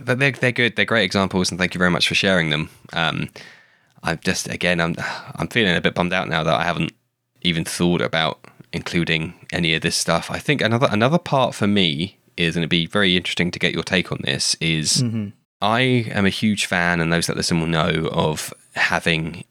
they're 0.00 0.32
they're 0.32 0.52
good. 0.52 0.76
They're 0.76 0.84
great 0.84 1.04
examples, 1.04 1.50
and 1.50 1.58
thank 1.58 1.74
you 1.74 1.78
very 1.78 1.90
much 1.90 2.08
for 2.08 2.14
sharing 2.14 2.50
them. 2.50 2.70
Um, 2.92 3.28
I'm 4.02 4.18
just 4.22 4.48
again, 4.48 4.80
I'm 4.80 4.96
I'm 5.36 5.48
feeling 5.48 5.76
a 5.76 5.80
bit 5.80 5.94
bummed 5.94 6.12
out 6.12 6.28
now 6.28 6.42
that 6.44 6.54
I 6.54 6.64
haven't 6.64 6.92
even 7.42 7.64
thought 7.64 8.00
about 8.00 8.38
including 8.72 9.34
any 9.52 9.74
of 9.74 9.82
this 9.82 9.96
stuff. 9.96 10.30
I 10.30 10.38
think 10.38 10.60
another 10.60 10.88
another 10.90 11.18
part 11.18 11.54
for 11.54 11.66
me 11.66 12.18
is, 12.36 12.56
and 12.56 12.62
it'd 12.62 12.70
be 12.70 12.86
very 12.86 13.16
interesting 13.16 13.50
to 13.50 13.58
get 13.58 13.72
your 13.72 13.82
take 13.82 14.12
on 14.12 14.20
this. 14.22 14.56
Is 14.60 15.02
I 15.60 15.80
am 15.80 16.26
a 16.26 16.30
huge 16.30 16.66
fan, 16.66 17.00
and 17.00 17.12
those 17.12 17.26
that 17.26 17.36
listen 17.36 17.60
will 17.60 17.66
know 17.66 18.08
of 18.12 18.52
having 18.74 19.44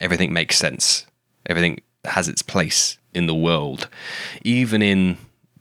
everything 0.00 0.32
makes 0.32 0.58
sense. 0.58 1.06
Everything 1.46 1.80
has 2.04 2.28
its 2.28 2.42
place 2.42 2.98
in 3.14 3.26
the 3.26 3.34
world, 3.34 3.88
even 4.42 4.82
in 4.82 5.16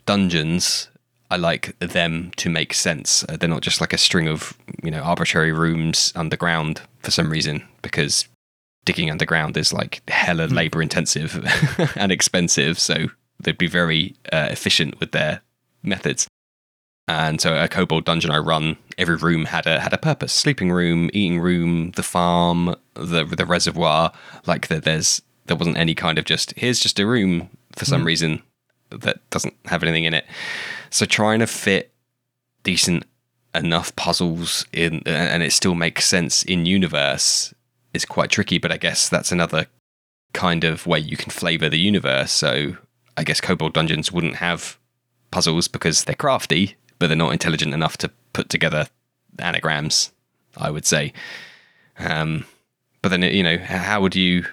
dungeons. 0.06 0.90
I 1.32 1.38
like 1.38 1.78
them 1.80 2.32
to 2.38 2.50
make 2.50 2.74
sense. 2.74 3.24
Uh, 3.28 3.38
They're 3.38 3.50
not 3.50 3.62
just 3.62 3.82
like 3.82 3.94
a 3.94 3.98
string 3.98 4.28
of 4.28 4.54
you 4.84 4.92
know 4.92 5.02
arbitrary 5.02 5.52
rooms 5.52 6.14
underground 6.16 6.82
for 7.00 7.12
some 7.12 7.30
reason 7.32 7.64
because 7.82 8.28
digging 8.86 9.10
underground 9.10 9.58
is 9.58 9.74
like 9.74 10.02
hella 10.10 10.46
labor 10.48 10.82
intensive 10.82 11.44
and 11.96 12.12
expensive. 12.12 12.80
So 12.80 13.08
they'd 13.40 13.58
be 13.58 13.68
very 13.68 14.16
uh, 14.32 14.48
efficient 14.52 15.00
with 15.00 15.12
their 15.12 15.42
methods. 15.82 16.28
And 17.08 17.42
so 17.42 17.62
a 17.62 17.68
kobold 17.68 18.06
dungeon 18.06 18.32
I 18.32 18.38
run, 18.38 18.78
every 18.98 19.18
room 19.18 19.46
had 19.46 19.68
a 19.68 19.80
had 19.80 19.92
a 19.94 19.98
purpose: 19.98 20.32
sleeping 20.32 20.72
room, 20.72 21.10
eating 21.14 21.40
room, 21.40 21.92
the 21.92 22.04
farm, 22.04 22.76
the 22.94 23.26
the 23.26 23.46
reservoir. 23.46 24.14
Like 24.46 24.68
that, 24.68 24.84
there's 24.84 25.22
there 25.48 25.58
wasn't 25.58 25.78
any 25.78 25.96
kind 25.96 26.18
of 26.18 26.24
just 26.26 26.54
here's 26.56 26.80
just 26.80 27.00
a 27.00 27.06
room 27.06 27.50
for 27.76 27.84
some 27.86 28.06
reason 28.06 28.42
that 28.90 29.28
doesn't 29.32 29.56
have 29.66 29.84
anything 29.84 30.06
in 30.06 30.14
it. 30.14 30.26
So 30.94 31.08
trying 31.08 31.40
to 31.40 31.48
fit 31.48 31.92
decent 32.62 33.04
enough 33.56 33.96
puzzles 33.96 34.68
in 34.72 35.02
and 35.08 35.42
it 35.42 35.52
still 35.52 35.74
makes 35.74 36.06
sense 36.06 36.44
in 36.44 36.68
universe 36.68 37.52
is 37.96 38.06
quite 38.06 38.30
tricky. 38.30 38.60
But 38.60 38.72
I 38.72 38.78
guess 38.78 39.10
that's 39.10 39.32
another 39.32 39.66
kind 40.34 40.64
of 40.64 40.86
way 40.86 41.00
you 41.00 41.18
can 41.18 41.32
flavor 41.32 41.68
the 41.68 41.80
universe. 41.80 42.32
So 42.32 42.78
I 43.18 43.24
guess 43.24 43.42
kobold 43.42 43.74
dungeons 43.74 44.12
wouldn't 44.12 44.36
have 44.36 44.78
puzzles 45.32 45.68
because 45.68 46.04
they're 46.04 46.14
crafty, 46.14 46.76
but 47.00 47.08
they're 47.08 47.18
not 47.18 47.34
intelligent 47.34 47.74
enough 47.74 47.98
to 47.98 48.12
put 48.34 48.50
together 48.50 48.86
anagrams. 49.40 50.12
I 50.56 50.70
would 50.70 50.86
say. 50.86 51.12
Um, 51.98 52.46
but 53.02 53.10
then 53.10 53.24
you 53.24 53.42
know, 53.42 53.58
how 53.58 54.00
would 54.02 54.16
you, 54.16 54.46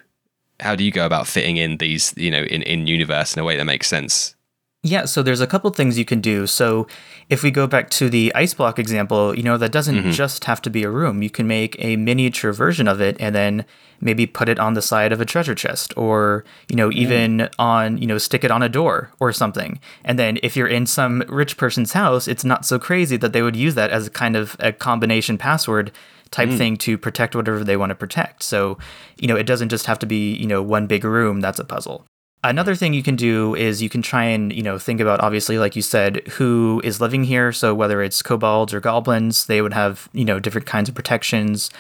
how 0.59 0.74
do 0.74 0.84
you 0.84 0.91
go 0.91 1.05
about 1.05 1.26
fitting 1.26 1.59
in 1.59 1.76
these, 1.76 2.14
you 2.16 2.30
know, 2.30 2.45
in 2.45 2.62
in 2.62 2.86
universe 2.86 3.34
in 3.36 3.41
a 3.41 3.45
way 3.45 3.59
that 3.59 3.66
makes 3.66 3.88
sense? 3.88 4.34
Yeah, 4.83 5.05
so 5.05 5.22
there's 5.22 5.43
a 5.43 5.47
couple 5.47 5.68
things 5.70 5.99
you 5.99 6.07
can 6.07 6.22
do. 6.22 6.47
So 6.47 6.87
if 7.28 7.43
we 7.43 7.51
go 7.51 7.66
back 7.66 7.91
to 7.91 8.09
the 8.09 8.33
ice 8.35 8.55
block 8.55 8.78
example, 8.78 9.37
you 9.37 9.43
know, 9.43 9.59
that 9.59 9.72
doesn't 9.72 9.95
mm-hmm. 9.95 10.11
just 10.11 10.47
have 10.47 10.62
to 10.62 10.70
be 10.70 10.85
a 10.85 10.91
room. 10.91 11.22
You 11.22 11.28
can 11.28 11.47
make 11.47 11.76
a 11.78 11.97
miniature 11.97 12.53
version 12.53 12.89
of 12.89 12.99
it 12.99 13.18
and 13.20 13.35
then 13.35 13.66
maybe 14.01 14.24
put 14.24 14.49
it 14.49 14.59
on 14.59 14.72
the 14.72 14.81
side 14.81 15.12
of 15.12 15.20
a 15.20 15.26
treasure 15.26 15.55
chest 15.55 15.93
or, 15.99 16.45
you 16.70 16.76
know, 16.76 16.91
even 16.93 17.39
mm. 17.39 17.51
on, 17.59 17.99
you 17.99 18.07
know, 18.07 18.16
stick 18.16 18.43
it 18.43 18.51
on 18.51 18.62
a 18.62 18.70
door 18.70 19.12
or 19.20 19.33
something. 19.33 19.78
And 20.03 20.18
then 20.18 20.39
if 20.43 20.57
you're 20.57 20.66
in 20.66 20.87
some 20.87 21.22
rich 21.28 21.59
person's 21.59 21.93
house, 21.93 22.26
it's 22.26 22.45
not 22.45 22.64
so 22.64 22.78
crazy 22.78 23.18
that 23.18 23.35
they 23.35 23.43
would 23.43 23.57
use 23.57 23.74
that 23.74 23.91
as 23.91 24.07
a 24.07 24.11
kind 24.11 24.35
of 24.35 24.57
a 24.61 24.72
combination 24.72 25.37
password 25.37 25.93
type 26.31 26.49
mm. 26.49 26.57
thing 26.57 26.76
to 26.78 26.97
protect 26.97 27.37
whatever 27.37 27.62
they 27.64 27.76
want 27.76 27.91
to 27.91 27.95
protect. 27.95 28.43
So, 28.43 28.78
you 29.18 29.28
know, 29.28 29.37
it 29.37 29.45
doesn't 29.45 29.68
just 29.68 29.85
have 29.85 29.99
to 29.99 30.07
be, 30.07 30.35
you 30.37 30.47
know, 30.47 30.62
one 30.62 30.87
big 30.87 31.05
room 31.05 31.43
that's 31.43 31.59
a 31.59 31.64
puzzle. 31.64 32.07
Another 32.43 32.74
thing 32.74 32.95
you 32.95 33.03
can 33.03 33.16
do 33.16 33.55
is 33.55 33.82
you 33.82 33.91
can 33.91 34.01
try 34.01 34.24
and, 34.24 34.51
you 34.51 34.62
know, 34.62 34.78
think 34.78 34.99
about 34.99 35.20
obviously, 35.20 35.59
like 35.59 35.76
you 35.76 35.82
said, 35.82 36.26
who 36.28 36.80
is 36.82 36.99
living 36.99 37.24
here. 37.24 37.53
So 37.53 37.74
whether 37.74 38.03
it's 38.03 38.22
kobolds 38.22 38.72
or 38.72 38.80
goblins, 38.80 39.45
they 39.45 39.61
would 39.61 39.74
have, 39.74 40.09
you 40.14 40.24
know, 40.24 40.41
different 40.41 40.66
kinds 40.66 40.88
of 40.88 40.95
protections 40.95 41.70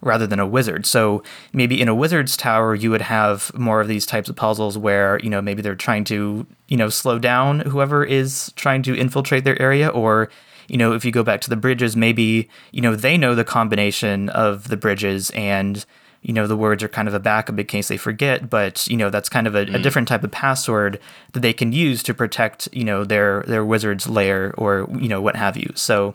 rather 0.00 0.26
than 0.26 0.40
a 0.40 0.46
wizard. 0.46 0.86
So 0.86 1.22
maybe 1.52 1.80
in 1.80 1.88
a 1.88 1.94
wizard's 1.94 2.34
tower, 2.34 2.74
you 2.74 2.90
would 2.90 3.02
have 3.02 3.50
more 3.54 3.82
of 3.82 3.88
these 3.88 4.06
types 4.06 4.30
of 4.30 4.36
puzzles 4.36 4.78
where, 4.78 5.18
you 5.22 5.28
know, 5.28 5.42
maybe 5.42 5.60
they're 5.60 5.74
trying 5.74 6.04
to, 6.04 6.46
you 6.68 6.76
know, 6.78 6.88
slow 6.88 7.18
down 7.18 7.60
whoever 7.60 8.02
is 8.02 8.52
trying 8.56 8.82
to 8.84 8.96
infiltrate 8.96 9.44
their 9.44 9.60
area. 9.60 9.88
Or, 9.88 10.30
you 10.66 10.78
know, 10.78 10.94
if 10.94 11.04
you 11.04 11.12
go 11.12 11.24
back 11.24 11.42
to 11.42 11.50
the 11.50 11.56
bridges, 11.56 11.94
maybe, 11.94 12.48
you 12.72 12.80
know, 12.80 12.96
they 12.96 13.18
know 13.18 13.34
the 13.34 13.44
combination 13.44 14.30
of 14.30 14.68
the 14.68 14.78
bridges 14.78 15.28
and, 15.30 15.84
you 16.26 16.32
know 16.32 16.48
the 16.48 16.56
words 16.56 16.82
are 16.82 16.88
kind 16.88 17.06
of 17.06 17.14
a 17.14 17.20
backup 17.20 17.56
in 17.56 17.66
case 17.66 17.86
they 17.86 17.96
forget 17.96 18.50
but 18.50 18.86
you 18.88 18.96
know 18.96 19.08
that's 19.10 19.28
kind 19.28 19.46
of 19.46 19.54
a, 19.54 19.64
mm. 19.64 19.74
a, 19.76 19.78
different 19.78 20.08
type 20.08 20.24
of 20.24 20.30
password 20.32 20.98
that 21.32 21.40
they 21.40 21.52
can 21.52 21.70
use 21.72 22.02
to 22.02 22.12
protect 22.12 22.68
you 22.72 22.82
know 22.82 23.04
their 23.04 23.44
their 23.46 23.64
wizard's 23.64 24.08
lair 24.08 24.52
or 24.58 24.88
you 24.98 25.08
know 25.08 25.22
what 25.22 25.36
have 25.36 25.56
you. 25.56 25.70
So 25.76 26.14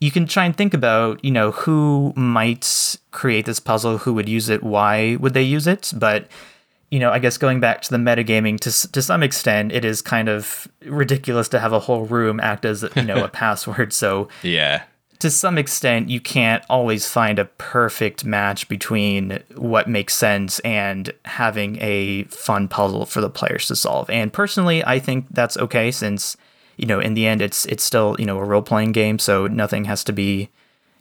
you 0.00 0.10
can 0.10 0.26
try 0.26 0.44
and 0.44 0.54
think 0.54 0.74
about 0.74 1.24
you 1.24 1.30
know 1.30 1.50
who 1.50 2.12
might 2.14 2.98
create 3.10 3.46
this 3.46 3.58
puzzle 3.58 3.98
who 3.98 4.12
would 4.12 4.28
use 4.28 4.50
it 4.50 4.62
why 4.62 5.16
would 5.16 5.32
they 5.32 5.42
use 5.42 5.66
it? 5.66 5.92
But 5.96 6.28
you 6.90 6.98
know 6.98 7.10
i 7.10 7.18
guess 7.18 7.36
going 7.36 7.60
back 7.60 7.82
to 7.82 7.90
the 7.90 7.98
metagaming 7.98 8.58
to, 8.58 8.92
to 8.92 9.02
some 9.02 9.22
extent 9.22 9.72
it 9.72 9.84
is 9.84 10.00
kind 10.00 10.26
of 10.26 10.66
ridiculous 10.86 11.46
to 11.46 11.58
have 11.58 11.70
a 11.70 11.78
whole 11.78 12.06
room 12.06 12.40
act 12.40 12.64
as 12.64 12.82
you 12.96 13.02
know 13.02 13.24
a 13.24 13.28
password. 13.42 13.94
So 13.94 14.28
yeah 14.42 14.84
to 15.20 15.30
some 15.30 15.58
extent, 15.58 16.10
you 16.10 16.20
can't 16.20 16.64
always 16.70 17.06
find 17.06 17.38
a 17.38 17.44
perfect 17.44 18.24
match 18.24 18.68
between 18.68 19.42
what 19.56 19.88
makes 19.88 20.14
sense 20.14 20.60
and 20.60 21.12
having 21.24 21.76
a 21.80 22.24
fun 22.24 22.68
puzzle 22.68 23.04
for 23.04 23.20
the 23.20 23.30
players 23.30 23.66
to 23.66 23.76
solve. 23.76 24.08
And 24.10 24.32
personally, 24.32 24.84
I 24.84 24.98
think 25.00 25.26
that's 25.30 25.56
okay 25.56 25.90
since, 25.90 26.36
you 26.76 26.86
know, 26.86 27.00
in 27.00 27.14
the 27.14 27.26
end, 27.26 27.42
it's 27.42 27.66
it's 27.66 27.82
still 27.82 28.14
you 28.18 28.26
know 28.26 28.38
a 28.38 28.44
role 28.44 28.62
playing 28.62 28.92
game, 28.92 29.18
so 29.18 29.48
nothing 29.48 29.86
has 29.86 30.04
to 30.04 30.12
be, 30.12 30.50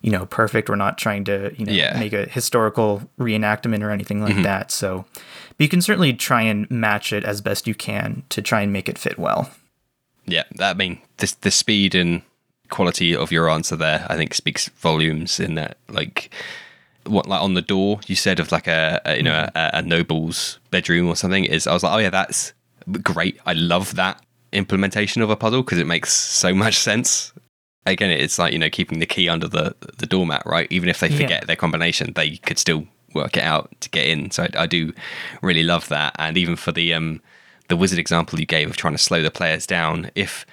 you 0.02 0.10
know, 0.10 0.26
perfect. 0.26 0.68
We're 0.68 0.76
not 0.76 0.98
trying 0.98 1.24
to 1.26 1.54
you 1.56 1.66
know 1.66 1.74
yeah. 1.74 2.00
make 2.00 2.14
a 2.14 2.26
historical 2.26 3.08
reenactment 3.20 3.84
or 3.84 3.92
anything 3.92 4.24
like 4.24 4.34
mm-hmm. 4.34 4.44
that. 4.44 4.72
So, 4.72 5.06
but 5.14 5.64
you 5.64 5.70
can 5.70 5.82
certainly 5.82 6.14
try 6.14 6.42
and 6.42 6.70
match 6.72 7.14
it 7.14 7.24
as 7.24 7.42
best 7.42 7.68
you 7.68 7.76
can 7.76 8.24
to 8.30 8.42
try 8.42 8.62
and 8.62 8.74
make 8.74 8.90
it 8.90 8.98
fit 8.98 9.20
well. 9.20 9.52
Yeah, 10.26 10.44
that 10.56 10.72
I 10.72 10.74
mean 10.74 11.00
the 11.18 11.36
the 11.42 11.52
speed 11.52 11.94
and 11.94 12.24
quality 12.70 13.16
of 13.16 13.32
your 13.32 13.50
answer 13.50 13.76
there, 13.76 14.06
I 14.10 14.16
think, 14.16 14.34
speaks 14.34 14.70
volumes. 14.70 15.40
In 15.40 15.56
that, 15.56 15.78
like, 15.90 16.30
what 17.06 17.28
like 17.28 17.42
on 17.42 17.54
the 17.54 17.62
door 17.62 18.00
you 18.08 18.16
said 18.16 18.40
of 18.40 18.52
like 18.52 18.68
a, 18.68 19.02
a 19.06 19.18
you 19.18 19.24
know 19.24 19.32
mm. 19.32 19.52
a, 19.56 19.78
a, 19.78 19.82
noble's 19.82 20.60
bedroom 20.72 21.08
or 21.08 21.16
something 21.16 21.46
is 21.46 21.68
I 21.68 21.74
was 21.74 21.84
like, 21.84 21.94
oh 21.94 21.98
yeah, 21.98 22.10
that's 22.10 22.54
great. 23.02 23.40
I 23.46 23.54
love 23.54 23.96
that 23.96 24.22
implementation 24.52 25.22
of 25.22 25.30
a 25.30 25.36
puzzle 25.36 25.64
because 25.64 25.80
it 25.80 25.88
makes 25.88 26.14
so 26.14 26.54
much 26.54 26.78
sense. 26.78 27.34
Again, 27.86 28.10
it's 28.10 28.38
like 28.38 28.54
you 28.54 28.60
know 28.60 28.70
keeping 28.70 29.00
the 29.00 29.06
key 29.06 29.30
under 29.30 29.48
the 29.48 29.76
the 29.98 30.06
doormat, 30.06 30.44
right? 30.46 30.68
Even 30.72 30.90
if 30.90 31.00
they 31.00 31.10
forget 31.10 31.30
yeah. 31.30 31.46
their 31.46 31.56
combination, 31.56 32.14
they 32.14 32.38
could 32.38 32.60
still 32.60 32.86
work 33.14 33.38
it 33.38 33.44
out 33.44 33.70
to 33.82 33.90
get 33.90 34.08
in. 34.08 34.32
So 34.32 34.44
I, 34.44 34.64
I 34.64 34.66
do 34.66 34.94
really 35.42 35.64
love 35.64 35.88
that. 35.90 36.16
And 36.20 36.38
even 36.38 36.56
for 36.56 36.72
the 36.72 36.94
um 36.94 37.22
the 37.70 37.78
wizard 37.78 38.00
example 38.00 38.40
you 38.40 38.46
gave 38.46 38.70
of 38.70 38.78
trying 38.78 38.94
to 38.94 38.98
slow 38.98 39.22
the 39.22 39.32
players 39.32 39.66
down, 39.66 40.12
if 40.16 40.46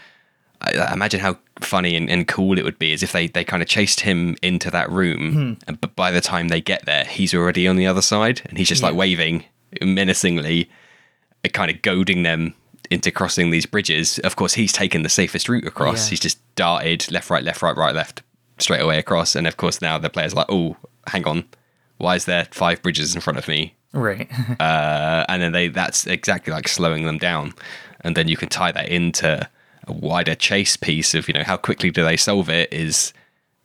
I 0.60 0.92
imagine 0.92 1.20
how 1.20 1.36
funny 1.60 1.94
and, 1.94 2.08
and, 2.08 2.26
cool 2.26 2.58
it 2.58 2.64
would 2.64 2.78
be 2.78 2.92
is 2.92 3.02
if 3.02 3.12
they, 3.12 3.26
they 3.26 3.44
kind 3.44 3.62
of 3.62 3.68
chased 3.68 4.00
him 4.00 4.36
into 4.42 4.70
that 4.70 4.90
room, 4.90 5.58
mm. 5.58 5.80
but 5.80 5.94
by 5.94 6.10
the 6.10 6.20
time 6.20 6.48
they 6.48 6.60
get 6.60 6.86
there, 6.86 7.04
he's 7.04 7.34
already 7.34 7.68
on 7.68 7.76
the 7.76 7.86
other 7.86 8.00
side, 8.00 8.40
and 8.46 8.56
he's 8.56 8.68
just 8.68 8.80
yeah. 8.80 8.88
like 8.88 8.96
waving 8.96 9.44
menacingly, 9.82 10.70
uh, 11.44 11.48
kind 11.48 11.70
of 11.70 11.82
goading 11.82 12.22
them 12.22 12.54
into 12.90 13.10
crossing 13.10 13.50
these 13.50 13.66
bridges. 13.66 14.18
Of 14.20 14.36
course, 14.36 14.54
he's 14.54 14.72
taken 14.72 15.02
the 15.02 15.08
safest 15.08 15.48
route 15.48 15.66
across. 15.66 16.06
Yeah. 16.06 16.10
He's 16.10 16.20
just 16.20 16.54
darted 16.54 17.10
left, 17.10 17.30
right, 17.30 17.44
left, 17.44 17.62
right, 17.62 17.76
right, 17.76 17.94
left, 17.94 18.22
straight 18.58 18.80
away 18.80 18.98
across. 18.98 19.34
And 19.34 19.46
of 19.46 19.56
course, 19.56 19.80
now 19.80 19.98
the 19.98 20.10
player's 20.10 20.34
like, 20.34 20.46
"Oh, 20.48 20.76
hang 21.08 21.26
on, 21.26 21.44
why 21.98 22.16
is 22.16 22.24
there 22.24 22.46
five 22.50 22.82
bridges 22.82 23.14
in 23.14 23.20
front 23.20 23.38
of 23.38 23.48
me?" 23.48 23.74
Right. 23.92 24.30
uh, 24.60 25.24
and 25.28 25.42
then 25.42 25.52
they 25.52 25.68
that's 25.68 26.06
exactly 26.06 26.52
like 26.52 26.68
slowing 26.68 27.04
them 27.04 27.18
down, 27.18 27.54
and 28.00 28.16
then 28.16 28.28
you 28.28 28.36
can 28.36 28.48
tie 28.48 28.72
that 28.72 28.88
into 28.88 29.48
a 29.86 29.92
wider 29.92 30.34
chase 30.34 30.76
piece 30.76 31.14
of 31.14 31.28
you 31.28 31.34
know 31.34 31.44
how 31.44 31.56
quickly 31.56 31.90
do 31.90 32.04
they 32.04 32.16
solve 32.16 32.48
it 32.48 32.72
is 32.72 33.12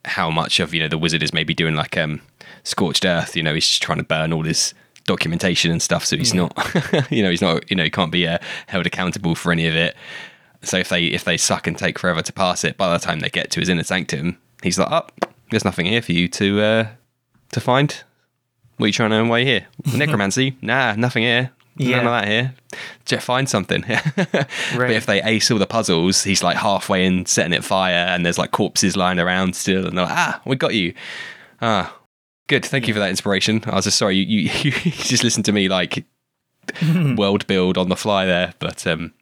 how 0.05 0.29
much 0.29 0.59
of 0.59 0.73
you 0.73 0.81
know 0.81 0.87
the 0.87 0.97
wizard 0.97 1.23
is 1.23 1.33
maybe 1.33 1.53
doing 1.53 1.75
like 1.75 1.97
um 1.97 2.21
scorched 2.63 3.05
earth 3.05 3.35
you 3.35 3.43
know 3.43 3.53
he's 3.53 3.67
just 3.67 3.81
trying 3.81 3.97
to 3.97 4.03
burn 4.03 4.33
all 4.33 4.43
his 4.43 4.73
documentation 5.09 5.71
and 5.71 5.81
stuff 5.81 6.05
so 6.05 6.15
he's 6.15 6.33
yeah. 6.33 6.41
not 6.41 7.11
you 7.11 7.23
know 7.23 7.31
he's 7.31 7.41
not 7.41 7.69
you 7.69 7.75
know 7.75 7.83
he 7.83 7.89
can't 7.89 8.11
be 8.11 8.27
uh, 8.27 8.37
held 8.67 8.85
accountable 8.85 9.35
for 9.35 9.51
any 9.51 9.67
of 9.67 9.75
it. 9.75 9.95
So 10.61 10.77
if 10.77 10.89
they 10.89 11.05
if 11.05 11.23
they 11.23 11.37
suck 11.37 11.67
and 11.67 11.77
take 11.77 11.97
forever 11.97 12.21
to 12.21 12.33
pass 12.33 12.63
it 12.63 12.77
by 12.77 12.91
the 12.93 12.99
time 12.99 13.19
they 13.21 13.29
get 13.29 13.49
to 13.51 13.59
his 13.59 13.69
inner 13.69 13.83
sanctum 13.83 14.37
he's 14.61 14.77
like 14.77 14.91
oh 14.91 15.07
there's 15.49 15.65
nothing 15.65 15.87
here 15.87 16.01
for 16.01 16.11
you 16.11 16.27
to 16.27 16.61
uh 16.61 16.87
to 17.53 17.59
find. 17.59 18.03
What 18.77 18.85
are 18.85 18.87
you 18.87 18.93
trying 18.93 19.09
to 19.09 19.23
why 19.23 19.43
here? 19.43 19.67
Necromancy? 19.95 20.57
Nah 20.61 20.93
nothing 20.93 21.23
here 21.23 21.51
yeah. 21.79 21.97
None 21.97 22.07
of 22.07 22.11
that 22.11 22.27
here. 22.27 22.53
Jeff, 23.05 23.23
find 23.23 23.47
something. 23.47 23.83
right. 23.87 24.47
But 24.75 24.91
if 24.91 25.05
they 25.05 25.23
ace 25.23 25.49
all 25.49 25.57
the 25.57 25.65
puzzles, 25.65 26.23
he's 26.23 26.43
like 26.43 26.57
halfway 26.57 27.05
in 27.05 27.25
setting 27.25 27.53
it 27.53 27.63
fire, 27.63 28.05
and 28.05 28.25
there's 28.25 28.37
like 28.37 28.51
corpses 28.51 28.97
lying 28.97 29.17
around 29.17 29.55
still, 29.55 29.87
and 29.87 29.97
they're 29.97 30.05
like, 30.05 30.13
ah, 30.13 30.41
we 30.45 30.57
got 30.57 30.73
you. 30.73 30.93
Ah, 31.61 31.97
good. 32.47 32.65
Thank 32.65 32.83
yeah. 32.83 32.87
you 32.89 32.93
for 32.95 32.99
that 32.99 33.09
inspiration. 33.09 33.63
I 33.65 33.75
was 33.75 33.85
just 33.85 33.97
sorry 33.97 34.17
you, 34.17 34.41
you, 34.41 34.49
you 34.83 34.91
just 34.91 35.23
listened 35.23 35.45
to 35.45 35.53
me 35.53 35.69
like 35.69 36.05
world 37.15 37.47
build 37.47 37.77
on 37.77 37.87
the 37.87 37.95
fly 37.95 38.25
there, 38.25 38.53
but 38.59 38.85
um, 38.85 39.13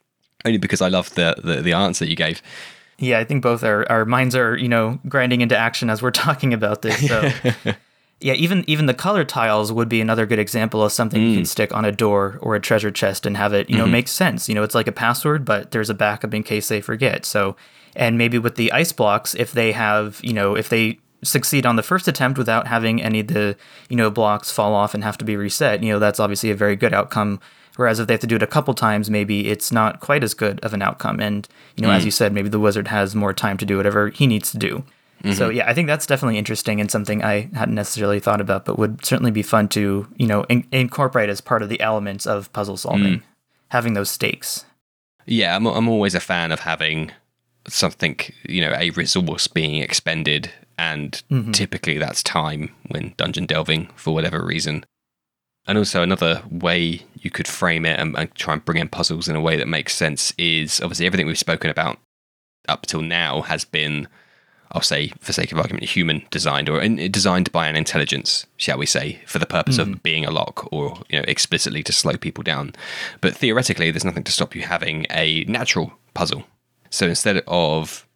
only 0.44 0.58
because 0.58 0.82
I 0.82 0.88
love 0.88 1.14
the, 1.14 1.36
the 1.44 1.62
the 1.62 1.74
answer 1.74 2.06
you 2.06 2.16
gave. 2.16 2.42
Yeah, 3.00 3.20
I 3.20 3.24
think 3.24 3.44
both 3.44 3.64
our, 3.64 3.88
our 3.92 4.06
minds 4.06 4.36
are, 4.36 4.58
you 4.58 4.68
know, 4.68 5.00
grinding 5.08 5.42
into 5.42 5.56
action 5.56 5.92
as 5.92 6.02
we're 6.02 6.10
talking 6.10 6.52
about 6.54 6.82
this. 6.82 7.08
So 7.08 7.30
Yeah, 8.20 8.34
even 8.34 8.64
even 8.68 8.88
the 8.88 8.96
color 8.96 9.24
tiles 9.24 9.72
would 9.72 9.90
be 9.90 10.02
another 10.02 10.26
good 10.26 10.40
example 10.40 10.84
of 10.84 10.92
something 10.92 11.22
mm. 11.22 11.30
you 11.30 11.36
can 11.36 11.44
mm. 11.44 11.48
stick 11.48 11.74
on 11.74 11.86
a 11.86 11.92
door 11.92 12.40
or 12.42 12.56
a 12.56 12.60
treasure 12.60 12.90
chest 12.90 13.26
and 13.28 13.38
have 13.38 13.54
it, 13.54 13.70
you 13.70 13.78
know, 13.78 13.84
mm-hmm. 13.84 13.92
make 13.92 14.08
sense. 14.08 14.50
You 14.50 14.56
know, 14.56 14.64
it's 14.64 14.74
like 14.74 14.88
a 14.88 14.92
password, 14.92 15.46
but 15.46 15.70
there's 15.72 15.90
a 15.90 15.94
backup 15.94 16.34
in 16.34 16.42
case 16.42 16.68
they 16.68 16.82
forget. 16.82 17.26
So, 17.26 17.56
and 17.96 18.18
maybe 18.18 18.40
with 18.40 18.56
the 18.56 18.72
ice 18.72 18.92
blocks, 18.92 19.36
if 19.36 19.52
they 19.52 19.72
have, 19.72 20.20
you 20.24 20.34
know, 20.34 20.56
if 20.56 20.70
they 20.70 21.00
succeed 21.24 21.66
on 21.66 21.76
the 21.76 21.84
first 21.84 22.08
attempt 22.08 22.38
without 22.38 22.68
having 22.68 23.02
any 23.02 23.20
of 23.20 23.28
the, 23.28 23.56
you 23.90 23.96
know, 23.96 24.10
blocks 24.10 24.52
fall 24.52 24.74
off 24.74 24.96
and 24.96 25.04
have 25.04 25.18
to 25.20 25.26
be 25.26 25.36
reset, 25.36 25.84
you 25.84 25.92
know, 25.92 26.00
that's 26.00 26.20
obviously 26.20 26.50
a 26.50 26.56
very 26.56 26.76
good 26.76 26.94
outcome. 26.94 27.40
Whereas 27.76 28.00
if 28.00 28.08
they 28.08 28.16
have 28.16 28.22
to 28.22 28.28
do 28.28 28.36
it 28.36 28.44
a 28.44 28.48
couple 28.48 28.74
times, 28.74 29.10
maybe 29.10 29.50
it's 29.50 29.72
not 29.72 30.00
quite 30.00 30.24
as 30.24 30.34
good 30.34 30.60
of 30.62 30.74
an 30.74 30.82
outcome. 30.82 31.20
And, 31.20 31.48
you 31.76 31.84
know, 31.84 31.90
mm. 31.90 31.96
as 31.96 32.04
you 32.04 32.12
said, 32.12 32.34
maybe 32.34 32.50
the 32.50 32.60
wizard 32.60 32.88
has 32.88 33.14
more 33.14 33.34
time 33.34 33.58
to 33.58 33.66
do 33.66 33.78
whatever 33.78 34.10
he 34.10 34.26
needs 34.26 34.52
to 34.52 34.58
do. 34.58 34.84
Mm-hmm. 35.24 35.34
So 35.34 35.50
yeah, 35.50 35.68
I 35.68 35.74
think 35.74 35.88
that's 35.88 36.06
definitely 36.06 36.38
interesting 36.38 36.80
and 36.80 36.92
something 36.92 37.24
I 37.24 37.50
hadn't 37.54 37.76
necessarily 37.76 38.20
thought 38.20 38.42
about, 38.42 38.66
but 38.66 38.78
would 38.78 39.04
certainly 39.04 39.32
be 39.32 39.44
fun 39.44 39.68
to 39.70 40.08
you 40.16 40.28
know 40.28 40.44
in- 40.44 40.68
incorporate 40.72 41.30
as 41.30 41.42
part 41.42 41.62
of 41.62 41.70
the 41.70 41.82
elements 41.82 42.26
of 42.28 42.52
puzzle 42.54 42.78
solving, 42.78 43.20
mm. 43.20 43.24
having 43.70 43.94
those 43.94 44.10
stakes. 44.10 44.66
Yeah, 45.26 45.56
I'm 45.56 45.66
I'm 45.66 45.88
always 45.88 46.16
a 46.16 46.20
fan 46.20 46.52
of 46.52 46.62
having 46.62 47.12
something 47.68 48.20
you 48.48 48.62
know 48.62 48.74
a 48.78 48.92
resource 48.92 49.48
being 49.48 49.82
expended, 49.82 50.52
and 50.78 51.22
mm-hmm. 51.32 51.52
typically 51.52 51.98
that's 51.98 52.22
time 52.22 52.70
when 52.88 53.14
dungeon 53.18 53.46
delving 53.46 53.88
for 53.96 54.14
whatever 54.14 54.44
reason. 54.44 54.86
And 55.68 55.78
also 55.78 56.02
another 56.02 56.44
way 56.50 57.02
you 57.20 57.30
could 57.30 57.48
frame 57.48 57.86
it 57.86 58.00
and, 58.00 58.18
and 58.18 58.34
try 58.36 58.54
and 58.54 58.64
bring 58.64 58.80
in 58.80 58.88
puzzles 58.88 59.28
in 59.28 59.36
a 59.36 59.42
way 59.42 59.58
that 59.58 59.68
makes 59.68 59.94
sense 59.94 60.34
is 60.38 60.80
obviously 60.80 61.06
everything 61.06 61.28
we've 61.28 61.38
spoken 61.38 61.70
about 61.70 62.00
up 62.70 62.86
till 62.86 63.02
now 63.02 63.42
has 63.42 63.66
been 63.66 64.08
I'll 64.72 64.82
say, 64.82 65.14
for 65.20 65.34
sake 65.34 65.52
of 65.52 65.60
argument, 65.60 65.86
human 65.86 66.26
designed 66.30 66.70
or 66.70 66.82
in, 66.82 67.12
designed 67.12 67.52
by 67.52 67.68
an 67.68 67.76
intelligence, 67.76 68.46
shall 68.58 68.78
we 68.78 68.86
say, 68.86 69.22
for 69.26 69.40
the 69.40 69.46
purpose 69.46 69.78
mm. 69.78 69.94
of 69.94 70.04
being 70.04 70.26
a 70.26 70.32
lock 70.32 70.72
or 70.72 71.02
you 71.10 71.20
know 71.20 71.26
explicitly 71.28 71.84
to 71.84 71.94
slow 71.94 72.18
people 72.18 72.44
down. 72.44 72.74
But 73.22 73.36
theoretically, 73.36 73.92
there's 73.92 74.06
nothing 74.06 74.24
to 74.26 74.32
stop 74.32 74.56
you 74.56 74.64
having 74.64 75.06
a 75.10 75.44
natural 75.46 75.94
puzzle. 76.14 76.44
So 76.90 77.08
instead 77.08 77.44
of, 77.48 78.08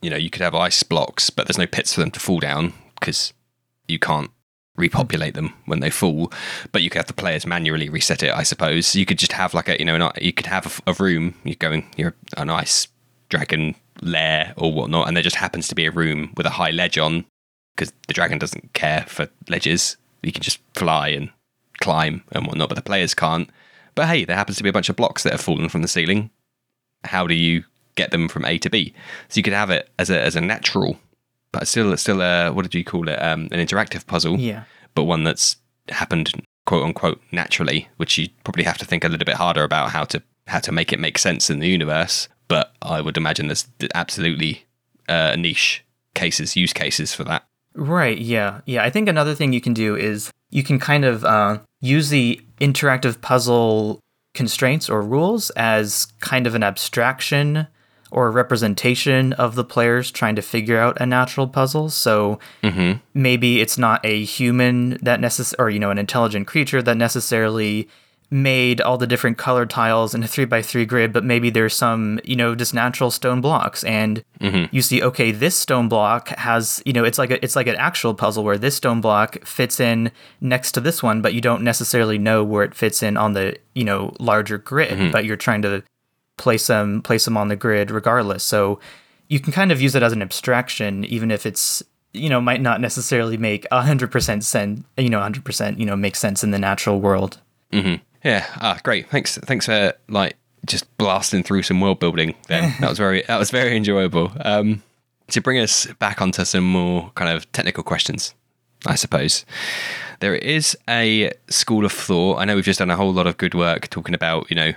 you 0.00 0.10
know, 0.10 0.16
you 0.16 0.30
could 0.30 0.42
have 0.42 0.54
ice 0.54 0.82
blocks, 0.82 1.30
but 1.30 1.46
there's 1.46 1.58
no 1.58 1.66
pits 1.66 1.94
for 1.94 2.00
them 2.00 2.10
to 2.12 2.20
fall 2.20 2.40
down 2.40 2.72
because 3.00 3.32
you 3.86 3.98
can't 3.98 4.30
repopulate 4.76 5.34
them 5.34 5.52
when 5.66 5.80
they 5.80 5.90
fall. 5.90 6.32
But 6.72 6.82
you 6.82 6.90
could 6.90 6.98
have 6.98 7.06
the 7.06 7.12
players 7.12 7.46
manually 7.46 7.88
reset 7.88 8.22
it, 8.22 8.32
I 8.32 8.44
suppose. 8.44 8.94
You 8.94 9.04
could 9.04 9.18
just 9.18 9.32
have 9.32 9.54
like 9.54 9.68
a 9.68 9.78
you 9.78 9.84
know 9.84 9.94
an, 9.94 10.10
you 10.20 10.32
could 10.32 10.46
have 10.46 10.82
a, 10.86 10.92
a 10.92 10.94
room. 10.94 11.34
You're 11.44 11.56
going 11.56 11.86
you're 11.96 12.14
a 12.36 12.44
nice 12.44 12.88
dragon 13.28 13.74
lair 14.02 14.54
or 14.56 14.72
whatnot, 14.72 15.08
and 15.08 15.16
there 15.16 15.22
just 15.22 15.36
happens 15.36 15.68
to 15.68 15.74
be 15.74 15.86
a 15.86 15.90
room 15.90 16.32
with 16.36 16.46
a 16.46 16.50
high 16.50 16.70
ledge 16.70 16.98
on 16.98 17.24
because 17.76 17.92
the 18.06 18.14
dragon 18.14 18.38
doesn't 18.38 18.72
care 18.72 19.04
for 19.06 19.28
ledges. 19.48 19.96
You 20.22 20.32
can 20.32 20.42
just 20.42 20.58
fly 20.74 21.08
and 21.08 21.30
climb 21.80 22.24
and 22.32 22.46
whatnot, 22.46 22.68
but 22.68 22.74
the 22.74 22.82
players 22.82 23.14
can't. 23.14 23.48
But 23.94 24.08
hey, 24.08 24.24
there 24.24 24.36
happens 24.36 24.56
to 24.58 24.62
be 24.62 24.68
a 24.68 24.72
bunch 24.72 24.88
of 24.88 24.96
blocks 24.96 25.22
that 25.22 25.32
have 25.32 25.40
fallen 25.40 25.68
from 25.68 25.82
the 25.82 25.88
ceiling. 25.88 26.30
How 27.04 27.26
do 27.26 27.34
you 27.34 27.64
get 27.94 28.10
them 28.10 28.28
from 28.28 28.44
A 28.44 28.58
to 28.58 28.70
B? 28.70 28.94
So 29.28 29.38
you 29.38 29.42
could 29.42 29.52
have 29.52 29.70
it 29.70 29.88
as 29.98 30.10
a 30.10 30.20
as 30.20 30.36
a 30.36 30.40
natural, 30.40 30.98
but 31.52 31.68
still 31.68 31.96
still 31.96 32.20
a 32.20 32.52
what 32.52 32.62
did 32.62 32.74
you 32.74 32.84
call 32.84 33.08
it? 33.08 33.20
Um, 33.22 33.48
an 33.52 33.64
interactive 33.64 34.06
puzzle. 34.06 34.38
Yeah. 34.38 34.64
But 34.94 35.04
one 35.04 35.24
that's 35.24 35.56
happened 35.88 36.32
quote 36.66 36.84
unquote 36.84 37.20
naturally, 37.32 37.88
which 37.96 38.18
you 38.18 38.28
probably 38.44 38.64
have 38.64 38.78
to 38.78 38.84
think 38.84 39.04
a 39.04 39.08
little 39.08 39.24
bit 39.24 39.36
harder 39.36 39.64
about 39.64 39.90
how 39.90 40.04
to 40.04 40.22
how 40.46 40.58
to 40.60 40.72
make 40.72 40.92
it 40.92 41.00
make 41.00 41.18
sense 41.18 41.50
in 41.50 41.60
the 41.60 41.68
universe. 41.68 42.28
But 42.48 42.72
I 42.82 43.00
would 43.00 43.16
imagine 43.16 43.46
there's 43.48 43.68
absolutely 43.94 44.64
uh, 45.08 45.36
niche 45.36 45.84
cases, 46.14 46.56
use 46.56 46.72
cases 46.72 47.14
for 47.14 47.24
that. 47.24 47.44
Right. 47.74 48.18
Yeah. 48.18 48.60
Yeah. 48.66 48.82
I 48.82 48.90
think 48.90 49.08
another 49.08 49.34
thing 49.34 49.52
you 49.52 49.60
can 49.60 49.74
do 49.74 49.94
is 49.94 50.32
you 50.50 50.62
can 50.62 50.78
kind 50.78 51.04
of 51.04 51.24
uh, 51.24 51.58
use 51.80 52.08
the 52.08 52.40
interactive 52.60 53.20
puzzle 53.20 54.00
constraints 54.34 54.88
or 54.88 55.02
rules 55.02 55.50
as 55.50 56.06
kind 56.20 56.46
of 56.46 56.54
an 56.54 56.62
abstraction 56.62 57.66
or 58.10 58.26
a 58.28 58.30
representation 58.30 59.34
of 59.34 59.54
the 59.54 59.64
players 59.64 60.10
trying 60.10 60.34
to 60.34 60.42
figure 60.42 60.78
out 60.78 60.98
a 61.00 61.06
natural 61.06 61.46
puzzle. 61.46 61.90
So 61.90 62.38
Mm-hmm. 62.62 62.98
maybe 63.14 63.60
it's 63.60 63.76
not 63.78 64.00
a 64.04 64.24
human 64.24 64.98
that 65.02 65.20
necess- 65.20 65.54
or 65.58 65.68
you 65.70 65.78
know 65.78 65.90
an 65.90 65.98
intelligent 65.98 66.46
creature 66.46 66.80
that 66.82 66.96
necessarily 66.96 67.88
made 68.30 68.80
all 68.80 68.98
the 68.98 69.06
different 69.06 69.38
color 69.38 69.64
tiles 69.64 70.14
in 70.14 70.22
a 70.22 70.28
three 70.28 70.44
by 70.44 70.60
three 70.60 70.84
grid, 70.84 71.12
but 71.12 71.24
maybe 71.24 71.48
there's 71.48 71.74
some 71.74 72.20
you 72.24 72.36
know 72.36 72.54
just 72.54 72.74
natural 72.74 73.10
stone 73.10 73.40
blocks, 73.40 73.84
and 73.84 74.22
mm-hmm. 74.40 74.74
you 74.74 74.82
see 74.82 75.02
okay 75.02 75.30
this 75.30 75.56
stone 75.56 75.88
block 75.88 76.28
has 76.30 76.82
you 76.84 76.92
know 76.92 77.04
it's 77.04 77.18
like 77.18 77.30
a, 77.30 77.42
it's 77.42 77.56
like 77.56 77.66
an 77.66 77.76
actual 77.76 78.14
puzzle 78.14 78.44
where 78.44 78.58
this 78.58 78.76
stone 78.76 79.00
block 79.00 79.44
fits 79.46 79.80
in 79.80 80.10
next 80.40 80.72
to 80.72 80.80
this 80.80 81.02
one, 81.02 81.22
but 81.22 81.34
you 81.34 81.40
don't 81.40 81.62
necessarily 81.62 82.18
know 82.18 82.44
where 82.44 82.64
it 82.64 82.74
fits 82.74 83.02
in 83.02 83.16
on 83.16 83.32
the 83.32 83.56
you 83.74 83.84
know 83.84 84.12
larger 84.18 84.58
grid, 84.58 84.90
mm-hmm. 84.90 85.10
but 85.10 85.24
you're 85.24 85.36
trying 85.36 85.62
to 85.62 85.82
place 86.36 86.66
them 86.66 87.02
place 87.02 87.24
them 87.24 87.36
on 87.36 87.48
the 87.48 87.56
grid 87.56 87.90
regardless. 87.90 88.44
So 88.44 88.78
you 89.28 89.40
can 89.40 89.52
kind 89.52 89.72
of 89.72 89.80
use 89.80 89.94
it 89.94 90.02
as 90.02 90.12
an 90.12 90.22
abstraction, 90.22 91.04
even 91.04 91.30
if 91.30 91.46
it's 91.46 91.82
you 92.12 92.28
know 92.28 92.40
might 92.40 92.60
not 92.60 92.80
necessarily 92.80 93.38
make 93.38 93.66
a 93.70 93.82
hundred 93.82 94.10
percent 94.10 94.44
sense. 94.44 94.84
You 94.98 95.08
know, 95.08 95.20
hundred 95.20 95.46
percent 95.46 95.78
you 95.78 95.86
know 95.86 95.96
make 95.96 96.16
sense 96.16 96.44
in 96.44 96.50
the 96.50 96.58
natural 96.58 97.00
world. 97.00 97.40
Mm-hmm. 97.72 98.02
Yeah. 98.24 98.46
Ah, 98.56 98.78
great. 98.82 99.08
Thanks. 99.10 99.38
Thanks 99.38 99.66
for 99.66 99.94
like 100.08 100.36
just 100.66 100.84
blasting 100.98 101.42
through 101.42 101.62
some 101.62 101.80
world 101.80 102.00
building. 102.00 102.34
Then 102.48 102.74
that 102.80 102.88
was 102.88 102.98
very 102.98 103.22
that 103.22 103.38
was 103.38 103.50
very 103.50 103.76
enjoyable. 103.76 104.32
Um, 104.40 104.82
to 105.28 105.40
bring 105.40 105.58
us 105.58 105.86
back 105.98 106.22
onto 106.22 106.44
some 106.44 106.64
more 106.64 107.10
kind 107.14 107.30
of 107.30 107.50
technical 107.52 107.82
questions, 107.84 108.34
I 108.86 108.94
suppose. 108.94 109.44
There 110.20 110.34
is 110.34 110.76
a 110.88 111.32
school 111.48 111.84
of 111.84 111.92
thought. 111.92 112.38
I 112.38 112.44
know 112.44 112.54
we've 112.56 112.64
just 112.64 112.78
done 112.80 112.90
a 112.90 112.96
whole 112.96 113.12
lot 113.12 113.26
of 113.26 113.36
good 113.36 113.54
work 113.54 113.88
talking 113.88 114.14
about 114.14 114.50
you 114.50 114.56
know 114.56 114.72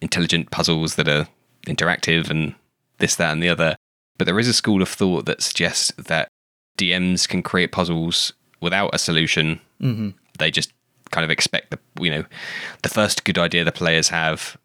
intelligent 0.00 0.50
puzzles 0.50 0.96
that 0.96 1.08
are 1.08 1.28
interactive 1.66 2.30
and 2.30 2.54
this, 2.98 3.16
that, 3.16 3.32
and 3.32 3.42
the 3.42 3.48
other. 3.48 3.76
But 4.18 4.24
there 4.24 4.38
is 4.38 4.48
a 4.48 4.52
school 4.52 4.82
of 4.82 4.88
thought 4.88 5.26
that 5.26 5.42
suggests 5.42 5.92
that 5.96 6.28
DMs 6.78 7.28
can 7.28 7.42
create 7.42 7.72
puzzles 7.72 8.32
without 8.60 8.94
a 8.94 8.98
solution. 8.98 9.60
hmm 9.80 10.10
They 10.38 10.50
just 10.50 10.72
kind 11.10 11.24
of 11.24 11.30
expect 11.30 11.70
the 11.70 11.78
you 12.02 12.10
know 12.10 12.24
the 12.82 12.88
first 12.88 13.24
good 13.24 13.38
idea 13.38 13.64
the 13.64 13.72
players 13.72 14.08
have 14.08 14.56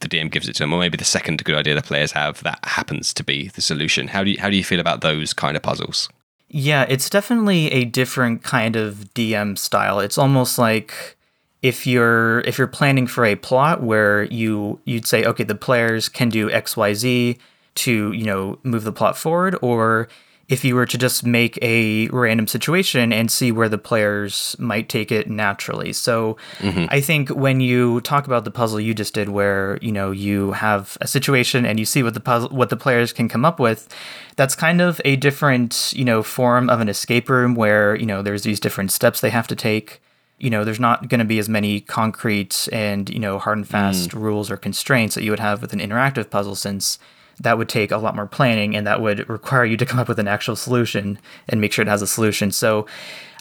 the 0.00 0.08
DM 0.08 0.30
gives 0.30 0.48
it 0.48 0.54
to 0.54 0.62
them, 0.62 0.72
or 0.72 0.80
maybe 0.80 0.96
the 0.96 1.04
second 1.04 1.44
good 1.44 1.54
idea 1.54 1.74
the 1.74 1.82
players 1.82 2.12
have 2.12 2.42
that 2.42 2.58
happens 2.64 3.12
to 3.14 3.22
be 3.22 3.48
the 3.48 3.60
solution. 3.60 4.08
How 4.08 4.24
do 4.24 4.30
you 4.30 4.40
how 4.40 4.50
do 4.50 4.56
you 4.56 4.64
feel 4.64 4.80
about 4.80 5.02
those 5.02 5.32
kind 5.32 5.56
of 5.56 5.62
puzzles? 5.62 6.08
Yeah, 6.48 6.84
it's 6.88 7.08
definitely 7.08 7.70
a 7.70 7.84
different 7.84 8.42
kind 8.42 8.74
of 8.74 9.14
DM 9.14 9.56
style. 9.56 10.00
It's 10.00 10.18
almost 10.18 10.58
like 10.58 11.16
if 11.62 11.86
you're 11.86 12.40
if 12.40 12.58
you're 12.58 12.66
planning 12.66 13.06
for 13.06 13.24
a 13.24 13.36
plot 13.36 13.82
where 13.82 14.24
you 14.24 14.80
you'd 14.84 15.06
say 15.06 15.24
okay 15.24 15.44
the 15.44 15.54
players 15.54 16.08
can 16.08 16.28
do 16.28 16.48
xyz 16.48 17.38
to 17.74 18.12
you 18.12 18.24
know 18.24 18.58
move 18.62 18.84
the 18.84 18.92
plot 18.92 19.16
forward 19.16 19.56
or 19.60 20.08
if 20.50 20.64
you 20.64 20.74
were 20.74 20.84
to 20.84 20.98
just 20.98 21.24
make 21.24 21.56
a 21.62 22.08
random 22.08 22.48
situation 22.48 23.12
and 23.12 23.30
see 23.30 23.52
where 23.52 23.68
the 23.68 23.78
players 23.78 24.56
might 24.58 24.88
take 24.88 25.12
it 25.12 25.30
naturally. 25.30 25.92
So 25.92 26.36
mm-hmm. 26.58 26.86
I 26.88 27.00
think 27.00 27.28
when 27.28 27.60
you 27.60 28.00
talk 28.00 28.26
about 28.26 28.44
the 28.44 28.50
puzzle 28.50 28.80
you 28.80 28.92
just 28.92 29.14
did 29.14 29.28
where, 29.28 29.78
you 29.80 29.92
know, 29.92 30.10
you 30.10 30.50
have 30.52 30.98
a 31.00 31.06
situation 31.06 31.64
and 31.64 31.78
you 31.78 31.86
see 31.86 32.02
what 32.02 32.14
the 32.14 32.20
puzzle 32.20 32.48
what 32.50 32.68
the 32.68 32.76
players 32.76 33.12
can 33.12 33.28
come 33.28 33.44
up 33.44 33.60
with, 33.60 33.88
that's 34.34 34.56
kind 34.56 34.80
of 34.80 35.00
a 35.04 35.14
different, 35.14 35.92
you 35.94 36.04
know, 36.04 36.20
form 36.20 36.68
of 36.68 36.80
an 36.80 36.88
escape 36.88 37.28
room 37.30 37.54
where, 37.54 37.94
you 37.94 38.06
know, 38.06 38.20
there's 38.20 38.42
these 38.42 38.58
different 38.58 38.90
steps 38.90 39.20
they 39.20 39.30
have 39.30 39.46
to 39.46 39.54
take. 39.54 40.02
You 40.38 40.50
know, 40.50 40.64
there's 40.64 40.80
not 40.80 41.08
going 41.08 41.20
to 41.20 41.24
be 41.24 41.38
as 41.38 41.48
many 41.48 41.80
concrete 41.80 42.68
and, 42.72 43.08
you 43.08 43.20
know, 43.20 43.38
hard 43.38 43.58
and 43.58 43.66
mm. 43.66 43.70
fast 43.70 44.12
rules 44.12 44.50
or 44.50 44.56
constraints 44.56 45.14
that 45.14 45.22
you 45.22 45.30
would 45.30 45.38
have 45.38 45.62
with 45.62 45.72
an 45.72 45.78
interactive 45.78 46.28
puzzle 46.28 46.56
since 46.56 46.98
that 47.40 47.58
would 47.58 47.68
take 47.68 47.90
a 47.90 47.96
lot 47.96 48.14
more 48.14 48.26
planning 48.26 48.76
and 48.76 48.86
that 48.86 49.00
would 49.00 49.28
require 49.28 49.64
you 49.64 49.76
to 49.76 49.86
come 49.86 49.98
up 49.98 50.08
with 50.08 50.18
an 50.18 50.28
actual 50.28 50.54
solution 50.54 51.18
and 51.48 51.60
make 51.60 51.72
sure 51.72 51.82
it 51.82 51.88
has 51.88 52.02
a 52.02 52.06
solution. 52.06 52.52
So 52.52 52.86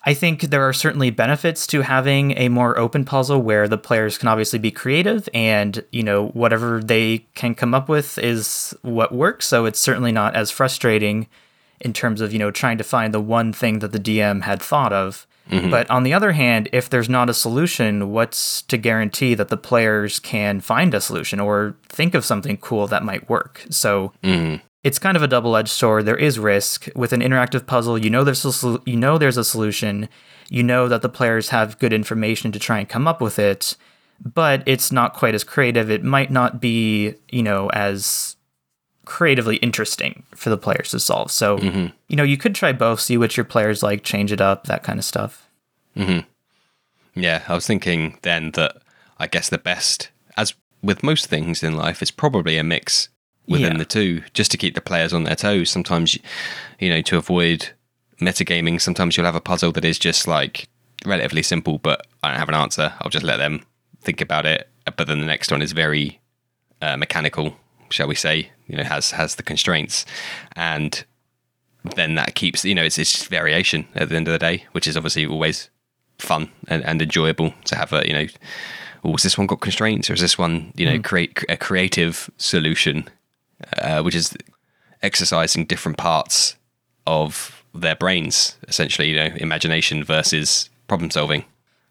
I 0.06 0.14
think 0.14 0.43
there 0.43 0.68
are 0.68 0.74
certainly 0.74 1.10
benefits 1.10 1.68
to 1.68 1.82
having 1.82 2.38
a 2.38 2.47
more 2.50 2.80
open 2.80 3.04
puzzle 3.04 3.41
where 3.41 3.68
the 3.68 3.78
players 3.78 4.18
can 4.18 4.30
obviously 4.30 4.58
be 4.58 4.72
creative 4.72 5.28
and, 5.34 5.84
you 5.91 6.04
know, 6.04 6.28
whatever 6.30 6.82
they 6.82 7.26
can 7.36 7.54
come 7.54 7.74
up 7.74 7.89
with 7.89 8.18
is 8.18 8.74
what 8.82 9.14
works. 9.14 9.45
So 9.45 9.66
it's 9.66 9.80
certainly 9.80 10.14
not 10.14 10.36
as 10.36 10.52
frustrating 10.52 11.28
in 11.82 11.91
terms 11.91 12.22
of, 12.22 12.32
you 12.32 12.39
know, 12.39 12.52
trying 12.52 12.78
to 12.78 12.84
find 12.84 13.14
the 13.14 13.20
one 13.20 13.52
thing 13.52 13.80
that 13.80 13.91
the 13.91 14.00
DM 14.00 14.43
had 14.43 14.62
thought 14.62 14.93
of. 14.93 15.28
Mm-hmm. 15.50 15.72
But 15.72 15.89
on 15.89 16.04
the 16.04 16.14
other 16.14 16.32
hand, 16.32 16.70
if 16.72 16.89
there's 16.89 17.10
not 17.10 17.30
a 17.30 17.34
solution, 17.34 18.12
what's 18.12 18.62
to 18.64 18.78
guarantee 18.78 19.34
that 19.34 19.50
the 19.50 19.58
players 19.58 20.20
can 20.20 20.62
find 20.62 20.93
a 20.93 21.02
solution 21.02 21.39
or 21.39 21.76
think 21.88 22.14
of 22.14 22.24
something 22.24 22.58
cool 22.58 22.88
that 22.88 23.04
might 23.04 23.30
work? 23.30 23.66
So 23.70 24.14
mm-hmm. 24.24 24.58
it's 24.84 25.00
kind 25.00 25.18
of 25.18 25.24
a 25.24 25.28
double-edged 25.28 25.70
sword. 25.70 26.06
There 26.06 26.16
is 26.16 26.38
risk 26.38 26.88
with 26.95 27.14
an 27.14 27.22
interactive 27.22 27.66
puzzle. 27.66 27.97
You 27.97 28.10
know 28.10 28.24
there's 28.24 28.45
a 28.45 28.54
sol- 28.54 28.84
you 28.86 28.95
know 28.95 29.18
there's 29.18 29.38
a 29.38 29.43
solution. 29.43 30.08
You 30.50 30.64
know 30.64 30.88
that 30.88 31.02
the 31.02 31.10
players 31.10 31.50
have 31.50 31.80
good 31.80 31.93
information 31.93 32.52
to 32.52 32.60
try 32.60 32.80
and 32.80 32.88
come 32.88 33.08
up 33.08 33.20
with 33.20 33.39
it, 33.39 33.76
but 34.24 34.62
it's 34.68 34.91
not 34.91 35.14
quite 35.14 35.36
as 35.36 35.43
creative. 35.43 35.89
It 35.89 36.04
might 36.04 36.32
not 36.32 36.62
be 36.62 37.16
you 37.32 37.43
know 37.43 37.70
as 37.72 38.36
creatively 39.10 39.57
interesting 39.57 40.24
for 40.36 40.49
the 40.51 40.57
players 40.57 40.91
to 40.91 40.99
solve. 40.99 41.32
So 41.32 41.57
you 42.07 42.16
know 42.18 42.24
you 42.24 42.38
could 42.38 42.53
try 42.55 42.72
both, 42.72 42.99
see 43.01 43.18
what 43.18 43.36
your 43.36 43.43
players 43.43 43.82
like, 43.84 44.03
change 44.03 44.32
it 44.32 44.39
up, 44.41 44.66
that 44.66 44.84
kind 44.84 44.99
of 44.99 45.05
stuff. 45.05 45.47
Yeah, 47.16 47.43
I 47.47 47.53
was 47.53 47.68
thinking 47.68 48.18
then 48.22 48.51
that 48.51 48.78
I 49.18 49.28
guess 49.28 49.49
the 49.49 49.57
best, 49.57 50.10
as 50.38 50.53
with 50.82 51.03
most 51.03 51.26
things 51.28 51.64
in 51.64 51.76
life, 51.76 52.01
is 52.01 52.12
probably 52.12 52.57
a 52.57 52.64
mix 52.64 53.10
within 53.47 53.74
Yeah. 53.74 53.78
the 53.80 53.86
two, 53.86 54.22
just 54.34 54.51
to 54.51 54.57
keep 54.57 54.76
the 54.76 54.82
players 54.82 55.12
on 55.14 55.24
their 55.24 55.36
toes. 55.36 55.70
Sometimes, 55.70 56.18
you 56.80 56.89
know, 56.89 57.01
to 57.01 57.18
avoid 57.18 57.70
metagaming, 58.22 58.80
sometimes 58.80 59.18
you'll 59.18 59.26
have 59.26 59.36
a 59.36 59.41
puzzle 59.41 59.72
that 59.74 59.84
is 59.86 59.99
just 59.99 60.28
like 60.28 60.70
relatively 61.05 61.43
simple, 61.43 61.78
but 61.80 62.05
I 62.24 62.30
don't 62.30 62.39
have 62.39 62.49
an 62.49 62.55
answer. 62.55 62.93
I'll 63.01 63.10
just 63.10 63.26
let 63.26 63.38
them 63.38 63.66
think 64.01 64.22
about 64.22 64.45
it. 64.45 64.70
But 64.95 65.07
then 65.07 65.20
the 65.20 65.26
next 65.26 65.51
one 65.51 65.62
is 65.62 65.72
very 65.74 66.20
uh, 66.82 66.95
mechanical, 66.95 67.55
shall 67.90 68.08
we 68.08 68.16
say? 68.16 68.52
You 68.68 68.78
know, 68.78 68.84
has 68.84 69.12
has 69.12 69.36
the 69.36 69.44
constraints, 69.44 70.06
and 70.56 71.04
then 71.96 72.16
that 72.16 72.36
keeps 72.36 72.64
you 72.66 72.76
know 72.76 72.84
it's 72.84 72.98
it's 72.98 73.12
just 73.12 73.28
variation 73.28 73.88
at 73.96 74.10
the 74.10 74.16
end 74.16 74.28
of 74.28 74.32
the 74.32 74.40
day, 74.40 74.66
which 74.72 74.88
is 74.88 74.96
obviously 74.96 75.26
always 75.26 75.70
fun 76.18 76.52
and, 76.68 76.84
and 76.84 77.02
enjoyable 77.02 77.54
to 77.66 77.76
have 77.76 77.94
a 77.94 78.06
you 78.06 78.14
know 78.14 78.28
oh 79.04 79.12
has 79.14 79.24
this 79.24 79.38
one 79.38 79.48
got 79.48 79.62
constraints 79.62 80.10
or 80.10 80.14
is 80.14 80.22
this 80.22 80.38
one 80.38 80.74
you 80.76 80.86
know 80.86 81.02
create 81.02 81.44
a 81.50 81.58
creative 81.58 82.30
solution? 82.38 83.10
Uh, 83.78 84.02
which 84.02 84.16
is 84.16 84.38
exercising 85.02 85.66
different 85.66 85.98
parts 85.98 86.56
of 87.06 87.62
their 87.74 87.96
brains 87.96 88.56
essentially 88.70 89.10
you 89.10 89.16
know 89.16 89.30
imagination 89.36 90.02
versus 90.02 90.70
problem 90.88 91.12
solving 91.12 91.44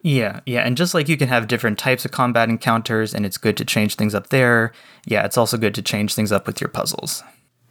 Yeah, 0.03 0.41
yeah, 0.47 0.61
and 0.61 0.77
just 0.77 0.95
like 0.95 1.09
you 1.09 1.17
can 1.17 1.29
have 1.29 1.49
different 1.49 1.79
types 1.79 2.05
of 2.05 2.13
combat 2.13 2.49
encounters, 2.49 3.15
and 3.15 3.27
it's 3.27 3.37
good 3.37 3.57
to 3.57 3.65
change 3.65 3.97
things 3.97 4.15
up 4.15 4.29
there. 4.29 4.73
Yeah, 5.07 5.25
it's 5.25 5.37
also 5.37 5.57
good 5.57 5.75
to 5.75 5.83
change 5.83 6.15
things 6.15 6.31
up 6.31 6.47
with 6.47 6.61
your 6.61 6.69
puzzles. 6.69 7.25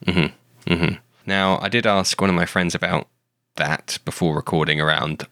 Mm-hmm, 0.06 0.74
mm-hmm. 0.74 0.96
Now, 1.26 1.60
I 1.62 1.70
did 1.70 1.88
ask 1.88 2.20
one 2.20 2.30
of 2.30 2.36
my 2.36 2.46
friends 2.46 2.76
about 2.76 3.08
that 3.56 4.00
before 4.06 4.36
recording 4.36 4.80
around 4.80 5.28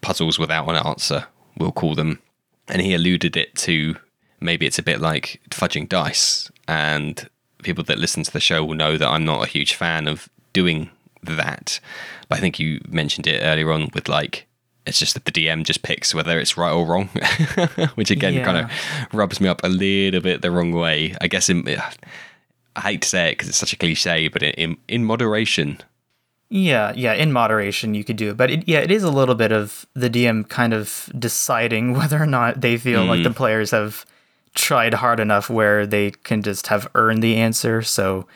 puzzles 0.00 0.38
without 0.38 0.68
an 0.68 0.76
answer, 0.76 1.26
we'll 1.56 1.72
call 1.72 1.94
them. 1.94 2.20
And 2.68 2.82
he 2.82 2.94
alluded 2.94 3.36
it 3.36 3.54
to 3.56 3.96
maybe 4.40 4.66
it's 4.66 4.78
a 4.78 4.82
bit 4.82 5.00
like 5.00 5.40
fudging 5.50 5.88
dice. 5.88 6.50
And 6.66 7.28
people 7.62 7.84
that 7.84 7.98
listen 7.98 8.22
to 8.24 8.32
the 8.32 8.40
show 8.40 8.64
will 8.64 8.74
know 8.74 8.96
that 8.96 9.08
I'm 9.08 9.24
not 9.24 9.44
a 9.44 9.50
huge 9.50 9.74
fan 9.74 10.08
of 10.08 10.28
doing 10.52 10.90
that. 11.22 11.80
But 12.28 12.38
I 12.38 12.40
think 12.40 12.58
you 12.58 12.80
mentioned 12.88 13.26
it 13.26 13.42
earlier 13.42 13.70
on 13.72 13.90
with 13.94 14.08
like 14.08 14.45
it's 14.86 14.98
just 14.98 15.14
that 15.14 15.24
the 15.24 15.32
DM 15.32 15.64
just 15.64 15.82
picks 15.82 16.14
whether 16.14 16.38
it's 16.38 16.56
right 16.56 16.72
or 16.72 16.86
wrong, 16.86 17.06
which 17.96 18.10
again 18.10 18.34
Yeah. 18.34 18.44
kind 18.44 18.58
of 18.58 18.70
rubs 19.12 19.40
me 19.40 19.48
up 19.48 19.62
a 19.64 19.68
little 19.68 20.20
bit 20.20 20.42
the 20.42 20.50
wrong 20.50 20.72
way. 20.72 21.14
I 21.20 21.28
guess 21.28 21.48
in, 21.48 21.66
I 22.76 22.80
hate 22.80 23.02
to 23.02 23.08
say 23.08 23.28
it 23.28 23.32
because 23.32 23.48
it's 23.48 23.58
such 23.58 23.72
a 23.72 23.76
cliche, 23.76 24.28
but 24.28 24.42
in 24.42 24.76
in 24.88 25.04
moderation, 25.04 25.80
Yeah, 26.48 26.92
yeah, 26.94 27.14
in 27.14 27.32
moderation 27.32 27.94
you 27.94 28.04
could 28.04 28.16
do 28.16 28.30
it, 28.30 28.36
but 28.36 28.50
it, 28.50 28.68
yeah, 28.68 28.78
it 28.80 28.90
is 28.90 29.02
a 29.02 29.10
little 29.10 29.34
bit 29.34 29.50
of 29.52 29.86
the 29.94 30.08
DM 30.08 30.48
kind 30.48 30.72
of 30.72 31.10
deciding 31.18 31.92
whether 31.98 32.22
or 32.22 32.26
not 32.26 32.60
they 32.60 32.76
feel 32.76 33.04
like 33.04 33.22
the 33.22 33.30
mm. 33.30 33.36
players 33.36 33.70
have 33.72 34.06
tried 34.54 34.94
hard 34.94 35.20
enough 35.20 35.50
where 35.50 35.86
they 35.86 36.10
can 36.10 36.42
just 36.42 36.68
have 36.68 36.88
earned 36.94 37.22
the 37.22 37.36
answer. 37.36 37.82
So, 37.82 38.26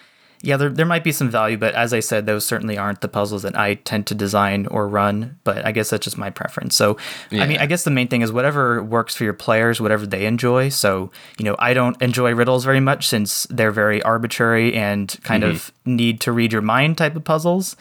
yeah, 0.43 0.57
there 0.57 0.71
there 0.71 0.87
might 0.87 1.05
be 1.05 1.13
some 1.13 1.29
value, 1.29 1.59
but 1.59 1.75
as 1.75 1.93
I 1.93 2.01
said, 2.01 2.25
those 2.25 2.47
certainly 2.47 2.79
aren't 2.79 3.03
the 3.03 3.09
puzzles 3.09 3.43
that 3.43 3.59
I 3.59 3.75
tend 3.75 4.07
to 4.07 4.15
design 4.15 4.67
or 4.67 4.89
run. 4.89 5.39
But 5.45 5.67
I 5.67 5.73
guess 5.73 5.91
that's 5.91 6.05
just 6.05 6.17
my 6.17 6.31
preference. 6.31 6.75
So, 6.75 6.97
I 7.31 7.47
mean, 7.47 7.59
I 7.59 7.67
guess 7.67 7.85
the 7.85 7.91
main 7.91 8.09
thing 8.09 8.23
is 8.23 8.33
whatever 8.33 8.83
works 8.83 9.15
for 9.15 9.25
your 9.25 9.35
players, 9.35 9.83
whatever 9.83 10.07
they 10.07 10.25
enjoy. 10.25 10.71
So, 10.71 11.11
you 11.39 11.45
know, 11.45 11.57
I 11.59 11.75
don't 11.75 12.01
enjoy 12.01 12.35
riddles 12.35 12.65
very 12.65 12.81
much 12.81 13.07
since 13.07 13.47
they're 13.51 13.71
very 13.71 14.03
arbitrary 14.03 14.75
and 14.75 15.15
kind 15.25 15.45
of 15.45 15.57
mm-hmm. 15.57 15.97
need 15.97 16.21
to 16.23 16.33
read 16.33 16.53
your 16.53 16.63
mind 16.63 16.97
type 16.97 17.17
of 17.17 17.25
puzzles. 17.25 17.77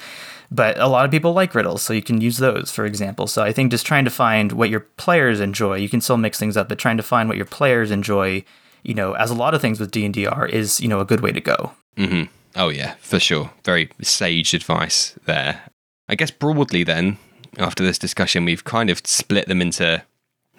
But 0.51 0.79
a 0.79 0.87
lot 0.87 1.05
of 1.05 1.11
people 1.11 1.31
like 1.31 1.55
riddles, 1.55 1.81
so 1.81 1.93
you 1.93 2.01
can 2.01 2.19
use 2.19 2.37
those, 2.37 2.71
for 2.71 2.83
example. 2.85 3.27
So 3.27 3.43
I 3.43 3.53
think 3.53 3.71
just 3.71 3.85
trying 3.85 4.03
to 4.05 4.11
find 4.11 4.51
what 4.51 4.69
your 4.69 4.81
players 4.81 5.39
enjoy, 5.39 5.75
you 5.75 5.87
can 5.87 6.01
still 6.01 6.17
mix 6.17 6.39
things 6.39 6.57
up, 6.57 6.67
but 6.67 6.79
trying 6.79 6.97
to 6.97 7.03
find 7.03 7.29
what 7.29 7.37
your 7.37 7.45
players 7.45 7.91
enjoy, 7.91 8.43
you 8.83 8.95
know, 8.95 9.13
as 9.13 9.29
a 9.29 9.35
lot 9.35 9.53
of 9.53 9.61
things 9.61 9.79
with 9.79 9.91
D 9.91 10.03
and 10.03 10.13
D 10.13 10.25
are, 10.25 10.47
is 10.47 10.81
you 10.81 10.87
know 10.87 10.99
a 10.99 11.05
good 11.05 11.21
way 11.21 11.31
to 11.31 11.39
go. 11.39 11.71
Mm-hmm. 11.97 12.23
Oh 12.59 12.67
yeah, 12.69 12.95
for 12.99 13.19
sure. 13.19 13.51
Very 13.63 13.89
sage 14.01 14.53
advice 14.53 15.17
there. 15.25 15.63
I 16.09 16.15
guess 16.15 16.29
broadly 16.29 16.83
then, 16.83 17.17
after 17.57 17.83
this 17.85 17.97
discussion, 17.97 18.43
we've 18.43 18.65
kind 18.65 18.89
of 18.89 19.01
split 19.05 19.47
them 19.47 19.61
into 19.61 20.03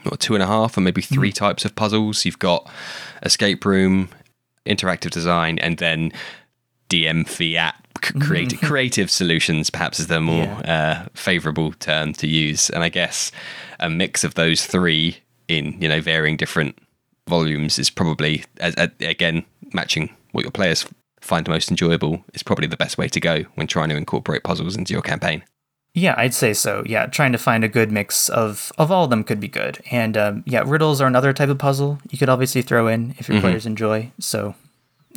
what, 0.04 0.18
two 0.18 0.32
and 0.34 0.42
a 0.42 0.46
half 0.46 0.78
or 0.78 0.80
maybe 0.80 1.02
3 1.02 1.30
types 1.30 1.66
of 1.66 1.76
puzzles. 1.76 2.24
You've 2.24 2.38
got 2.38 2.68
escape 3.22 3.66
room, 3.66 4.08
interactive 4.64 5.10
design, 5.10 5.58
and 5.58 5.76
then 5.76 6.10
DM 6.88 7.28
fiat 7.28 7.74
creative 8.00 8.60
creative 8.62 9.10
solutions 9.10 9.68
perhaps 9.68 10.00
is 10.00 10.06
the 10.06 10.20
more 10.20 10.46
uh, 10.64 11.06
favorable 11.12 11.72
term 11.74 12.14
to 12.14 12.26
use 12.26 12.70
and 12.70 12.82
i 12.82 12.88
guess 12.88 13.30
a 13.78 13.90
mix 13.90 14.24
of 14.24 14.34
those 14.34 14.64
three 14.64 15.18
in 15.48 15.76
you 15.82 15.88
know 15.88 16.00
varying 16.00 16.36
different 16.36 16.78
volumes 17.28 17.78
is 17.78 17.90
probably 17.90 18.42
as, 18.58 18.74
as- 18.76 18.90
again 19.00 19.44
matching 19.74 20.08
what 20.32 20.44
your 20.44 20.50
players 20.50 20.86
find 21.20 21.46
most 21.48 21.70
enjoyable 21.70 22.24
is 22.34 22.42
probably 22.42 22.66
the 22.66 22.76
best 22.76 22.96
way 22.98 23.08
to 23.08 23.20
go 23.20 23.42
when 23.54 23.66
trying 23.66 23.88
to 23.90 23.96
incorporate 23.96 24.42
puzzles 24.42 24.76
into 24.76 24.92
your 24.92 25.02
campaign 25.02 25.42
Yeah, 25.92 26.14
I'd 26.16 26.34
say 26.34 26.54
so. 26.54 26.84
Yeah, 26.86 27.06
trying 27.06 27.32
to 27.32 27.38
find 27.38 27.64
a 27.64 27.68
good 27.68 27.90
mix 27.90 28.28
of 28.28 28.70
of 28.78 28.90
all 28.92 29.04
of 29.04 29.10
them 29.10 29.24
could 29.24 29.40
be 29.40 29.48
good. 29.48 29.80
And 29.90 30.16
um, 30.16 30.42
yeah, 30.46 30.62
riddles 30.64 31.00
are 31.00 31.08
another 31.08 31.32
type 31.32 31.48
of 31.50 31.58
puzzle 31.58 31.98
you 32.10 32.16
could 32.18 32.28
obviously 32.28 32.62
throw 32.62 32.86
in 32.86 33.14
if 33.18 33.28
your 33.28 33.40
players 33.40 33.66
enjoy. 33.66 34.12
So 34.20 34.54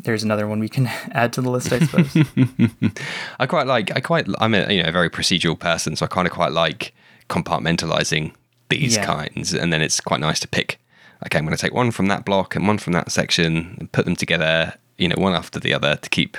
there's 0.04 0.24
another 0.24 0.47
one 0.47 0.60
we 0.60 0.70
can 0.70 0.88
add 1.12 1.32
to 1.34 1.41
the 1.41 1.51
list, 1.51 1.72
I 1.72 1.80
suppose. 1.80 2.12
I 3.39 3.45
quite 3.45 3.68
like. 3.68 3.95
I 3.95 3.99
quite. 4.01 4.26
I'm 4.41 4.56
a 4.56 4.62
you 4.74 4.82
know 4.82 4.89
a 4.89 4.91
very 4.91 5.10
procedural 5.12 5.58
person, 5.60 5.95
so 5.95 6.06
I 6.06 6.08
kind 6.08 6.28
of 6.28 6.34
quite 6.34 6.51
like 6.51 6.91
compartmentalizing 7.30 8.34
these 8.70 8.95
Yeah. 8.95 9.06
kinds, 9.06 9.54
and 9.54 9.72
then 9.72 9.82
it's 9.82 9.99
quite 10.01 10.20
nice 10.20 10.39
to 10.41 10.47
pick. 10.47 10.80
Okay, 11.26 11.38
I'm 11.38 11.45
going 11.45 11.56
to 11.56 11.62
take 11.62 11.74
one 11.74 11.91
from 11.91 12.08
that 12.08 12.26
block 12.26 12.56
and 12.56 12.68
one 12.68 12.78
from 12.80 12.93
that 12.93 13.12
section, 13.12 13.76
and 13.80 13.91
put 13.91 14.06
them 14.06 14.16
together. 14.16 14.74
You 14.97 15.07
know, 15.07 15.15
one 15.17 15.33
after 15.33 15.59
the 15.59 15.73
other 15.73 15.95
to 15.95 16.09
keep 16.09 16.37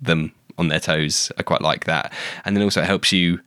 them 0.00 0.32
on 0.58 0.68
their 0.68 0.80
toes. 0.80 1.32
I 1.38 1.42
quite 1.42 1.62
like 1.62 1.84
that, 1.84 2.12
and 2.44 2.56
then 2.56 2.62
also 2.62 2.82
it 2.82 2.86
helps 2.86 3.12
you 3.12 3.40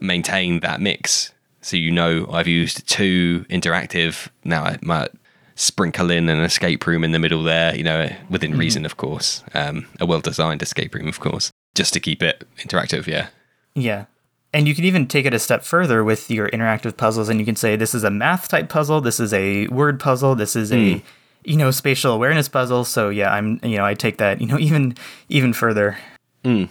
maintain 0.00 0.60
that 0.60 0.80
mix. 0.80 1.32
So 1.62 1.76
you 1.76 1.90
know, 1.90 2.26
I've 2.30 2.48
used 2.48 2.88
two 2.88 3.44
interactive. 3.50 4.28
Now 4.44 4.64
I 4.64 4.78
might 4.82 5.10
sprinkle 5.54 6.10
in 6.10 6.28
an 6.28 6.40
escape 6.40 6.86
room 6.86 7.04
in 7.04 7.12
the 7.12 7.18
middle 7.18 7.42
there. 7.42 7.74
You 7.74 7.84
know, 7.84 8.10
within 8.28 8.56
reason, 8.56 8.84
of 8.84 8.96
course. 8.96 9.42
Um, 9.54 9.86
a 10.00 10.06
well-designed 10.06 10.62
escape 10.62 10.94
room, 10.94 11.08
of 11.08 11.20
course, 11.20 11.50
just 11.74 11.92
to 11.94 12.00
keep 12.00 12.22
it 12.22 12.46
interactive. 12.58 13.06
Yeah. 13.06 13.28
Yeah. 13.74 14.06
And 14.52 14.66
you 14.66 14.74
can 14.74 14.84
even 14.84 15.06
take 15.06 15.26
it 15.26 15.34
a 15.34 15.38
step 15.38 15.62
further 15.62 16.02
with 16.02 16.30
your 16.30 16.48
interactive 16.48 16.96
puzzles 16.96 17.28
and 17.28 17.38
you 17.38 17.46
can 17.46 17.54
say 17.54 17.76
this 17.76 17.94
is 17.94 18.02
a 18.02 18.10
math 18.10 18.48
type 18.48 18.68
puzzle, 18.68 19.00
this 19.00 19.20
is 19.20 19.32
a 19.32 19.68
word 19.68 20.00
puzzle, 20.00 20.34
this 20.34 20.56
is 20.56 20.72
a 20.72 21.02
you 21.44 21.56
know 21.56 21.70
spatial 21.70 22.12
awareness 22.12 22.48
puzzle. 22.48 22.84
So 22.84 23.08
yeah, 23.08 23.32
I'm 23.32 23.60
you 23.62 23.78
know 23.78 23.84
I 23.84 23.94
take 23.94 24.18
that, 24.18 24.40
you 24.40 24.46
know, 24.46 24.58
even 24.68 24.96
even 25.28 25.52
further. 25.52 25.98
Hmm. 26.44 26.64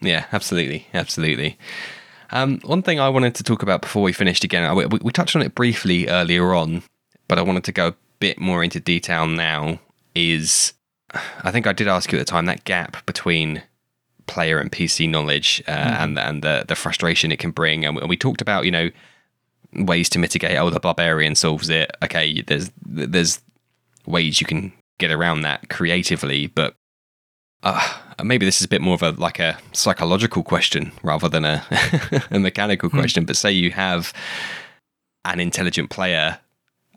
Yeah, 0.00 0.26
absolutely, 0.32 0.86
absolutely. 0.94 1.58
Um, 2.30 2.60
one 2.60 2.82
thing 2.82 3.00
I 3.00 3.08
wanted 3.08 3.34
to 3.36 3.42
talk 3.42 3.62
about 3.62 3.82
before 3.82 4.02
we 4.02 4.12
finished 4.12 4.44
again, 4.44 4.74
we, 4.74 4.86
we 4.86 5.12
touched 5.12 5.36
on 5.36 5.42
it 5.42 5.54
briefly 5.54 6.08
earlier 6.08 6.54
on, 6.54 6.82
but 7.28 7.38
I 7.38 7.42
wanted 7.42 7.64
to 7.64 7.72
go 7.72 7.88
a 7.88 7.94
bit 8.20 8.38
more 8.38 8.64
into 8.64 8.80
detail 8.80 9.26
now. 9.26 9.78
Is 10.14 10.72
I 11.42 11.50
think 11.50 11.66
I 11.66 11.72
did 11.72 11.88
ask 11.88 12.12
you 12.12 12.18
at 12.18 12.26
the 12.26 12.30
time 12.30 12.46
that 12.46 12.64
gap 12.64 13.04
between 13.06 13.62
player 14.26 14.58
and 14.58 14.70
PC 14.70 15.08
knowledge 15.08 15.62
uh, 15.66 15.96
and 15.98 16.18
and 16.18 16.42
the 16.42 16.64
the 16.66 16.74
frustration 16.74 17.32
it 17.32 17.38
can 17.38 17.50
bring, 17.50 17.84
and 17.84 17.96
we, 17.96 18.02
and 18.02 18.08
we 18.08 18.16
talked 18.16 18.40
about 18.40 18.64
you 18.64 18.70
know 18.70 18.90
ways 19.74 20.08
to 20.10 20.18
mitigate. 20.18 20.56
Oh, 20.58 20.70
the 20.70 20.80
barbarian 20.80 21.34
solves 21.34 21.68
it. 21.68 21.90
Okay, 22.02 22.42
there's 22.42 22.70
there's 22.86 23.40
ways 24.06 24.40
you 24.40 24.46
can 24.46 24.72
get 24.98 25.10
around 25.10 25.42
that 25.42 25.68
creatively, 25.68 26.46
but 26.46 26.74
uh, 27.62 27.98
maybe 28.22 28.44
this 28.44 28.60
is 28.60 28.64
a 28.64 28.68
bit 28.68 28.80
more 28.80 28.94
of 28.94 29.02
a 29.02 29.10
like 29.12 29.38
a 29.38 29.58
psychological 29.72 30.42
question 30.42 30.92
rather 31.02 31.28
than 31.28 31.44
a, 31.44 31.64
a 32.30 32.38
mechanical 32.38 32.90
question. 32.90 33.24
But 33.24 33.36
say 33.36 33.52
you 33.52 33.70
have 33.70 34.12
an 35.24 35.40
intelligent 35.40 35.90
player, 35.90 36.38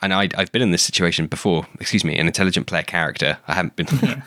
and 0.01 0.13
I, 0.13 0.29
I've 0.35 0.51
been 0.51 0.61
in 0.61 0.71
this 0.71 0.83
situation 0.83 1.27
before. 1.27 1.67
Excuse 1.79 2.03
me, 2.03 2.17
an 2.17 2.27
intelligent 2.27 2.67
player 2.67 2.83
character. 2.83 3.37
I 3.47 3.53
haven't 3.53 3.75
been. 3.75 3.87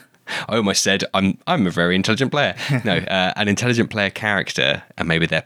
I 0.47 0.57
almost 0.57 0.83
said 0.83 1.03
I'm 1.13 1.37
I'm 1.47 1.67
a 1.67 1.71
very 1.71 1.95
intelligent 1.95 2.31
player. 2.31 2.55
No, 2.85 2.97
uh, 2.97 3.33
an 3.35 3.47
intelligent 3.47 3.89
player 3.89 4.09
character, 4.09 4.83
and 4.97 5.07
maybe 5.07 5.25
their 5.25 5.45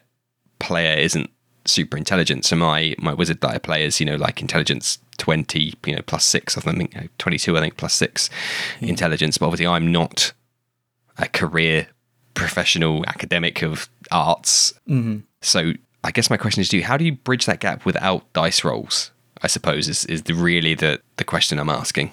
player 0.60 0.98
isn't 0.98 1.30
super 1.66 1.98
intelligent. 1.98 2.46
So 2.46 2.56
my 2.56 2.96
my 3.00 3.14
wizard 3.14 3.42
that 3.42 3.52
I 3.52 3.58
play 3.58 3.86
is 3.86 4.00
you 4.00 4.06
know 4.06 4.16
like 4.16 4.42
intelligence 4.42 5.00
twenty, 5.18 5.74
you 5.86 5.96
know 5.96 6.02
plus 6.06 6.26
six. 6.26 6.58
I 6.58 6.62
think 6.62 6.94
you 6.94 7.02
know, 7.02 7.08
twenty 7.18 7.38
two. 7.38 7.58
I 7.58 7.62
think 7.62 7.78
plus 7.78 7.94
six 7.94 8.30
hmm. 8.80 8.86
intelligence. 8.86 9.38
But 9.38 9.48
obviously 9.48 9.68
I'm 9.68 9.92
not 9.92 10.34
a 11.18 11.28
career 11.28 11.88
professional 12.34 13.06
academic 13.08 13.62
of 13.62 13.90
arts. 14.12 14.74
Mm-hmm. 14.90 15.20
So 15.42 15.74
I 16.04 16.12
guess 16.12 16.30
my 16.30 16.38
question 16.38 16.62
is 16.62 16.70
to 16.70 16.78
you: 16.78 16.84
How 16.84 16.98
do 16.98 17.06
you 17.06 17.14
bridge 17.14 17.46
that 17.46 17.60
gap 17.60 17.86
without 17.86 18.32
dice 18.34 18.64
rolls? 18.64 19.12
I 19.42 19.48
suppose 19.48 19.90
is 19.90 20.06
is 20.06 20.24
the, 20.24 20.34
really 20.34 20.74
the 20.74 21.02
the 21.18 21.24
question 21.24 21.60
I'm 21.60 21.70
asking. 21.70 22.12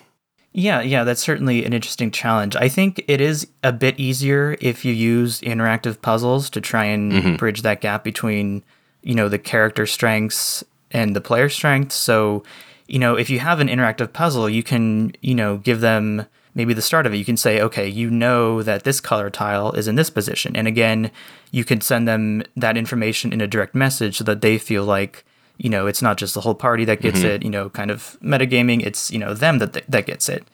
Yeah, 0.52 0.80
yeah, 0.80 1.04
that's 1.04 1.22
certainly 1.22 1.64
an 1.64 1.72
interesting 1.72 2.10
challenge. 2.10 2.56
I 2.56 2.68
think 2.68 3.04
it 3.06 3.20
is 3.20 3.46
a 3.62 3.72
bit 3.72 4.00
easier 4.00 4.56
if 4.60 4.84
you 4.84 4.92
use 4.92 5.40
interactive 5.42 6.02
puzzles 6.02 6.50
to 6.50 6.60
try 6.60 6.86
and 6.86 7.12
mm-hmm. 7.12 7.36
bridge 7.36 7.62
that 7.62 7.80
gap 7.80 8.02
between, 8.02 8.64
you 9.02 9.14
know, 9.14 9.28
the 9.28 9.38
character 9.38 9.86
strengths 9.86 10.64
and 10.90 11.14
the 11.14 11.20
player 11.20 11.48
strengths. 11.48 11.94
So, 11.94 12.42
you 12.86 12.98
know, 12.98 13.16
if 13.16 13.30
you 13.30 13.38
have 13.38 13.60
an 13.60 13.68
interactive 13.68 14.12
puzzle, 14.12 14.48
you 14.48 14.62
can, 14.62 15.12
you 15.20 15.34
know, 15.34 15.58
give 15.58 15.80
them 15.80 16.26
maybe 16.54 16.74
the 16.74 16.82
start 16.82 17.06
of 17.06 17.14
it. 17.14 17.16
You 17.16 17.24
can 17.24 17.36
say, 17.36 17.60
okay, 17.60 17.88
you 17.88 18.10
know 18.10 18.62
that 18.62 18.84
this 18.84 19.00
color 19.00 19.30
tile 19.30 19.72
is 19.72 19.86
in 19.86 19.94
this 19.94 20.10
position. 20.10 20.56
And 20.56 20.66
again, 20.66 21.10
you 21.52 21.64
can 21.64 21.80
send 21.80 22.08
them 22.08 22.42
that 22.56 22.76
information 22.76 23.32
in 23.32 23.40
a 23.40 23.46
direct 23.46 23.74
message 23.74 24.18
so 24.18 24.24
that 24.24 24.40
they 24.40 24.58
feel 24.58 24.84
like, 24.84 25.24
you 25.58 25.70
know, 25.70 25.86
it's 25.86 26.02
not 26.02 26.16
just 26.16 26.34
the 26.34 26.40
whole 26.40 26.54
party 26.54 26.84
that 26.86 27.00
gets 27.00 27.20
mm-hmm. 27.20 27.28
it, 27.28 27.42
you 27.44 27.50
know, 27.50 27.68
kind 27.70 27.90
of 27.90 28.16
metagaming, 28.22 28.84
it's, 28.84 29.10
you 29.10 29.18
know, 29.18 29.34
them 29.34 29.58
that 29.58 29.84
that 29.88 30.06
gets 30.06 30.28
it. 30.28 30.44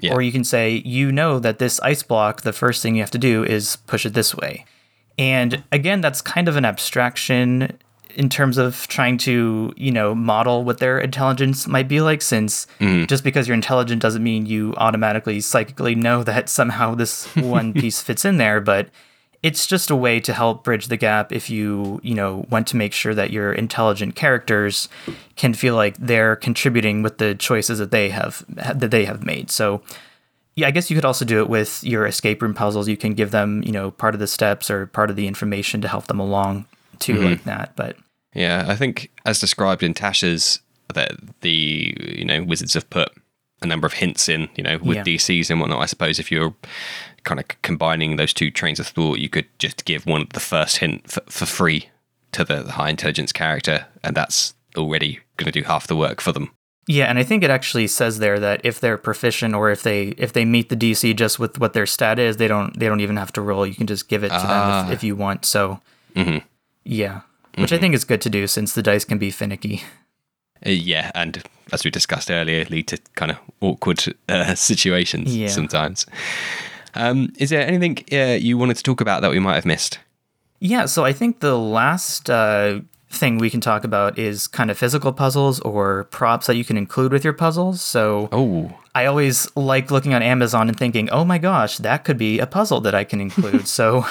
Yeah. 0.00 0.12
Or 0.12 0.22
you 0.22 0.32
can 0.32 0.42
say, 0.42 0.82
you 0.84 1.12
know 1.12 1.38
that 1.38 1.58
this 1.58 1.78
ice 1.80 2.02
block, 2.02 2.42
the 2.42 2.52
first 2.52 2.82
thing 2.82 2.96
you 2.96 3.02
have 3.02 3.10
to 3.12 3.18
do 3.18 3.44
is 3.44 3.76
push 3.86 4.04
it 4.04 4.14
this 4.14 4.34
way. 4.34 4.64
And 5.16 5.62
again, 5.70 6.00
that's 6.00 6.20
kind 6.20 6.48
of 6.48 6.56
an 6.56 6.64
abstraction 6.64 7.78
in 8.14 8.28
terms 8.28 8.58
of 8.58 8.86
trying 8.88 9.18
to, 9.18 9.72
you 9.76 9.90
know, 9.90 10.14
model 10.14 10.64
what 10.64 10.78
their 10.78 10.98
intelligence 10.98 11.66
might 11.66 11.88
be 11.88 12.00
like, 12.00 12.22
since 12.22 12.66
mm-hmm. 12.80 13.06
just 13.06 13.24
because 13.24 13.46
you're 13.46 13.54
intelligent 13.54 14.02
doesn't 14.02 14.22
mean 14.22 14.46
you 14.46 14.74
automatically 14.76 15.40
psychically 15.40 15.94
know 15.94 16.22
that 16.24 16.48
somehow 16.48 16.94
this 16.94 17.26
one 17.36 17.72
piece 17.74 18.02
fits 18.02 18.24
in 18.24 18.36
there. 18.36 18.60
But 18.60 18.88
it's 19.42 19.66
just 19.66 19.90
a 19.90 19.96
way 19.96 20.20
to 20.20 20.32
help 20.32 20.64
bridge 20.64 20.86
the 20.86 20.96
gap 20.96 21.30
if 21.30 21.50
you, 21.50 22.00
you 22.02 22.14
know, 22.14 22.46
want 22.48 22.66
to 22.68 22.76
make 22.76 22.94
sure 22.94 23.14
that 23.14 23.30
your 23.30 23.52
intelligent 23.52 24.14
characters 24.14 24.88
can 25.36 25.52
feel 25.52 25.74
like 25.74 25.96
they're 25.98 26.36
contributing 26.36 27.02
with 27.02 27.18
the 27.18 27.34
choices 27.34 27.78
that 27.78 27.90
they 27.90 28.08
have 28.08 28.44
that 28.48 28.90
they 28.90 29.04
have 29.04 29.22
made. 29.24 29.50
So 29.50 29.82
yeah, 30.56 30.68
I 30.68 30.70
guess 30.70 30.90
you 30.90 30.96
could 30.96 31.04
also 31.04 31.24
do 31.24 31.40
it 31.40 31.48
with 31.48 31.82
your 31.82 32.06
escape 32.06 32.40
room 32.40 32.54
puzzles. 32.54 32.88
You 32.88 32.96
can 32.96 33.14
give 33.14 33.32
them, 33.32 33.62
you 33.64 33.72
know, 33.72 33.90
part 33.90 34.14
of 34.14 34.20
the 34.20 34.26
steps 34.26 34.70
or 34.70 34.86
part 34.86 35.10
of 35.10 35.16
the 35.16 35.26
information 35.26 35.80
to 35.80 35.88
help 35.88 36.06
them 36.06 36.20
along 36.20 36.66
too, 36.98 37.14
mm-hmm. 37.14 37.24
like 37.24 37.44
that. 37.44 37.76
But 37.76 37.96
Yeah, 38.34 38.64
I 38.68 38.76
think 38.76 39.10
as 39.24 39.38
described 39.40 39.82
in 39.82 39.94
Tasha's, 39.94 40.60
that 40.94 41.12
the 41.40 41.96
you 41.98 42.24
know 42.24 42.42
wizards 42.42 42.74
have 42.74 42.88
put 42.90 43.10
a 43.62 43.66
number 43.66 43.86
of 43.86 43.94
hints 43.94 44.28
in, 44.28 44.48
you 44.56 44.62
know, 44.64 44.78
with 44.82 44.96
Yeah. 44.98 45.04
DCs 45.04 45.48
and 45.50 45.60
whatnot. 45.60 45.80
I 45.80 45.86
suppose 45.86 46.18
if 46.18 46.30
you're 46.30 46.54
kind 47.22 47.40
of 47.40 47.46
combining 47.62 48.16
those 48.16 48.34
two 48.34 48.50
trains 48.50 48.78
of 48.78 48.86
thought, 48.88 49.18
you 49.18 49.28
could 49.30 49.46
just 49.58 49.84
give 49.86 50.04
one 50.04 50.26
the 50.34 50.40
first 50.40 50.78
hint 50.78 51.10
for, 51.10 51.22
for 51.28 51.46
free 51.46 51.88
to 52.32 52.44
the, 52.44 52.72
high 52.72 52.90
intelligence 52.90 53.32
character, 53.32 53.86
and 54.02 54.14
that's 54.14 54.54
already 54.76 55.20
going 55.38 55.50
to 55.50 55.60
do 55.60 55.64
half 55.66 55.86
the 55.86 55.96
work 55.96 56.20
for 56.20 56.32
them. 56.32 56.50
Yeah, 56.86 57.06
and 57.06 57.18
I 57.18 57.22
think 57.22 57.42
it 57.42 57.48
actually 57.48 57.86
says 57.86 58.18
there 58.18 58.38
that 58.40 58.60
if 58.64 58.78
they're 58.80 58.98
proficient 58.98 59.54
or 59.54 59.70
if 59.70 59.82
they 59.82 60.08
if 60.18 60.34
they 60.34 60.44
meet 60.44 60.68
the 60.68 60.76
DC 60.76 61.16
just 61.16 61.38
with 61.38 61.58
what 61.58 61.72
their 61.72 61.86
stat 61.86 62.18
is, 62.18 62.36
they 62.36 62.48
don't 62.48 62.78
they 62.78 62.86
don't 62.88 63.00
even 63.00 63.16
have 63.16 63.32
to 63.32 63.40
roll. 63.40 63.66
You 63.66 63.74
can 63.74 63.86
just 63.86 64.08
give 64.08 64.22
it 64.22 64.28
to 64.28 64.34
them 64.34 64.42
Ah. 64.50 64.86
if, 64.88 64.92
if 64.94 65.04
you 65.04 65.16
want. 65.16 65.46
So 65.46 65.80
hmm 66.14 66.38
yeah, 66.84 67.22
which 67.56 67.72
I 67.72 67.78
think 67.78 67.94
is 67.94 68.04
good 68.04 68.20
to 68.22 68.30
do 68.30 68.46
since 68.46 68.74
the 68.74 68.82
dice 68.82 69.04
can 69.04 69.18
be 69.18 69.30
finicky. 69.30 69.82
Uh, 70.66 70.70
yeah, 70.70 71.10
and 71.14 71.42
as 71.72 71.84
we 71.84 71.90
discussed 71.90 72.30
earlier, 72.30 72.64
lead 72.66 72.88
to 72.88 72.98
kind 73.14 73.30
of 73.32 73.38
awkward 73.60 74.04
uh, 74.28 74.54
situations 74.54 75.36
Yeah. 75.36 75.48
sometimes. 75.48 76.06
Um, 76.94 77.32
is 77.38 77.50
there 77.50 77.66
anything 77.66 78.04
uh, 78.12 78.36
you 78.40 78.56
wanted 78.56 78.76
to 78.76 78.82
talk 78.82 79.00
about 79.00 79.22
that 79.22 79.30
we 79.30 79.40
might 79.40 79.56
have 79.56 79.66
missed? 79.66 79.98
Yeah, 80.60 80.86
so 80.86 81.04
I 81.04 81.12
think 81.12 81.40
the 81.40 81.58
last 81.58 82.30
uh, 82.30 82.80
thing 83.10 83.38
we 83.38 83.50
can 83.50 83.60
talk 83.60 83.84
about 83.84 84.18
is 84.18 84.46
kind 84.46 84.70
of 84.70 84.78
physical 84.78 85.12
puzzles 85.12 85.60
or 85.60 86.04
props 86.04 86.46
that 86.46 86.56
you 86.56 86.64
can 86.64 86.76
include 86.76 87.12
with 87.12 87.24
your 87.24 87.32
puzzles. 87.32 87.82
So 87.82 88.28
Oh, 88.32 88.72
I 88.94 89.06
always 89.06 89.48
like 89.56 89.90
looking 89.90 90.14
on 90.14 90.22
Amazon 90.22 90.68
and 90.68 90.78
thinking, 90.78 91.10
oh 91.10 91.24
my 91.24 91.38
gosh, 91.38 91.78
that 91.78 92.04
could 92.04 92.16
be 92.16 92.38
a 92.38 92.46
puzzle 92.46 92.80
that 92.82 92.94
I 92.94 93.02
can 93.04 93.20
include. 93.20 93.66
so, 93.78 94.06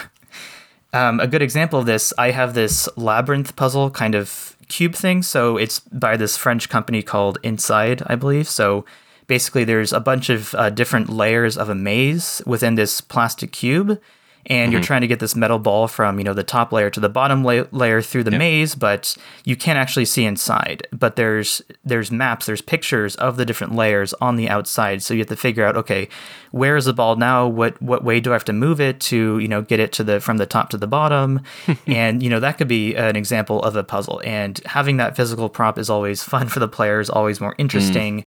um, 0.94 1.20
a 1.20 1.28
good 1.28 1.42
example 1.42 1.80
of 1.80 1.86
this, 1.86 2.14
I 2.18 2.32
have 2.32 2.54
this 2.54 2.88
labyrinth 2.96 3.56
puzzle 3.56 3.90
kind 3.90 4.16
of 4.16 4.56
cube 4.68 4.96
thing. 4.96 5.24
So, 5.24 5.58
it's 5.58 5.80
by 5.80 6.18
this 6.18 6.38
French 6.38 6.70
company 6.70 7.02
called 7.02 7.38
Inside, 7.44 8.04
I 8.08 8.16
believe. 8.16 8.48
So, 8.48 8.86
basically, 9.28 9.64
there's 9.64 9.94
a 9.94 10.00
bunch 10.00 10.30
of 10.30 10.56
uh, 10.56 10.70
different 10.70 11.10
layers 11.10 11.58
of 11.58 11.70
a 11.70 11.76
maze 11.76 12.42
within 12.46 12.76
this 12.76 13.02
plastic 13.02 13.52
cube. 13.52 14.00
And 14.48 14.72
you're 14.72 14.82
mm-hmm. 14.82 14.86
trying 14.86 15.02
to 15.02 15.08
get 15.08 15.20
this 15.20 15.36
metal 15.36 15.60
ball 15.60 15.88
from, 15.88 16.18
you 16.18 16.24
know, 16.24 16.34
the 16.34 16.44
top 16.44 16.72
layer 16.72 16.90
to 16.90 17.00
the 17.00 17.10
bottom 17.10 17.44
la- 17.44 17.66
layer 17.72 18.02
through 18.02 18.24
the 18.24 18.32
maze, 18.32 18.76
but 18.76 19.16
you 19.46 19.56
can't 19.56 19.78
actually 19.78 20.06
see 20.06 20.26
inside. 20.26 20.88
But 20.92 21.16
there's 21.16 21.62
there's 21.86 22.12
maps, 22.12 22.46
there's 22.46 22.62
pictures 22.62 23.16
of 23.16 23.38
the 23.38 23.46
different 23.46 23.76
layers 23.76 24.14
on 24.16 24.36
the 24.36 24.50
outside. 24.50 25.02
So 25.02 25.14
you 25.14 25.22
have 25.22 25.28
to 25.28 25.36
figure 25.36 25.66
out, 25.66 25.78
okay, 25.78 26.10
where 26.52 26.76
is 26.76 26.86
the 26.86 26.94
ball 26.94 27.16
now? 27.16 27.48
What 27.48 27.82
what 27.82 28.04
way 28.04 28.20
do 28.20 28.32
I 28.32 28.34
have 28.34 28.46
to 28.46 28.54
move 28.54 28.82
it 28.82 29.00
to, 29.02 29.40
you 29.40 29.48
know, 29.48 29.62
get 29.62 29.80
it 29.80 29.94
to 29.94 30.04
the 30.04 30.20
from 30.20 30.38
the 30.38 30.46
top 30.46 30.70
to 30.72 30.78
the 30.78 30.88
bottom? 30.88 31.42
and 31.88 32.22
you 32.22 32.30
know 32.30 32.40
that 32.40 32.58
could 32.58 32.68
be 32.68 32.96
an 32.96 33.16
example 33.16 33.62
of 33.64 33.76
a 33.76 33.84
puzzle. 33.84 34.22
And 34.26 34.60
having 34.66 34.98
that 34.98 35.16
physical 35.16 35.50
prop 35.50 35.78
is 35.78 35.90
always 35.90 36.24
fun 36.24 36.48
for 36.50 36.60
the 36.60 36.68
players, 36.68 37.10
always 37.10 37.40
more 37.40 37.54
mm. 37.54 37.60
interesting 37.60 38.23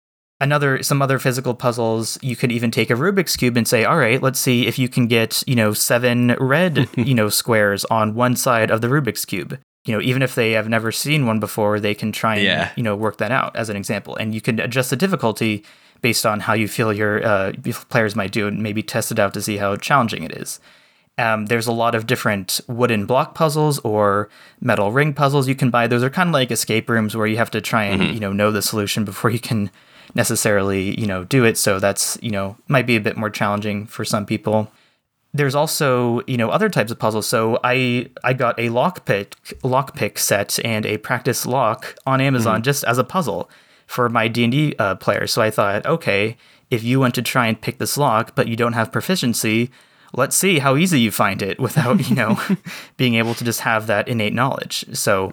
another 0.43 0.83
some 0.83 1.01
other 1.01 1.17
physical 1.19 1.53
puzzles 1.53 2.17
you 2.21 2.35
could 2.35 2.51
even 2.51 2.69
take 2.71 2.89
a 2.89 2.93
rubik's 3.03 3.35
cube 3.37 3.55
and 3.57 3.67
say 3.67 3.85
all 3.85 3.97
right 3.97 4.21
let's 4.21 4.39
see 4.39 4.67
if 4.67 4.77
you 4.77 4.87
can 4.89 5.07
get 5.07 5.31
you 5.47 5.55
know 5.55 5.71
seven 5.73 6.35
red 6.39 6.73
you 6.97 7.15
know 7.19 7.29
squares 7.29 7.85
on 7.85 8.13
one 8.13 8.35
side 8.35 8.69
of 8.69 8.81
the 8.81 8.87
rubik's 8.87 9.25
cube 9.25 9.57
you 9.85 9.93
know 9.93 10.01
even 10.01 10.21
if 10.21 10.35
they 10.35 10.51
have 10.51 10.67
never 10.69 10.91
seen 10.91 11.25
one 11.25 11.39
before 11.39 11.79
they 11.79 11.95
can 11.95 12.11
try 12.11 12.35
and 12.35 12.43
Yeah. 12.45 12.71
you 12.75 12.83
know 12.83 12.95
work 12.95 13.17
that 13.17 13.31
out 13.31 13.55
as 13.55 13.69
an 13.69 13.75
example 13.77 14.15
and 14.17 14.35
you 14.35 14.41
can 14.41 14.59
adjust 14.59 14.89
the 14.89 14.95
difficulty 15.05 15.63
based 16.01 16.25
on 16.25 16.41
how 16.41 16.53
you 16.53 16.67
feel 16.67 16.91
your 16.91 17.25
uh, 17.25 17.53
players 17.89 18.13
might 18.15 18.33
do 18.33 18.47
and 18.47 18.61
maybe 18.61 18.83
test 18.83 19.11
it 19.13 19.19
out 19.19 19.33
to 19.35 19.41
see 19.41 19.57
how 19.57 19.75
challenging 19.77 20.23
it 20.23 20.33
is 20.43 20.59
um, 21.17 21.45
there's 21.45 21.67
a 21.67 21.71
lot 21.71 21.93
of 21.95 22.07
different 22.07 22.59
wooden 22.67 23.05
block 23.05 23.35
puzzles 23.35 23.77
or 23.91 24.29
metal 24.59 24.91
ring 24.91 25.13
puzzles 25.13 25.47
you 25.47 25.53
can 25.53 25.69
buy. 25.69 25.85
Those 25.85 26.01
are 26.01 26.09
kind 26.09 26.27
of 26.29 26.33
like 26.33 26.49
escape 26.49 26.89
rooms 26.89 27.15
where 27.15 27.27
you 27.27 27.37
have 27.37 27.51
to 27.51 27.61
try 27.61 27.83
and 27.83 28.01
you 28.15 28.19
know 28.19 28.33
know 28.33 28.49
the 28.51 28.63
solution 28.63 29.05
before 29.05 29.29
you 29.29 29.37
can 29.39 29.69
necessarily 30.15 30.99
you 30.99 31.05
know 31.05 31.23
do 31.23 31.43
it. 31.43 31.57
So 31.57 31.79
that's 31.79 32.17
you 32.21 32.31
know 32.31 32.57
might 32.67 32.87
be 32.87 32.95
a 32.95 33.01
bit 33.01 33.17
more 33.17 33.29
challenging 33.29 33.85
for 33.85 34.05
some 34.05 34.25
people. 34.25 34.71
There's 35.33 35.55
also 35.55 36.21
you 36.27 36.37
know 36.37 36.49
other 36.49 36.69
types 36.69 36.91
of 36.91 36.99
puzzles. 36.99 37.27
So 37.27 37.59
I 37.63 38.09
I 38.23 38.33
got 38.33 38.59
a 38.59 38.69
lockpick 38.69 39.33
lockpick 39.61 40.17
set 40.17 40.59
and 40.63 40.85
a 40.85 40.97
practice 40.97 41.45
lock 41.45 41.95
on 42.05 42.21
Amazon 42.21 42.63
just 42.63 42.83
as 42.83 42.97
a 42.97 43.03
puzzle 43.03 43.49
for 43.87 44.09
my 44.09 44.27
D 44.27 44.43
and 44.43 44.51
D 44.51 44.75
uh, 44.79 44.95
players. 44.95 45.31
So 45.31 45.41
I 45.41 45.51
thought, 45.51 45.85
okay, 45.85 46.37
if 46.69 46.83
you 46.83 46.99
want 46.99 47.15
to 47.15 47.21
try 47.21 47.47
and 47.47 47.59
pick 47.59 47.77
this 47.77 47.97
lock 47.97 48.35
but 48.35 48.47
you 48.47 48.55
don't 48.55 48.73
have 48.73 48.91
proficiency, 48.91 49.71
let's 50.13 50.35
see 50.35 50.59
how 50.59 50.75
easy 50.75 50.99
you 51.01 51.11
find 51.11 51.41
it 51.41 51.59
without 51.67 52.09
you 52.09 52.15
know 52.15 52.39
being 52.97 53.15
able 53.15 53.33
to 53.35 53.43
just 53.43 53.61
have 53.61 53.87
that 53.87 54.07
innate 54.07 54.33
knowledge. 54.33 54.85
So 54.93 55.31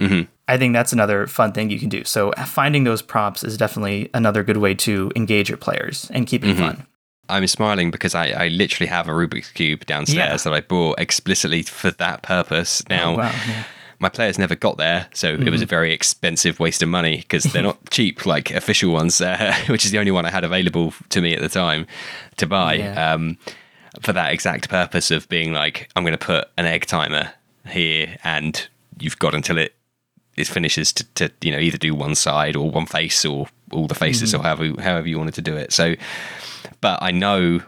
I 0.48 0.56
think 0.58 0.72
that's 0.74 0.92
another 0.92 1.26
fun 1.26 1.52
thing 1.52 1.70
you 1.70 1.78
can 1.78 1.88
do. 1.88 2.04
So 2.04 2.32
finding 2.46 2.84
those 2.84 3.02
props 3.02 3.44
is 3.44 3.56
definitely 3.56 4.10
another 4.14 4.42
good 4.42 4.56
way 4.56 4.74
to 4.74 5.10
engage 5.14 5.48
your 5.48 5.58
players 5.58 6.10
and 6.12 6.26
keep 6.26 6.44
it 6.44 6.56
fun. 6.56 6.86
I'm 7.28 7.46
smiling 7.46 7.92
because 7.92 8.16
I, 8.16 8.30
I 8.30 8.48
literally 8.48 8.88
have 8.88 9.06
a 9.06 9.12
Rubik's 9.12 9.52
Cube 9.52 9.86
downstairs 9.86 10.44
Yeah. 10.44 10.50
that 10.50 10.52
I 10.52 10.60
bought 10.62 10.98
explicitly 10.98 11.62
for 11.62 11.92
that 11.92 12.22
purpose. 12.22 12.82
Now, 12.88 13.12
Oh, 13.12 13.18
wow, 13.18 13.30
yeah. 13.46 13.62
my 14.00 14.08
players 14.08 14.36
never 14.36 14.56
got 14.56 14.78
there, 14.78 15.06
so 15.14 15.34
it 15.34 15.48
was 15.48 15.62
a 15.62 15.66
very 15.66 15.92
expensive 15.92 16.58
waste 16.58 16.82
of 16.82 16.88
money 16.88 17.18
because 17.18 17.44
they're 17.44 17.62
not 17.62 17.78
cheap 17.90 18.26
like 18.26 18.50
official 18.50 18.90
ones, 18.92 19.20
uh, 19.20 19.54
which 19.68 19.84
is 19.84 19.92
the 19.92 19.98
only 20.00 20.10
one 20.10 20.26
I 20.26 20.30
had 20.30 20.42
available 20.42 20.92
to 21.10 21.20
me 21.20 21.32
at 21.32 21.40
the 21.40 21.48
time 21.48 21.86
to 22.38 22.48
buy. 22.48 22.74
Yeah. 22.74 23.12
Um, 23.12 23.38
for 24.00 24.12
that 24.12 24.32
exact 24.32 24.68
purpose 24.68 25.10
of 25.10 25.28
being 25.28 25.52
like, 25.52 25.90
I'm 25.96 26.04
going 26.04 26.16
to 26.16 26.18
put 26.18 26.48
an 26.56 26.66
egg 26.66 26.86
timer 26.86 27.32
here, 27.66 28.16
and 28.24 28.68
you've 28.98 29.18
got 29.18 29.34
until 29.34 29.58
it 29.58 29.74
it 30.36 30.46
finishes 30.46 30.92
to, 30.92 31.04
to 31.14 31.30
you 31.42 31.52
know 31.52 31.58
either 31.58 31.76
do 31.78 31.94
one 31.94 32.14
side 32.14 32.56
or 32.56 32.70
one 32.70 32.86
face 32.86 33.24
or 33.24 33.46
all 33.72 33.86
the 33.86 33.94
faces 33.94 34.34
or 34.34 34.42
however 34.42 34.72
however 34.80 35.08
you 35.08 35.18
wanted 35.18 35.34
to 35.34 35.42
do 35.42 35.56
it. 35.56 35.72
So, 35.72 35.94
but 36.80 37.02
I 37.02 37.10
know 37.10 37.60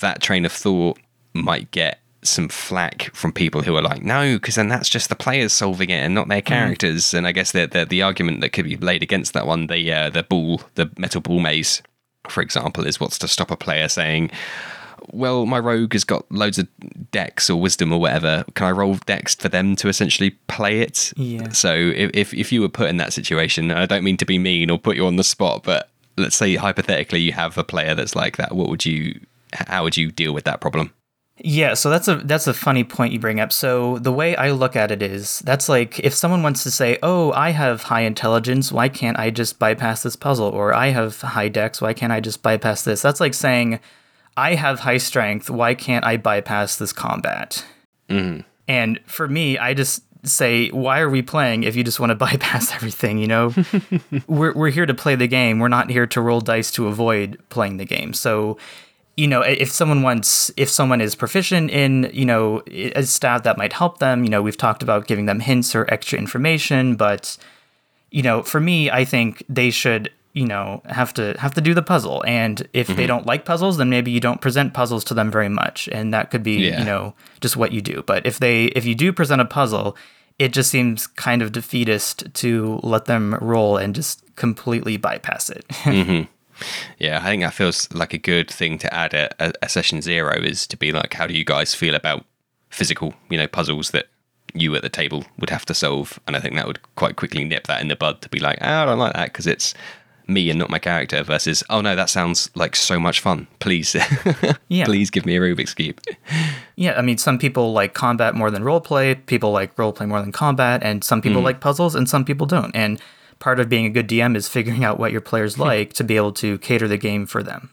that 0.00 0.22
train 0.22 0.44
of 0.44 0.52
thought 0.52 0.98
might 1.32 1.70
get 1.70 2.00
some 2.22 2.48
flack 2.48 3.14
from 3.14 3.32
people 3.32 3.62
who 3.62 3.76
are 3.76 3.82
like, 3.82 4.02
no, 4.02 4.36
because 4.36 4.56
then 4.56 4.68
that's 4.68 4.88
just 4.88 5.08
the 5.08 5.14
players 5.14 5.52
solving 5.52 5.90
it 5.90 6.02
and 6.02 6.14
not 6.14 6.28
their 6.28 6.42
characters. 6.42 7.14
And 7.14 7.26
I 7.26 7.32
guess 7.32 7.52
the, 7.52 7.66
the 7.66 7.84
the 7.84 8.02
argument 8.02 8.40
that 8.40 8.50
could 8.50 8.64
be 8.64 8.76
laid 8.76 9.02
against 9.02 9.32
that 9.34 9.46
one, 9.46 9.66
the 9.66 9.92
uh, 9.92 10.10
the 10.10 10.22
ball, 10.22 10.62
the 10.74 10.90
metal 10.98 11.20
ball 11.20 11.40
maze, 11.40 11.82
for 12.28 12.42
example, 12.42 12.86
is 12.86 12.98
what's 12.98 13.18
to 13.18 13.28
stop 13.28 13.50
a 13.50 13.56
player 13.56 13.88
saying, 13.88 14.30
well, 15.12 15.46
my 15.46 15.58
rogue 15.58 15.92
has 15.92 16.04
got 16.04 16.30
loads 16.30 16.58
of 16.58 16.68
dex 17.10 17.48
or 17.48 17.60
wisdom 17.60 17.92
or 17.92 18.00
whatever. 18.00 18.44
Can 18.54 18.66
I 18.66 18.70
roll 18.70 18.94
dex 19.06 19.34
for 19.34 19.48
them 19.48 19.76
to 19.76 19.88
essentially 19.88 20.30
play 20.48 20.80
it? 20.80 21.12
Yeah. 21.16 21.50
So 21.50 21.74
if, 21.74 22.10
if 22.14 22.34
if 22.34 22.52
you 22.52 22.60
were 22.60 22.68
put 22.68 22.88
in 22.88 22.96
that 22.98 23.12
situation, 23.12 23.70
and 23.70 23.78
I 23.78 23.86
don't 23.86 24.04
mean 24.04 24.16
to 24.18 24.26
be 24.26 24.38
mean 24.38 24.70
or 24.70 24.78
put 24.78 24.96
you 24.96 25.06
on 25.06 25.16
the 25.16 25.24
spot, 25.24 25.62
but 25.64 25.90
let's 26.16 26.36
say 26.36 26.54
hypothetically 26.56 27.20
you 27.20 27.32
have 27.32 27.56
a 27.58 27.64
player 27.64 27.94
that's 27.94 28.16
like 28.16 28.36
that, 28.36 28.52
what 28.52 28.68
would 28.68 28.84
you? 28.84 29.20
How 29.52 29.82
would 29.82 29.96
you 29.96 30.10
deal 30.10 30.34
with 30.34 30.44
that 30.44 30.60
problem? 30.60 30.92
Yeah, 31.40 31.74
so 31.74 31.88
that's 31.88 32.08
a 32.08 32.16
that's 32.16 32.48
a 32.48 32.54
funny 32.54 32.82
point 32.82 33.12
you 33.12 33.20
bring 33.20 33.38
up. 33.38 33.52
So 33.52 33.98
the 33.98 34.12
way 34.12 34.34
I 34.34 34.50
look 34.50 34.74
at 34.74 34.90
it 34.90 35.02
is 35.02 35.38
that's 35.40 35.68
like 35.68 36.00
if 36.00 36.12
someone 36.12 36.42
wants 36.42 36.64
to 36.64 36.70
say, 36.70 36.98
"Oh, 37.02 37.32
I 37.32 37.50
have 37.50 37.84
high 37.84 38.00
intelligence, 38.00 38.72
why 38.72 38.88
can't 38.88 39.18
I 39.18 39.30
just 39.30 39.58
bypass 39.58 40.02
this 40.02 40.16
puzzle?" 40.16 40.48
or 40.48 40.74
"I 40.74 40.88
have 40.88 41.20
high 41.20 41.48
dex, 41.48 41.80
why 41.80 41.92
can't 41.92 42.12
I 42.12 42.18
just 42.20 42.42
bypass 42.42 42.82
this?" 42.82 43.02
That's 43.02 43.20
like 43.20 43.34
saying, 43.34 43.78
"I 44.38 44.54
have 44.54 44.80
high 44.80 44.98
strength, 44.98 45.50
why 45.50 45.74
can't 45.74 46.04
I 46.04 46.16
bypass 46.16 46.76
this 46.76 46.92
combat?" 46.92 47.64
Mm-hmm. 48.08 48.40
And 48.68 49.00
for 49.06 49.28
me, 49.28 49.58
I 49.58 49.74
just 49.74 50.02
say, 50.24 50.68
"Why 50.70 51.00
are 51.00 51.10
we 51.10 51.22
playing 51.22 51.64
if 51.64 51.76
you 51.76 51.84
just 51.84 52.00
want 52.00 52.10
to 52.10 52.16
bypass 52.26 52.72
everything, 52.72 53.18
you 53.18 53.26
know?" 53.26 53.54
we're 54.26 54.54
we're 54.54 54.70
here 54.70 54.86
to 54.86 54.94
play 54.94 55.14
the 55.14 55.28
game. 55.28 55.58
We're 55.58 55.68
not 55.68 55.90
here 55.90 56.06
to 56.06 56.20
roll 56.20 56.40
dice 56.40 56.70
to 56.72 56.86
avoid 56.86 57.38
playing 57.48 57.76
the 57.76 57.84
game. 57.84 58.12
So 58.14 58.56
you 59.18 59.26
know, 59.26 59.40
if 59.40 59.72
someone 59.72 60.02
wants, 60.02 60.52
if 60.56 60.68
someone 60.68 61.00
is 61.00 61.16
proficient 61.16 61.72
in, 61.72 62.08
you 62.14 62.24
know, 62.24 62.62
a 62.68 63.02
stat 63.02 63.42
that 63.42 63.58
might 63.58 63.72
help 63.72 63.98
them, 63.98 64.22
you 64.22 64.30
know, 64.30 64.40
we've 64.40 64.56
talked 64.56 64.80
about 64.80 65.08
giving 65.08 65.26
them 65.26 65.40
hints 65.40 65.74
or 65.74 65.92
extra 65.92 66.16
information, 66.20 66.94
but, 66.94 67.36
you 68.12 68.22
know, 68.22 68.44
for 68.44 68.60
me, 68.60 68.92
I 68.92 69.04
think 69.04 69.42
they 69.48 69.70
should, 69.70 70.12
you 70.38 70.46
know, 70.46 70.80
have 70.86 71.12
to 71.14 71.34
have 71.38 71.52
to 71.54 71.60
do 71.60 71.74
the 71.74 71.82
puzzle. 71.82 72.24
And 72.24 72.68
if 72.72 72.86
they 72.86 72.94
mm-hmm. 72.94 73.06
don't 73.06 73.26
like 73.26 73.44
puzzles, 73.44 73.76
then 73.76 73.90
maybe 73.90 74.12
you 74.12 74.20
don't 74.20 74.40
present 74.40 74.72
puzzles 74.72 75.02
to 75.04 75.14
them 75.14 75.32
very 75.32 75.48
much, 75.48 75.88
and 75.90 76.14
that 76.14 76.30
could 76.30 76.44
be, 76.44 76.68
Yeah. 76.68 76.78
you 76.78 76.84
know, 76.84 77.14
just 77.40 77.56
what 77.56 77.72
you 77.72 77.80
do. 77.80 78.04
But 78.06 78.24
if 78.24 78.38
they, 78.38 78.66
if 78.66 78.84
you 78.84 78.94
do 78.94 79.12
present 79.12 79.40
a 79.40 79.44
puzzle, 79.44 79.96
it 80.38 80.52
just 80.52 80.70
seems 80.70 81.08
kind 81.08 81.42
of 81.42 81.50
defeatist 81.50 82.32
to 82.34 82.78
let 82.84 83.06
them 83.06 83.34
roll 83.40 83.76
and 83.76 83.96
just 83.96 84.22
completely 84.36 84.96
bypass 84.96 85.50
it. 85.50 85.66
Mm-hmm. 85.88 86.24
Yeah, 86.98 87.20
I 87.22 87.26
think 87.26 87.42
that 87.42 87.54
feels 87.54 87.88
like 87.92 88.12
a 88.12 88.18
good 88.18 88.50
thing 88.50 88.78
to 88.78 88.92
add 88.92 89.14
at 89.14 89.70
session 89.70 90.02
zero 90.02 90.34
is 90.42 90.66
to 90.66 90.76
be 90.76 90.90
like, 90.90 91.14
how 91.14 91.24
do 91.24 91.34
you 91.34 91.44
guys 91.44 91.72
feel 91.72 91.94
about 91.94 92.24
physical, 92.70 93.14
you 93.30 93.38
know, 93.38 93.46
puzzles 93.46 93.92
that 93.92 94.06
you 94.54 94.74
at 94.74 94.82
the 94.82 94.88
table 94.88 95.24
would 95.38 95.50
have 95.50 95.64
to 95.66 95.74
solve? 95.74 96.18
And 96.26 96.34
I 96.34 96.40
think 96.40 96.56
that 96.56 96.66
would 96.66 96.80
quite 96.96 97.14
quickly 97.14 97.44
nip 97.44 97.68
that 97.68 97.80
in 97.80 97.86
the 97.86 97.94
bud 97.94 98.22
to 98.22 98.28
be 98.28 98.40
like, 98.40 98.58
oh, 98.60 98.82
I 98.82 98.84
don't 98.84 98.98
like 98.98 99.12
that 99.12 99.32
because 99.32 99.46
it's 99.46 99.72
me 100.28 100.50
and 100.50 100.58
not 100.58 100.68
my 100.70 100.78
character 100.78 101.22
versus, 101.22 101.64
oh 101.70 101.80
no, 101.80 101.96
that 101.96 102.10
sounds 102.10 102.50
like 102.54 102.76
so 102.76 103.00
much 103.00 103.20
fun. 103.20 103.46
Please, 103.60 103.96
Yeah. 104.68 104.84
please 104.84 105.10
give 105.10 105.24
me 105.24 105.36
a 105.36 105.40
Rubik's 105.40 105.74
Cube. 105.74 106.00
Yeah, 106.76 106.92
I 106.98 107.02
mean, 107.02 107.18
some 107.18 107.38
people 107.38 107.72
like 107.72 107.94
combat 107.94 108.34
more 108.34 108.50
than 108.50 108.62
roleplay. 108.62 109.24
People 109.26 109.50
like 109.50 109.74
roleplay 109.76 110.06
more 110.06 110.20
than 110.20 110.32
combat, 110.32 110.82
and 110.82 111.02
some 111.02 111.22
people 111.22 111.40
like 111.42 111.60
puzzles, 111.60 111.94
and 111.94 112.08
some 112.08 112.24
people 112.24 112.46
don't. 112.46 112.74
And 112.76 113.00
part 113.38 113.58
of 113.58 113.68
being 113.68 113.86
a 113.86 113.90
good 113.90 114.08
DM 114.08 114.36
is 114.36 114.48
figuring 114.48 114.84
out 114.84 114.98
what 114.98 115.12
your 115.12 115.20
players 115.20 115.58
like 115.58 115.92
to 115.94 116.04
be 116.04 116.16
able 116.16 116.32
to 116.32 116.58
cater 116.58 116.86
the 116.86 116.98
game 116.98 117.24
for 117.26 117.42
them. 117.42 117.70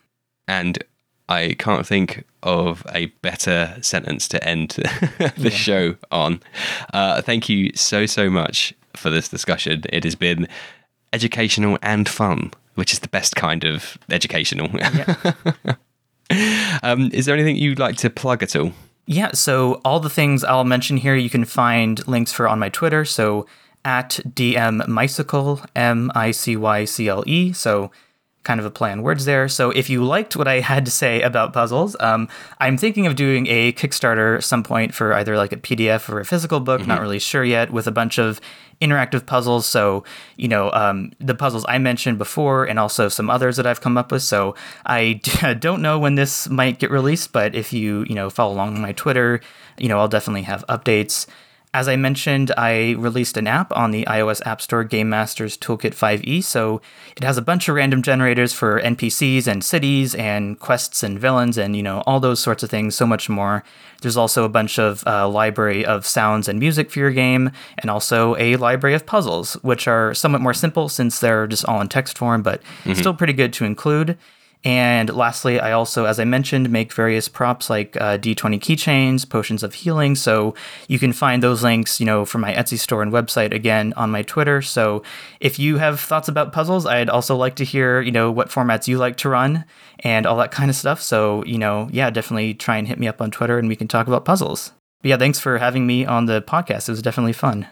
And 0.47 0.83
I 1.27 1.55
can't 1.57 1.85
think 1.85 2.23
of 2.43 2.85
a 2.93 3.07
better 3.21 3.77
sentence 3.81 4.27
to 4.29 4.43
end 4.47 4.69
the 5.17 5.33
yeah. 5.37 5.49
show 5.49 5.95
on. 6.11 6.39
Uh, 6.93 7.21
thank 7.21 7.49
you 7.49 7.71
so, 7.75 8.05
so 8.05 8.29
much 8.29 8.73
for 8.93 9.09
this 9.09 9.27
discussion. 9.27 9.83
It 9.89 10.03
has 10.03 10.15
been 10.15 10.47
educational 11.15 11.79
and 11.81 12.07
fun, 12.07 12.51
which 12.75 12.91
is 12.93 12.99
the 12.99 13.07
best 13.07 13.35
kind 13.37 13.63
of 13.63 13.97
educational. 14.09 14.69
Yeah. 14.69 15.33
um, 16.83 17.09
is 17.13 17.25
there 17.25 17.33
anything 17.33 17.55
you'd 17.55 17.79
like 17.79 17.95
to 17.97 18.09
plug 18.09 18.43
at 18.43 18.55
all? 18.55 18.73
Yeah, 19.07 19.31
so 19.31 19.81
all 19.85 19.99
the 19.99 20.09
things 20.09 20.43
I'll 20.43 20.65
mention 20.65 20.97
here, 20.97 21.15
you 21.15 21.29
can 21.29 21.45
find 21.45 22.05
links 22.07 22.31
for 22.33 22.47
on 22.47 22.59
my 22.59 22.69
Twitter. 22.69 23.05
So 23.05 23.47
at 23.85 24.19
DM 24.27 24.85
Micycle, 24.87 25.61
M 25.75 26.11
I 26.13 26.31
C 26.31 26.57
Y 26.57 26.85
C 26.85 27.07
L 27.07 27.23
E. 27.25 27.53
So 27.53 27.91
kind 28.45 28.59
of 28.61 28.65
a 28.65 28.71
play 28.71 28.91
on 28.91 29.01
words 29.01 29.25
there. 29.25 29.49
So 29.49 29.71
if 29.71 29.89
you 29.89 30.05
liked 30.05 30.37
what 30.37 30.47
I 30.47 30.59
had 30.71 30.85
to 30.85 30.91
say 30.91 31.21
about 31.21 31.51
puzzles, 31.51 31.97
um, 31.99 32.29
I'm 32.59 32.77
thinking 32.77 33.05
of 33.07 33.17
doing 33.17 33.47
a 33.47 33.73
Kickstarter 33.73 34.41
some 34.41 34.63
point 34.63 34.93
for 34.93 35.13
either 35.13 35.35
like 35.35 35.51
a 35.51 35.57
PDF 35.57 36.07
or 36.07 36.21
a 36.21 36.25
physical 36.25 36.61
book. 36.61 36.79
Mm-hmm. 36.79 36.89
Not 36.89 37.01
really 37.01 37.19
sure 37.19 37.43
yet. 37.43 37.71
With 37.71 37.87
a 37.87 37.91
bunch 37.91 38.17
of 38.17 38.39
interactive 38.81 39.25
puzzles. 39.25 39.65
So 39.65 40.03
you 40.37 40.47
know 40.47 40.71
um, 40.71 41.11
the 41.19 41.35
puzzles 41.35 41.65
I 41.67 41.77
mentioned 41.77 42.17
before, 42.17 42.65
and 42.65 42.79
also 42.79 43.09
some 43.09 43.29
others 43.29 43.57
that 43.57 43.65
I've 43.65 43.81
come 43.81 43.97
up 43.97 44.11
with. 44.11 44.23
So 44.23 44.55
I 44.85 45.21
don't 45.59 45.81
know 45.81 45.99
when 45.99 46.15
this 46.15 46.49
might 46.49 46.79
get 46.79 46.91
released, 46.91 47.31
but 47.31 47.55
if 47.55 47.73
you 47.73 48.05
you 48.07 48.15
know 48.15 48.29
follow 48.29 48.53
along 48.53 48.75
on 48.75 48.81
my 48.81 48.93
Twitter, 48.93 49.41
you 49.77 49.89
know 49.89 49.99
I'll 49.99 50.07
definitely 50.07 50.43
have 50.43 50.65
updates. 50.67 51.27
As 51.75 51.89
I 51.89 51.97
mentioned, 51.97 52.53
I 52.55 52.91
released 52.97 53.35
an 53.35 53.47
app 53.47 53.75
on 53.75 53.91
the 53.91 54.05
iOS 54.05 54.41
App 54.47 54.61
Store, 54.61 54.85
Game 54.85 55.09
Master's 55.09 55.57
Toolkit 55.57 55.93
5e. 55.93 56.41
So 56.41 56.81
it 57.17 57.23
has 57.25 57.37
a 57.37 57.41
bunch 57.41 57.67
of 57.67 57.75
random 57.75 58.01
generators 58.01 58.53
for 58.53 58.79
NPCs 58.79 59.45
and 59.45 59.61
cities 59.61 60.15
and 60.15 60.57
quests 60.57 61.03
and 61.03 61.19
villains 61.19 61.57
and, 61.57 61.75
you 61.75 61.83
know, 61.83 62.01
all 62.07 62.21
those 62.21 62.39
sorts 62.39 62.63
of 62.63 62.69
things, 62.69 62.95
so 62.95 63.05
much 63.05 63.27
more. 63.27 63.61
There's 64.01 64.15
also 64.15 64.45
a 64.45 64.49
bunch 64.49 64.79
of 64.79 65.05
uh, 65.05 65.27
library 65.27 65.85
of 65.85 66.05
sounds 66.05 66.47
and 66.47 66.59
music 66.59 66.91
for 66.91 66.99
your 66.99 67.11
game, 67.11 67.51
and 67.79 67.91
also 67.91 68.37
a 68.37 68.55
library 68.55 68.95
of 68.95 69.05
puzzles, 69.05 69.55
which 69.55 69.85
are 69.85 70.13
somewhat 70.13 70.39
more 70.39 70.53
simple 70.53 70.87
since 70.87 71.19
they're 71.19 71.45
just 71.45 71.65
all 71.65 71.81
in 71.81 71.89
text 71.89 72.17
form, 72.17 72.41
but 72.41 72.61
mm-hmm. 72.85 72.93
still 72.93 73.13
pretty 73.13 73.33
good 73.33 73.51
to 73.51 73.65
include. 73.65 74.17
And 74.65 75.13
lastly, 75.13 75.59
I 75.59 75.73
also, 75.73 76.05
as 76.05 76.19
I 76.19 76.23
mentioned, 76.23 76.71
make 76.71 76.91
various 76.91 77.29
props 77.29 77.69
like 77.69 77.95
uh, 77.97 78.17
D20 78.17 78.59
keychains, 78.59 79.29
potions 79.29 79.61
of 79.61 79.75
healing. 79.75 80.15
So 80.15 80.55
you 80.87 80.97
can 80.97 81.13
find 81.13 81.43
those 81.43 81.61
links, 81.61 81.99
you 81.99 82.05
know, 82.07 82.25
from 82.25 82.41
my 82.41 82.51
Etsy 82.51 82.79
store 82.79 83.03
and 83.03 83.13
website 83.13 83.53
again 83.53 83.93
on 83.95 84.09
my 84.09 84.23
Twitter. 84.23 84.63
So 84.63 85.03
if 85.39 85.59
you 85.59 85.77
have 85.77 85.99
thoughts 85.99 86.27
about 86.27 86.51
puzzles, 86.51 86.87
I'd 86.87 87.11
also 87.11 87.35
like 87.35 87.53
to 87.57 87.63
hear, 87.63 88.01
you 88.01 88.11
know, 88.11 88.31
what 88.31 88.49
formats 88.49 88.87
you 88.87 88.97
like 88.97 89.17
to 89.17 89.29
run 89.29 89.65
and 89.99 90.25
all 90.25 90.37
that 90.37 90.49
kind 90.49 90.71
of 90.71 90.75
stuff. 90.75 90.99
So, 90.99 91.45
you 91.45 91.59
know, 91.59 91.87
yeah, 91.91 92.09
definitely 92.09 92.55
try 92.55 92.77
and 92.77 92.87
hit 92.87 92.97
me 92.97 93.07
up 93.07 93.21
on 93.21 93.29
Twitter 93.29 93.59
and 93.59 93.67
we 93.67 93.75
can 93.75 93.87
talk 93.87 94.07
about 94.07 94.25
puzzles. 94.25 94.71
But 95.03 95.09
yeah, 95.09 95.17
thanks 95.17 95.39
for 95.39 95.59
having 95.59 95.85
me 95.85 96.07
on 96.07 96.25
the 96.25 96.41
podcast. 96.41 96.89
It 96.89 96.93
was 96.93 97.03
definitely 97.03 97.33
fun. 97.33 97.67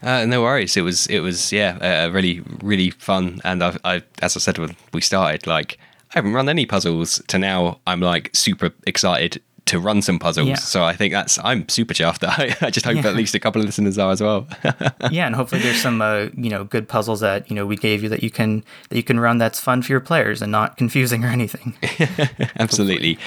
Uh, 0.00 0.24
no 0.26 0.42
worries. 0.42 0.76
It 0.76 0.82
was, 0.82 1.08
it 1.08 1.20
was, 1.20 1.52
yeah, 1.52 2.04
uh, 2.06 2.12
really, 2.12 2.44
really 2.62 2.90
fun. 2.90 3.40
And 3.42 3.64
I, 3.64 3.76
I, 3.84 4.02
as 4.22 4.36
I 4.36 4.38
said 4.38 4.58
when 4.58 4.76
we 4.92 5.00
started, 5.00 5.48
like 5.48 5.78
I 6.14 6.18
haven't 6.18 6.34
run 6.34 6.48
any 6.48 6.66
puzzles 6.66 7.22
to 7.28 7.38
now. 7.38 7.80
I'm 7.86 8.00
like 8.00 8.30
super 8.34 8.70
excited 8.86 9.42
to 9.66 9.80
run 9.80 10.00
some 10.00 10.18
puzzles. 10.18 10.48
Yeah. 10.48 10.54
So 10.54 10.84
I 10.84 10.94
think 10.94 11.12
that's 11.12 11.38
I'm 11.42 11.68
super 11.68 11.92
chuffed. 11.92 12.24
I, 12.26 12.56
I 12.64 12.70
just 12.70 12.86
hope 12.86 12.96
yeah. 12.96 13.08
at 13.08 13.16
least 13.16 13.34
a 13.34 13.40
couple 13.40 13.60
of 13.60 13.66
listeners 13.66 13.98
are 13.98 14.12
as 14.12 14.22
well. 14.22 14.46
yeah, 15.10 15.26
and 15.26 15.34
hopefully 15.34 15.60
there's 15.60 15.80
some 15.80 16.00
uh, 16.00 16.28
you 16.36 16.50
know 16.50 16.64
good 16.64 16.88
puzzles 16.88 17.20
that 17.20 17.48
you 17.50 17.56
know 17.56 17.66
we 17.66 17.76
gave 17.76 18.02
you 18.02 18.08
that 18.08 18.22
you 18.22 18.30
can 18.30 18.64
that 18.88 18.96
you 18.96 19.02
can 19.02 19.20
run 19.20 19.38
that's 19.38 19.60
fun 19.60 19.82
for 19.82 19.92
your 19.92 20.00
players 20.00 20.40
and 20.40 20.50
not 20.50 20.76
confusing 20.76 21.24
or 21.24 21.28
anything. 21.28 21.76
Absolutely. 22.58 23.18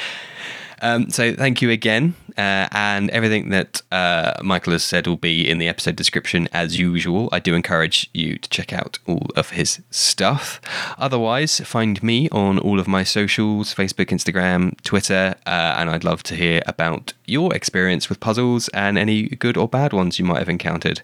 Um, 0.81 1.09
so 1.09 1.33
thank 1.35 1.61
you 1.61 1.69
again. 1.69 2.15
Uh, 2.39 2.69
and 2.71 3.09
everything 3.09 3.49
that 3.49 3.81
uh, 3.91 4.31
Michael 4.41 4.71
has 4.71 4.81
said 4.81 5.07
will 5.07 5.17
be 5.17 5.49
in 5.49 5.57
the 5.57 5.67
episode 5.67 5.97
description 5.97 6.47
as 6.53 6.79
usual. 6.79 7.27
I 7.33 7.39
do 7.39 7.53
encourage 7.53 8.09
you 8.13 8.37
to 8.37 8.49
check 8.49 8.71
out 8.71 8.97
all 9.05 9.27
of 9.35 9.49
his 9.49 9.81
stuff. 9.91 10.61
Otherwise, 10.97 11.59
find 11.59 12.01
me 12.01 12.29
on 12.29 12.57
all 12.57 12.79
of 12.79 12.87
my 12.87 13.03
socials 13.03 13.75
Facebook, 13.75 14.05
Instagram, 14.05 14.81
Twitter, 14.83 15.35
uh, 15.45 15.75
and 15.77 15.89
I'd 15.89 16.05
love 16.05 16.23
to 16.23 16.35
hear 16.35 16.61
about 16.65 17.11
your 17.25 17.53
experience 17.53 18.07
with 18.07 18.21
puzzles 18.21 18.69
and 18.69 18.97
any 18.97 19.23
good 19.23 19.57
or 19.57 19.67
bad 19.67 19.91
ones 19.91 20.17
you 20.17 20.23
might 20.23 20.39
have 20.39 20.47
encountered. 20.47 21.01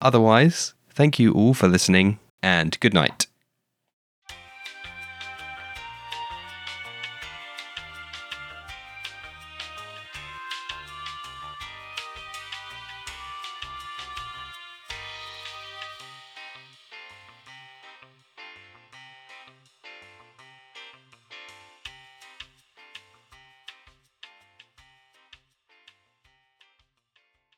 Otherwise, 0.00 0.72
thank 0.88 1.18
you 1.18 1.34
all 1.34 1.52
for 1.52 1.68
listening 1.68 2.18
and 2.42 2.80
good 2.80 2.94
night. 2.94 3.27